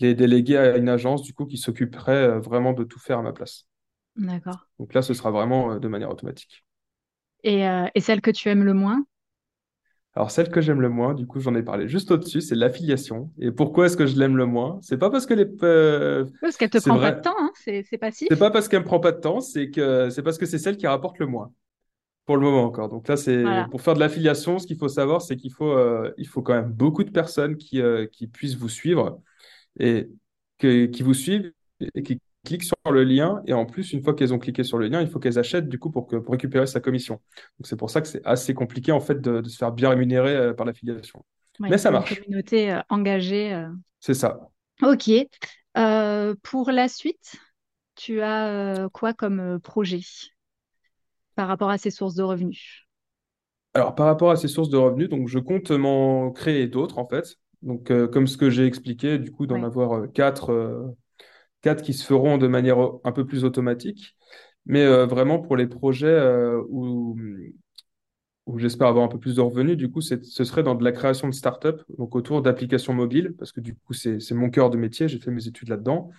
les 0.00 0.14
déléguer 0.14 0.56
à 0.58 0.76
une 0.76 0.88
agence, 0.88 1.22
du 1.22 1.34
coup, 1.34 1.46
qui 1.46 1.58
s'occuperait 1.58 2.38
vraiment 2.40 2.72
de 2.72 2.84
tout 2.84 3.00
faire 3.00 3.18
à 3.18 3.22
ma 3.22 3.32
place. 3.32 3.66
D'accord. 4.16 4.66
Donc 4.78 4.92
là, 4.94 5.00
ce 5.02 5.14
sera 5.14 5.30
vraiment 5.30 5.72
euh, 5.72 5.78
de 5.78 5.88
manière 5.88 6.10
automatique. 6.10 6.64
Et, 7.44 7.66
euh, 7.68 7.86
et 7.94 8.00
celle 8.00 8.20
que 8.20 8.30
tu 8.32 8.48
aimes 8.48 8.64
le 8.64 8.74
moins? 8.74 9.04
Alors, 10.14 10.30
celle 10.30 10.50
que 10.50 10.60
j'aime 10.60 10.80
le 10.82 10.90
moins, 10.90 11.14
du 11.14 11.26
coup, 11.26 11.40
j'en 11.40 11.54
ai 11.54 11.62
parlé 11.62 11.88
juste 11.88 12.10
au-dessus, 12.10 12.42
c'est 12.42 12.54
l'affiliation. 12.54 13.32
Et 13.40 13.50
pourquoi 13.50 13.86
est-ce 13.86 13.96
que 13.96 14.06
je 14.06 14.16
l'aime 14.18 14.36
le 14.36 14.44
moins? 14.46 14.78
C'est 14.82 14.98
pas 14.98 15.08
parce 15.10 15.24
que 15.26 15.32
les, 15.34 15.46
euh, 15.62 16.26
Parce 16.40 16.56
qu'elle 16.58 16.68
te 16.70 16.76
prend 16.78 16.98
pas 16.98 17.12
de 17.12 17.20
temps, 17.20 17.34
hein, 17.38 17.50
c'est, 17.54 17.82
c'est 17.84 17.96
c'est 18.30 18.36
passif. 18.36 18.36
pas 18.36 18.50
parce 18.50 18.68
qu'elle 18.68 18.80
me 18.80 18.84
prend 18.84 19.00
pas 19.00 19.12
de 19.12 19.20
temps, 19.20 19.40
c'est 19.40 19.70
que 19.70 20.10
c'est 20.10 20.22
parce 20.22 20.38
que 20.38 20.46
c'est 20.46 20.58
celle 20.58 20.76
qui 20.76 20.86
rapporte 20.86 21.18
le 21.18 21.26
moins. 21.26 21.52
Pour 22.26 22.36
le 22.36 22.42
moment 22.42 22.64
encore. 22.64 22.88
Donc 22.90 23.08
là, 23.08 23.16
c'est 23.16 23.64
Voilà. 23.64 23.70
pour 23.70 23.82
faire 23.82 23.94
de 23.94 24.00
l'affiliation, 24.00 24.58
ce 24.58 24.66
qu'il 24.66 24.78
faut 24.78 24.88
savoir, 24.88 25.22
c'est 25.22 25.36
qu'il 25.36 25.52
faut, 25.52 25.72
euh, 25.72 26.12
il 26.18 26.28
faut 26.28 26.42
quand 26.42 26.54
même 26.54 26.72
beaucoup 26.72 27.04
de 27.04 27.10
personnes 27.10 27.56
qui, 27.58 27.82
qui 28.12 28.28
puissent 28.28 28.56
vous 28.56 28.68
suivre 28.70 29.20
et 29.80 30.10
que- 30.58 30.86
qui 30.86 31.02
vous 31.04 31.14
suivent 31.14 31.52
et 31.94 32.02
qui 32.02 32.20
cliquent 32.44 32.64
sur 32.64 32.76
le 32.92 33.04
lien. 33.04 33.42
Et 33.46 33.52
en 33.52 33.66
plus, 33.66 33.92
une 33.92 34.02
fois 34.02 34.14
qu'elles 34.14 34.34
ont 34.34 34.38
cliqué 34.38 34.64
sur 34.64 34.78
le 34.78 34.88
lien, 34.88 35.00
il 35.00 35.08
faut 35.08 35.18
qu'elles 35.20 35.38
achètent 35.38 35.68
du 35.68 35.78
coup 35.78 35.90
pour, 35.90 36.06
que, 36.06 36.16
pour 36.16 36.32
récupérer 36.32 36.66
sa 36.66 36.80
commission. 36.80 37.14
Donc 37.58 37.66
c'est 37.66 37.76
pour 37.76 37.90
ça 37.90 38.00
que 38.00 38.08
c'est 38.08 38.24
assez 38.26 38.54
compliqué 38.54 38.92
en 38.92 39.00
fait 39.00 39.20
de, 39.20 39.40
de 39.40 39.48
se 39.48 39.56
faire 39.56 39.72
bien 39.72 39.90
rémunérer 39.90 40.34
euh, 40.36 40.54
par 40.54 40.66
l'affiliation. 40.66 41.24
Ouais, 41.60 41.70
Mais 41.70 41.78
ça 41.78 41.90
une 41.90 41.92
marche, 41.92 42.24
communauté 42.24 42.70
euh, 42.72 42.80
engagée. 42.90 43.52
euh. 43.54 43.68
c'est 44.00 44.14
ça. 44.14 44.50
Ok. 44.82 45.08
Pour 46.42 46.70
la 46.70 46.88
suite, 46.88 47.36
tu 47.96 48.22
as 48.22 48.88
quoi 48.92 49.14
comme 49.14 49.60
projet 49.60 50.00
par 51.34 51.46
rapport 51.48 51.68
à 51.70 51.76
ces 51.78 51.90
sources 51.90 52.14
de 52.14 52.22
revenus? 52.22 52.86
Alors 53.74 53.94
par 53.94 54.06
rapport 54.06 54.30
à 54.30 54.36
ces 54.36 54.48
sources 54.48 54.68
de 54.70 54.76
revenus, 54.76 55.08
donc 55.08 55.28
je 55.28 55.38
compte 55.38 55.70
m'en 55.70 56.30
créer 56.30 56.66
d'autres 56.66 56.98
en 56.98 57.06
fait. 57.08 57.36
Donc 57.62 57.90
comme 58.10 58.26
ce 58.26 58.36
que 58.36 58.50
j'ai 58.50 58.66
expliqué, 58.66 59.18
du 59.18 59.30
coup 59.32 59.46
d'en 59.46 59.62
Ouais. 59.62 59.62
avoir 59.62 60.10
quatre, 60.12 60.94
quatre 61.62 61.82
qui 61.82 61.94
se 61.94 62.04
feront 62.04 62.38
de 62.38 62.48
manière 62.48 62.78
un 63.04 63.12
peu 63.12 63.24
plus 63.24 63.44
automatique. 63.44 64.16
Mais 64.66 64.84
euh, 64.84 65.06
vraiment 65.06 65.40
pour 65.40 65.56
les 65.56 65.66
projets 65.66 66.06
euh, 66.06 66.62
où, 66.68 67.16
j'espère 68.56 68.88
avoir 68.88 69.04
un 69.04 69.08
peu 69.08 69.18
plus 69.18 69.36
de 69.36 69.40
revenus, 69.40 69.76
du 69.76 69.90
coup, 69.90 70.00
ce 70.00 70.44
serait 70.44 70.62
dans 70.62 70.74
de 70.74 70.84
la 70.84 70.92
création 70.92 71.28
de 71.28 71.34
start-up, 71.34 71.82
donc 71.98 72.14
autour 72.14 72.42
d'applications 72.42 72.92
mobiles, 72.92 73.34
parce 73.38 73.52
que 73.52 73.60
du 73.60 73.74
coup, 73.74 73.92
c'est, 73.92 74.18
mon 74.32 74.50
cœur 74.50 74.70
de 74.70 74.76
métier, 74.76 75.08
j'ai 75.08 75.18
fait 75.18 75.30
mes 75.30 75.46
études 75.48 75.68
là-dedans, 75.68 76.10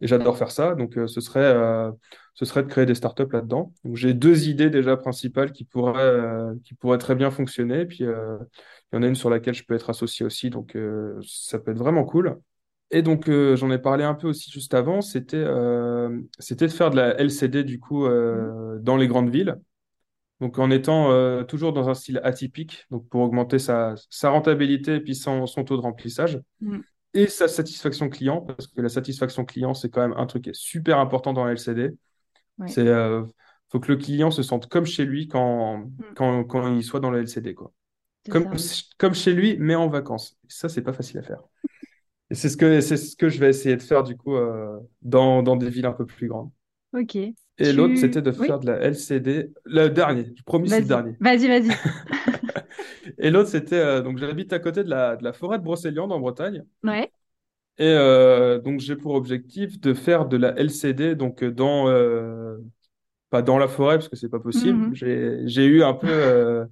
et 0.00 0.06
j'adore 0.06 0.36
faire 0.36 0.50
ça. 0.50 0.74
Donc, 0.74 0.96
euh, 0.98 1.06
ce 1.06 1.20
serait, 1.20 1.54
de 1.54 2.68
créer 2.68 2.86
des 2.86 2.94
start-up 2.94 3.32
là-dedans. 3.32 3.72
J'ai 3.94 4.14
deux 4.14 4.48
idées 4.48 4.70
déjà 4.70 4.96
principales 4.96 5.52
qui 5.52 5.64
pourraient, 5.64 6.54
qui 6.64 6.74
pourraient 6.74 6.98
très 6.98 7.14
bien 7.14 7.30
fonctionner, 7.30 7.86
puis 7.86 8.04
il 8.04 8.06
y 8.92 8.96
en 8.96 9.02
a 9.02 9.06
une 9.06 9.14
sur 9.14 9.30
laquelle 9.30 9.54
je 9.54 9.64
peux 9.64 9.74
être 9.74 9.90
associé 9.90 10.26
aussi, 10.26 10.50
donc 10.50 10.76
ça 11.24 11.58
peut 11.58 11.70
être 11.70 11.78
vraiment 11.78 12.04
cool. 12.04 12.38
Et 12.92 13.02
donc, 13.02 13.28
euh, 13.28 13.56
j'en 13.56 13.70
ai 13.70 13.78
parlé 13.78 14.04
un 14.04 14.14
peu 14.14 14.28
aussi 14.28 14.50
juste 14.50 14.74
avant, 14.74 15.00
c'était 15.00 15.36
euh, 15.38 16.20
c'était 16.38 16.66
de 16.66 16.72
faire 16.72 16.90
de 16.90 16.96
la 16.96 17.18
LCD, 17.18 17.64
du 17.64 17.80
coup, 17.80 18.04
euh, 18.04 18.78
dans 18.80 18.96
les 18.96 19.08
grandes 19.08 19.30
villes. 19.30 19.56
Donc 20.40 20.58
en 20.58 20.70
étant 20.72 21.44
toujours 21.44 21.72
dans 21.72 21.88
un 21.88 21.94
style 21.94 22.20
atypique, 22.24 22.86
donc 22.90 23.08
pour 23.08 23.20
augmenter 23.20 23.60
sa, 23.60 23.94
sa 24.10 24.30
rentabilité 24.30 24.96
et 24.96 25.00
puis 25.00 25.14
son, 25.14 25.46
son 25.46 25.62
taux 25.62 25.76
de 25.76 25.82
remplissage 25.82 26.40
Mm. 26.60 26.78
et 27.14 27.26
sa 27.28 27.46
satisfaction 27.46 28.08
client, 28.08 28.40
parce 28.40 28.66
que 28.66 28.80
la 28.80 28.88
satisfaction 28.88 29.44
client, 29.44 29.72
c'est 29.72 29.88
quand 29.88 30.00
même 30.00 30.18
un 30.18 30.26
truc 30.26 30.44
qui 30.44 30.50
est 30.50 30.56
super 30.56 30.98
important 30.98 31.32
dans 31.32 31.44
la 31.44 31.52
LCD. 31.52 31.90
Ouais. 32.58 32.66
C'est 32.66 32.86
faut 33.70 33.80
que 33.80 33.92
le 33.92 33.96
client 33.96 34.30
se 34.32 34.42
sente 34.42 34.68
comme 34.68 34.84
chez 34.84 35.04
lui 35.04 35.28
quand, 35.28 35.78
Mm. 35.78 35.90
quand, 36.16 36.44
quand 36.44 36.74
il 36.76 36.82
soit 36.82 37.00
dans 37.00 37.10
le 37.10 37.20
LCD, 37.20 37.54
quoi. 37.54 37.72
Comme, 38.28 38.58
ça. 38.58 38.82
comme 38.98 39.14
chez 39.14 39.32
lui, 39.32 39.56
mais 39.58 39.76
en 39.76 39.88
vacances. 39.88 40.36
Ça, 40.48 40.68
c'est 40.68 40.82
pas 40.82 40.92
facile 40.92 41.18
à 41.18 41.22
faire. 41.22 41.40
Et 42.32 42.34
c'est 42.34 42.48
ce 42.48 42.56
que, 42.56 42.80
c'est 42.80 42.96
ce 42.96 43.14
que 43.14 43.28
je 43.28 43.38
vais 43.38 43.50
essayer 43.50 43.76
de 43.76 43.82
faire, 43.82 44.02
du 44.02 44.16
coup, 44.16 44.34
euh, 44.34 44.78
dans, 45.02 45.42
dans 45.42 45.54
des 45.54 45.68
villes 45.68 45.84
un 45.84 45.92
peu 45.92 46.06
plus 46.06 46.28
grandes. 46.28 46.50
Ok. 46.94 47.14
Et 47.58 47.74
l'autre, 47.74 47.98
c'était 47.98 48.22
de 48.22 48.30
Oui, 48.30 48.46
faire 48.46 48.58
de 48.58 48.68
la 48.68 48.78
LCD. 48.78 49.50
Le 49.66 49.88
dernier, 49.88 50.32
je 50.34 50.42
promis, 50.42 50.70
c'est 50.70 50.80
le 50.80 50.86
dernier. 50.86 51.14
Vas-y, 51.20 51.46
vas-y. 51.46 51.68
Et 53.18 53.30
l'autre, 53.30 53.50
c'était, 53.50 53.76
euh, 53.76 54.00
donc 54.00 54.16
j'habite 54.16 54.50
à 54.54 54.60
côté 54.60 54.82
de 54.82 54.88
la, 54.88 55.16
de 55.16 55.24
la 55.24 55.34
forêt 55.34 55.58
de 55.58 55.62
Brocéliande 55.62 56.10
en 56.10 56.20
Bretagne. 56.20 56.64
Ouais. 56.82 57.12
Et 57.76 57.84
euh, 57.84 58.58
donc, 58.60 58.80
j'ai 58.80 58.96
pour 58.96 59.12
objectif 59.12 59.78
de 59.78 59.92
faire 59.92 60.24
de 60.24 60.38
la 60.38 60.58
LCD, 60.58 61.14
donc 61.14 61.44
dans, 61.44 61.86
pas 63.28 63.42
dans 63.42 63.58
la 63.58 63.68
forêt, 63.68 63.96
parce 63.96 64.08
que 64.08 64.16
c'est 64.16 64.30
pas 64.30 64.40
possible. 64.40 64.78
Mhm. 64.88 64.94
J'ai, 64.94 65.38
j'ai 65.44 65.66
eu 65.66 65.82
un 65.82 65.92
peu, 65.92 66.64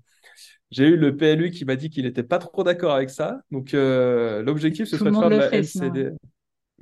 j'ai 0.70 0.86
eu 0.88 0.96
le 0.96 1.16
PLU 1.16 1.50
qui 1.50 1.64
m'a 1.64 1.76
dit 1.76 1.90
qu'il 1.90 2.04
n'était 2.04 2.22
pas 2.22 2.38
trop 2.38 2.62
d'accord 2.64 2.94
avec 2.94 3.10
ça. 3.10 3.42
Donc, 3.50 3.74
euh, 3.74 4.42
l'objectif, 4.42 4.86
ce 4.88 4.98
serait 4.98 5.10
de 5.12 5.16
faire 5.16 5.30
de 5.30 5.36
la 5.36 5.46
fait. 5.48 5.54
LCD. 5.54 6.10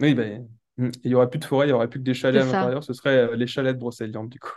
Oui, 0.01 0.14
ben, 0.14 0.48
hmm, 0.79 0.90
il 1.05 1.11
y 1.12 1.14
aurait 1.14 1.31
plus 1.31 1.38
de 1.40 1.44
forêt, 1.44 1.66
il 1.68 1.70
y 1.70 1.72
aurait 1.72 1.88
plus 1.88 2.01
que 2.01 2.05
des 2.05 2.14
chalets 2.14 2.42
à 2.42 2.46
l'intérieur. 2.46 2.85
Ce 2.85 2.92
serait 2.92 3.16
euh, 3.33 3.37
les 3.37 3.46
chalets 3.46 3.74
de 3.74 3.81
Brocéliande, 3.81 4.29
du 4.31 4.38
coup. 4.40 4.51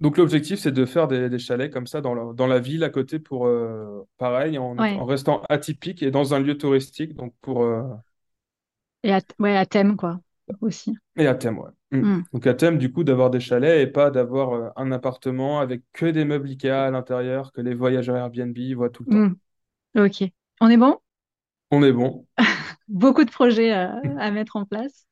Donc, 0.00 0.18
l'objectif, 0.18 0.58
c'est 0.60 0.72
de 0.72 0.84
faire 0.86 1.08
des, 1.08 1.30
des 1.30 1.38
chalets 1.38 1.72
comme 1.72 1.86
ça 1.86 2.00
dans 2.02 2.14
la, 2.14 2.32
dans 2.34 2.46
la 2.48 2.60
ville 2.60 2.84
à 2.84 2.90
côté 2.90 3.18
pour, 3.20 3.46
euh, 3.46 4.02
pareil, 4.18 4.58
en, 4.58 4.78
étant- 4.80 4.84
Ouais. 4.84 5.02
en 5.02 5.06
restant 5.06 5.42
atypique 5.50 6.02
et 6.02 6.10
dans 6.10 6.34
un 6.34 6.40
lieu 6.40 6.58
touristique, 6.58 7.14
donc 7.14 7.34
pour, 7.42 7.64
euh, 7.64 7.82
Et 9.02 9.12
à, 9.12 9.20
ouais, 9.38 9.56
à 9.56 9.64
thème, 9.66 9.96
quoi. 9.96 10.20
Aussi. 10.60 10.96
et 11.16 11.26
à 11.26 11.34
thème, 11.34 11.58
ouais. 11.58 11.70
Hmm. 11.90 12.18
Mm. 12.18 12.24
Donc, 12.32 12.46
à 12.46 12.54
thème, 12.54 12.78
du 12.78 12.92
coup, 12.92 13.04
d'avoir 13.04 13.30
des 13.30 13.40
chalets 13.40 13.80
et 13.80 13.86
pas 13.86 14.10
d'avoir 14.10 14.52
euh, 14.52 14.68
un 14.76 14.92
appartement 14.92 15.60
avec 15.60 15.82
que 15.92 16.06
des 16.06 16.24
meubles 16.24 16.48
Ikea 16.48 16.70
à 16.70 16.90
l'intérieur 16.90 17.52
que 17.52 17.60
les 17.60 17.74
voyageurs 17.74 18.16
Airbnb 18.16 18.56
voient 18.74 18.90
tout 18.90 19.04
le 19.06 19.12
temps. 19.12 19.36
Mm. 19.98 20.06
Ok. 20.06 20.30
On 20.60 20.68
est 20.68 20.76
bon? 20.76 20.98
On 21.70 21.82
est 21.82 21.92
bon. 21.92 22.26
Beaucoup 22.88 23.24
de 23.24 23.30
projets 23.30 23.74
euh, 23.74 23.88
à 24.18 24.30
mettre 24.30 24.56
en 24.56 24.64
place. 24.64 25.06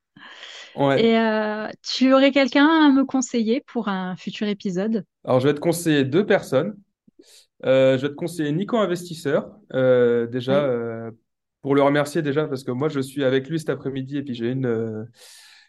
Ouais. 0.77 1.05
Et 1.05 1.19
euh, 1.19 1.69
tu 1.83 2.13
aurais 2.13 2.31
quelqu'un 2.33 2.67
à 2.67 2.91
me 2.91 3.05
conseiller 3.05 3.63
pour 3.67 3.89
un 3.89 4.17
futur 4.17 4.47
épisode? 4.47 5.05
Alors, 5.25 5.41
je 5.41 5.49
vais 5.49 5.55
te 5.55 5.61
conseiller 5.61 6.05
deux 6.05 6.27
personnes. 6.27 6.77
Je 7.65 7.97
vais 7.97 8.09
te 8.09 8.15
conseiller 8.15 8.53
Nico 8.53 8.77
Investisseur, 8.77 9.51
déjà, 9.73 10.69
Oui. 10.69 11.11
Pour 11.65 11.75
le 11.75 11.83
remercier 11.83 12.21
déjà, 12.21 12.47
parce 12.47 12.63
que 12.63 12.73
moi, 12.73 12.91
je 12.91 13.01
suis 13.01 13.25
avec 13.25 13.49
lui 13.49 13.59
cet 13.59 13.71
après-midi 13.71 14.19
et 14.19 14.23
puis 14.23 14.35
j'ai 14.35 14.51
une, 14.51 14.67
euh, 14.67 15.05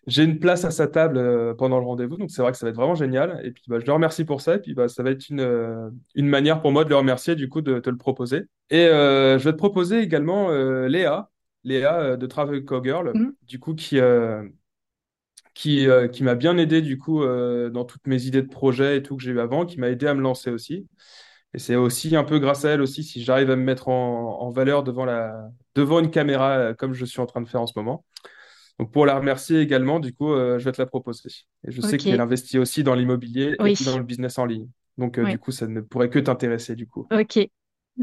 j'ai 0.08 0.26
une 0.26 0.40
place 0.40 0.66
à 0.66 0.72
sa 0.72 0.88
table 0.88 1.18
euh, 1.18 1.54
pendant 1.54 1.80
le 1.80 1.86
rendez-vous. 1.86 2.18
Donc, 2.18 2.32
c'est 2.32 2.42
vrai 2.42 2.52
que 2.52 2.58
ça 2.58 2.66
va 2.66 2.72
être 2.72 2.76
vraiment 2.76 2.96
génial. 2.96 3.40
Et 3.46 3.52
puis, 3.52 3.64
bah, 3.70 3.80
je 3.80 3.86
le 3.86 3.94
remercie 3.94 4.26
pour 4.26 4.42
ça. 4.42 4.56
Et 4.56 4.60
puis, 4.60 4.74
bah, 4.74 4.90
ça 4.90 5.04
va 5.04 5.12
être 5.12 5.30
une, 5.30 5.40
euh, 5.40 5.90
une 6.14 6.28
manière 6.28 6.62
pour 6.62 6.74
moi 6.74 6.84
de 6.84 6.90
le 6.90 6.98
remercier, 6.98 7.36
du 7.36 7.48
coup, 7.48 7.62
de 7.62 7.80
te 7.80 7.90
le 7.90 7.96
proposer. 7.96 8.42
Et 8.72 8.88
je 8.88 9.42
vais 9.42 9.54
te 9.54 9.58
proposer 9.58 10.00
également 10.00 10.50
Léa, 10.86 11.30
Léa 11.64 12.18
de 12.18 12.26
Travel 12.28 12.66
Cowgirl, 12.66 13.14
Mm. 13.18 13.32
du 13.44 13.60
coup, 13.60 13.74
qui, 13.74 13.98
qui, 15.54 15.88
qui 16.12 16.24
m'a 16.24 16.36
bien 16.36 16.58
aidé, 16.58 16.82
du 16.82 16.98
coup, 16.98 17.24
dans 17.24 17.86
toutes 17.86 18.06
mes 18.06 18.26
idées 18.26 18.42
de 18.42 18.50
projet 18.50 18.98
et 18.98 19.02
tout 19.02 19.16
que 19.16 19.24
j'ai 19.24 19.32
eu 19.32 19.40
avant, 19.40 19.66
qui 19.66 19.80
m'a 19.80 19.88
aidé 19.88 20.08
à 20.08 20.14
me 20.14 20.22
lancer 20.22 20.52
aussi. 20.52 20.88
Et 21.56 21.60
c'est 21.60 21.76
aussi 21.78 22.14
un 22.18 22.26
peu 22.26 22.40
grâce 22.40 22.66
à 22.66 22.72
elle 22.72 22.82
aussi 22.82 23.02
si 23.04 23.24
j'arrive 23.24 23.50
à 23.50 23.56
me 23.56 23.64
mettre 23.64 23.88
en, 23.88 24.42
en 24.42 24.50
valeur 24.50 24.84
devant 24.84 25.06
la, 25.06 25.50
devant 25.74 26.02
une 26.02 26.12
caméra 26.12 26.58
euh, 26.58 26.74
comme 26.74 26.94
je 26.94 27.06
suis 27.06 27.22
en 27.22 27.26
train 27.26 27.40
de 27.42 27.48
faire 27.48 27.62
en 27.62 27.68
ce 27.68 27.74
moment. 27.78 28.04
Donc 28.78 28.92
pour 28.92 29.06
la 29.06 29.16
remercier 29.18 29.62
également, 29.62 30.02
du 30.02 30.14
coup, 30.14 30.34
euh, 30.34 30.60
je 30.60 30.66
vais 30.66 30.74
te 30.74 30.82
la 30.82 30.86
proposer. 30.86 31.30
Et 31.66 31.72
je 31.72 31.80
sais 31.82 31.98
qu'elle 31.98 32.20
investit 32.20 32.60
aussi 32.60 32.84
dans 32.84 32.94
l'immobilier 32.94 33.56
et 33.64 33.86
dans 33.86 33.98
le 33.98 34.04
business 34.04 34.38
en 34.38 34.46
ligne. 34.46 34.68
Donc 34.98 35.18
euh, 35.18 35.26
du 35.26 35.40
coup, 35.40 35.54
ça 35.54 35.66
ne 35.68 35.80
pourrait 35.80 36.10
que 36.10 36.20
t'intéresser 36.20 36.76
du 36.76 36.88
coup. 36.88 37.08
Ok. 37.10 37.40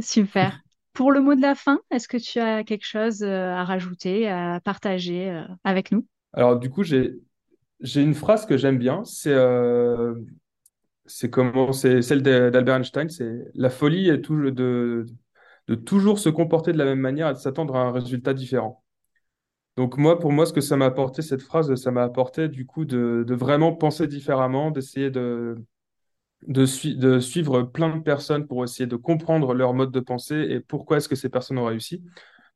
Super. 0.00 0.62
Pour 0.94 1.12
le 1.12 1.20
mot 1.20 1.34
de 1.34 1.42
la 1.42 1.54
fin, 1.54 1.80
est-ce 1.90 2.08
que 2.08 2.16
tu 2.16 2.38
as 2.40 2.64
quelque 2.64 2.86
chose 2.86 3.22
à 3.22 3.64
rajouter, 3.64 4.30
à 4.30 4.60
partager 4.64 5.44
avec 5.64 5.92
nous? 5.92 6.06
Alors 6.32 6.58
du 6.58 6.70
coup, 6.70 6.82
j'ai 6.84 7.12
j'ai 7.80 8.02
une 8.02 8.14
phrase 8.14 8.46
que 8.46 8.56
j'aime 8.56 8.78
bien. 8.78 9.04
C'est 9.04 9.32
euh, 9.32 10.14
c'est 11.06 11.30
comment 11.30 11.72
c'est 11.72 12.02
celle 12.02 12.22
d'Albert 12.22 12.76
Einstein. 12.76 13.08
C'est 13.08 13.50
la 13.54 13.70
folie 13.70 14.10
de 14.18 15.06
toujours 15.84 16.18
se 16.18 16.28
comporter 16.28 16.72
de 16.72 16.78
la 16.78 16.84
même 16.84 17.00
manière 17.00 17.28
et 17.30 17.34
de 17.34 17.38
s'attendre 17.38 17.76
à 17.76 17.82
un 17.82 17.92
résultat 17.92 18.34
différent. 18.34 18.82
Donc 19.76 19.96
moi, 19.96 20.18
pour 20.18 20.32
moi, 20.32 20.44
ce 20.44 20.52
que 20.52 20.60
ça 20.60 20.76
m'a 20.76 20.86
apporté, 20.86 21.22
cette 21.22 21.40
phrase, 21.42 21.74
ça 21.76 21.90
m'a 21.90 22.02
apporté 22.02 22.48
du 22.48 22.66
coup 22.66 22.84
de, 22.84 23.24
vraiment 23.30 23.74
penser 23.74 24.06
différemment, 24.06 24.70
d'essayer 24.70 25.10
de, 25.10 25.56
de 26.46 26.66
suivre 27.20 27.62
plein 27.62 27.96
de 27.96 28.02
personnes 28.02 28.46
pour 28.46 28.64
essayer 28.64 28.86
de 28.86 28.96
comprendre 28.96 29.54
leur 29.54 29.72
mode 29.72 29.90
de 29.90 30.00
pensée 30.00 30.46
et 30.50 30.60
pourquoi 30.60 30.98
est-ce 30.98 31.08
que 31.08 31.16
ces 31.16 31.30
personnes 31.30 31.58
ont 31.58 31.64
réussi. 31.64 32.02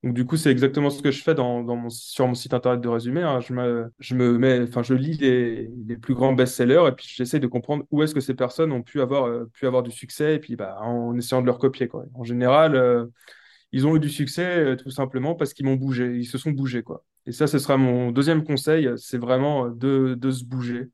Donc 0.02 0.14
du 0.14 0.24
coup, 0.24 0.36
c'est 0.36 0.50
exactement 0.50 0.90
ce 0.90 1.02
que 1.02 1.10
je 1.10 1.22
fais 1.22 1.34
dans, 1.34 1.64
dans 1.64 1.74
mon, 1.74 1.90
sur 1.90 2.26
mon 2.28 2.34
site 2.34 2.54
internet 2.54 2.80
de 2.80 2.88
résumé. 2.88 3.22
hein. 3.22 3.40
Je 3.40 3.52
me, 3.52 3.92
je 3.98 4.14
me 4.14 4.38
mets, 4.38 4.60
enfin, 4.62 4.82
je 4.82 4.94
lis 4.94 5.16
les, 5.16 5.68
les 5.86 5.96
plus 5.96 6.14
grands 6.14 6.32
best-sellers 6.32 6.84
et 6.88 6.92
puis 6.92 7.06
j'essaie 7.08 7.40
de 7.40 7.46
comprendre 7.46 7.84
où 7.90 8.02
est-ce 8.02 8.14
que 8.14 8.20
ces 8.20 8.34
personnes 8.34 8.72
ont 8.72 8.82
pu 8.82 9.00
avoir, 9.00 9.24
euh, 9.26 9.50
pu 9.52 9.66
avoir 9.66 9.82
du 9.82 9.90
succès 9.90 10.36
et 10.36 10.38
puis 10.38 10.54
bah, 10.54 10.76
en 10.80 11.16
essayant 11.16 11.40
de 11.40 11.46
leur 11.46 11.58
copier, 11.58 11.88
quoi. 11.88 12.04
En 12.14 12.22
général, 12.24 12.76
euh, 12.76 13.06
ils 13.72 13.86
ont 13.86 13.96
eu 13.96 14.00
du 14.00 14.10
succès 14.10 14.44
euh, 14.44 14.76
tout 14.76 14.90
simplement 14.90 15.34
parce 15.34 15.54
qu'ils 15.54 15.66
m'ont 15.66 15.74
bougé, 15.76 16.16
ils 16.16 16.26
se 16.26 16.38
sont 16.38 16.50
bougés, 16.52 16.82
quoi. 16.82 17.04
Et 17.26 17.32
ça, 17.32 17.46
ce 17.46 17.58
sera 17.58 17.76
mon 17.76 18.12
deuxième 18.12 18.44
conseil, 18.44 18.88
c'est 18.96 19.18
vraiment 19.18 19.68
de, 19.68 20.14
de 20.16 20.30
se 20.30 20.44
bouger. 20.44 20.88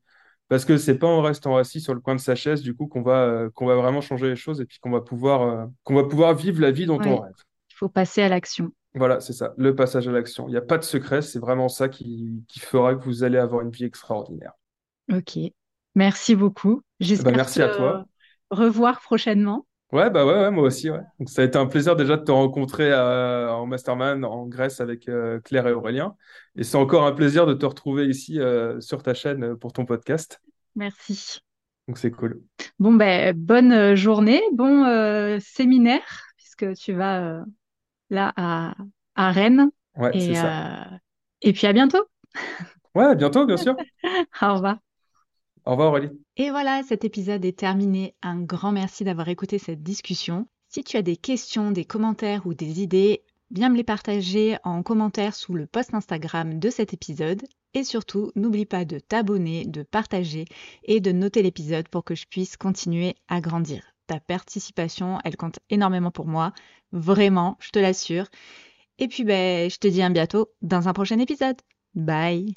Parce 0.49 0.65
que 0.65 0.77
c'est 0.77 0.97
pas 0.97 1.07
en 1.07 1.21
restant 1.21 1.57
assis 1.57 1.81
sur 1.81 1.93
le 1.93 1.99
coin 2.01 2.15
de 2.15 2.19
sa 2.19 2.35
chaise, 2.35 2.61
du 2.63 2.75
coup, 2.75 2.87
qu'on 2.87 3.01
va, 3.01 3.47
qu'on 3.53 3.65
va 3.67 3.75
vraiment 3.75 4.01
changer 4.01 4.29
les 4.29 4.35
choses 4.35 4.61
et 4.61 4.65
puis 4.65 4.79
qu'on 4.79 4.91
va 4.91 5.01
pouvoir, 5.01 5.67
qu'on 5.83 5.95
va 5.95 6.03
pouvoir 6.05 6.33
vivre 6.35 6.61
la 6.61 6.71
vie 6.71 6.85
dont 6.85 7.01
on 7.05 7.19
rêve. 7.19 7.33
Il 7.71 7.75
faut 7.75 7.89
passer 7.89 8.21
à 8.23 8.29
l'action. 8.29 8.71
Voilà, 8.95 9.19
c'est 9.19 9.33
ça, 9.33 9.53
le 9.57 9.75
passage 9.75 10.07
à 10.07 10.11
l'action. 10.11 10.47
Il 10.47 10.51
n'y 10.51 10.57
a 10.57 10.61
pas 10.61 10.77
de 10.77 10.83
secret, 10.83 11.21
c'est 11.21 11.39
vraiment 11.39 11.67
ça 11.69 11.89
qui, 11.89 12.43
qui 12.47 12.59
fera 12.59 12.93
que 12.95 13.03
vous 13.03 13.23
allez 13.23 13.37
avoir 13.39 13.61
une 13.61 13.71
vie 13.71 13.85
extraordinaire. 13.85 14.53
Ok. 15.11 15.37
Merci 15.95 16.35
beaucoup. 16.35 16.81
Eh 17.19 17.23
ben, 17.23 17.33
J'espère 17.33 17.35
merci 17.35 17.59
te 17.59 17.63
à 17.63 17.69
toi. 17.69 18.05
revoir 18.51 19.01
prochainement. 19.01 19.65
Ouais, 19.91 20.09
bah 20.09 20.25
ouais, 20.25 20.33
ouais, 20.33 20.49
moi 20.51 20.63
aussi, 20.63 20.89
ouais. 20.89 21.01
Donc 21.19 21.29
ça 21.29 21.43
a 21.43 21.45
été 21.45 21.55
un 21.57 21.67
plaisir 21.67 21.95
déjà 21.95 22.17
de 22.17 22.23
te 22.23 22.31
rencontrer 22.31 22.91
euh, 22.91 23.51
en 23.51 23.67
Mastermind 23.67 24.25
en 24.25 24.47
Grèce 24.47 24.81
avec 24.81 25.07
euh, 25.07 25.39
Claire 25.41 25.67
et 25.67 25.71
Aurélien. 25.73 26.15
Et 26.55 26.63
c'est 26.63 26.77
encore 26.77 27.05
un 27.05 27.11
plaisir 27.11 27.45
de 27.45 27.53
te 27.53 27.65
retrouver 27.65 28.07
ici 28.07 28.39
euh, 28.39 28.79
sur 28.81 29.03
ta 29.03 29.13
chaîne 29.13 29.55
pour 29.55 29.71
ton 29.71 29.85
podcast. 29.85 30.41
Merci. 30.75 31.41
Donc 31.87 31.99
c'est 31.99 32.09
cool. 32.09 32.41
Bon, 32.79 32.93
ben, 32.93 33.37
bonne 33.37 33.93
journée, 33.93 34.41
bon 34.53 35.39
séminaire, 35.39 36.23
puisque 36.37 36.73
tu 36.73 36.93
vas 36.93 37.43
là 38.13 38.33
à, 38.37 38.75
à 39.15 39.31
Rennes. 39.31 39.71
Ouais, 39.97 40.11
c'est 40.13 40.31
Et, 40.31 40.35
ça. 40.35 40.83
euh, 40.93 40.97
et 41.41 41.53
puis 41.53 41.67
à 41.67 41.73
bientôt. 41.73 42.03
Ouais, 42.95 43.05
à 43.05 43.15
bientôt, 43.15 43.45
bien 43.45 43.57
sûr. 43.57 43.75
Au 44.41 44.53
revoir. 44.53 44.77
Au 45.65 45.71
revoir, 45.71 45.89
Aurélie. 45.89 46.09
Et 46.37 46.49
voilà, 46.51 46.83
cet 46.83 47.05
épisode 47.05 47.43
est 47.45 47.57
terminé. 47.57 48.15
Un 48.21 48.39
grand 48.41 48.71
merci 48.71 49.03
d'avoir 49.03 49.29
écouté 49.29 49.57
cette 49.59 49.81
discussion. 49.83 50.47
Si 50.69 50.83
tu 50.83 50.97
as 50.97 51.01
des 51.01 51.17
questions, 51.17 51.71
des 51.71 51.85
commentaires 51.85 52.45
ou 52.45 52.53
des 52.53 52.81
idées, 52.81 53.23
viens 53.51 53.69
me 53.69 53.77
les 53.77 53.83
partager 53.83 54.57
en 54.63 54.83
commentaire 54.83 55.33
sous 55.35 55.53
le 55.53 55.65
post 55.67 55.93
Instagram 55.93 56.59
de 56.59 56.69
cet 56.69 56.93
épisode. 56.93 57.41
Et 57.73 57.83
surtout, 57.83 58.31
n'oublie 58.35 58.65
pas 58.65 58.85
de 58.85 58.99
t'abonner, 58.99 59.65
de 59.65 59.83
partager 59.83 60.45
et 60.83 60.99
de 60.99 61.11
noter 61.11 61.41
l'épisode 61.41 61.87
pour 61.87 62.03
que 62.03 62.15
je 62.15 62.25
puisse 62.27 62.57
continuer 62.57 63.15
à 63.27 63.41
grandir. 63.41 63.92
Ta 64.07 64.19
participation, 64.19 65.19
elle 65.23 65.37
compte 65.37 65.59
énormément 65.69 66.11
pour 66.11 66.27
moi. 66.27 66.53
Vraiment, 66.91 67.57
je 67.61 67.69
te 67.71 67.79
l'assure. 67.79 68.27
Et 68.99 69.07
puis, 69.07 69.23
ben, 69.23 69.69
je 69.69 69.77
te 69.77 69.87
dis 69.87 70.01
à 70.01 70.09
bientôt 70.09 70.51
dans 70.61 70.87
un 70.89 70.93
prochain 70.93 71.19
épisode. 71.19 71.57
Bye 71.95 72.53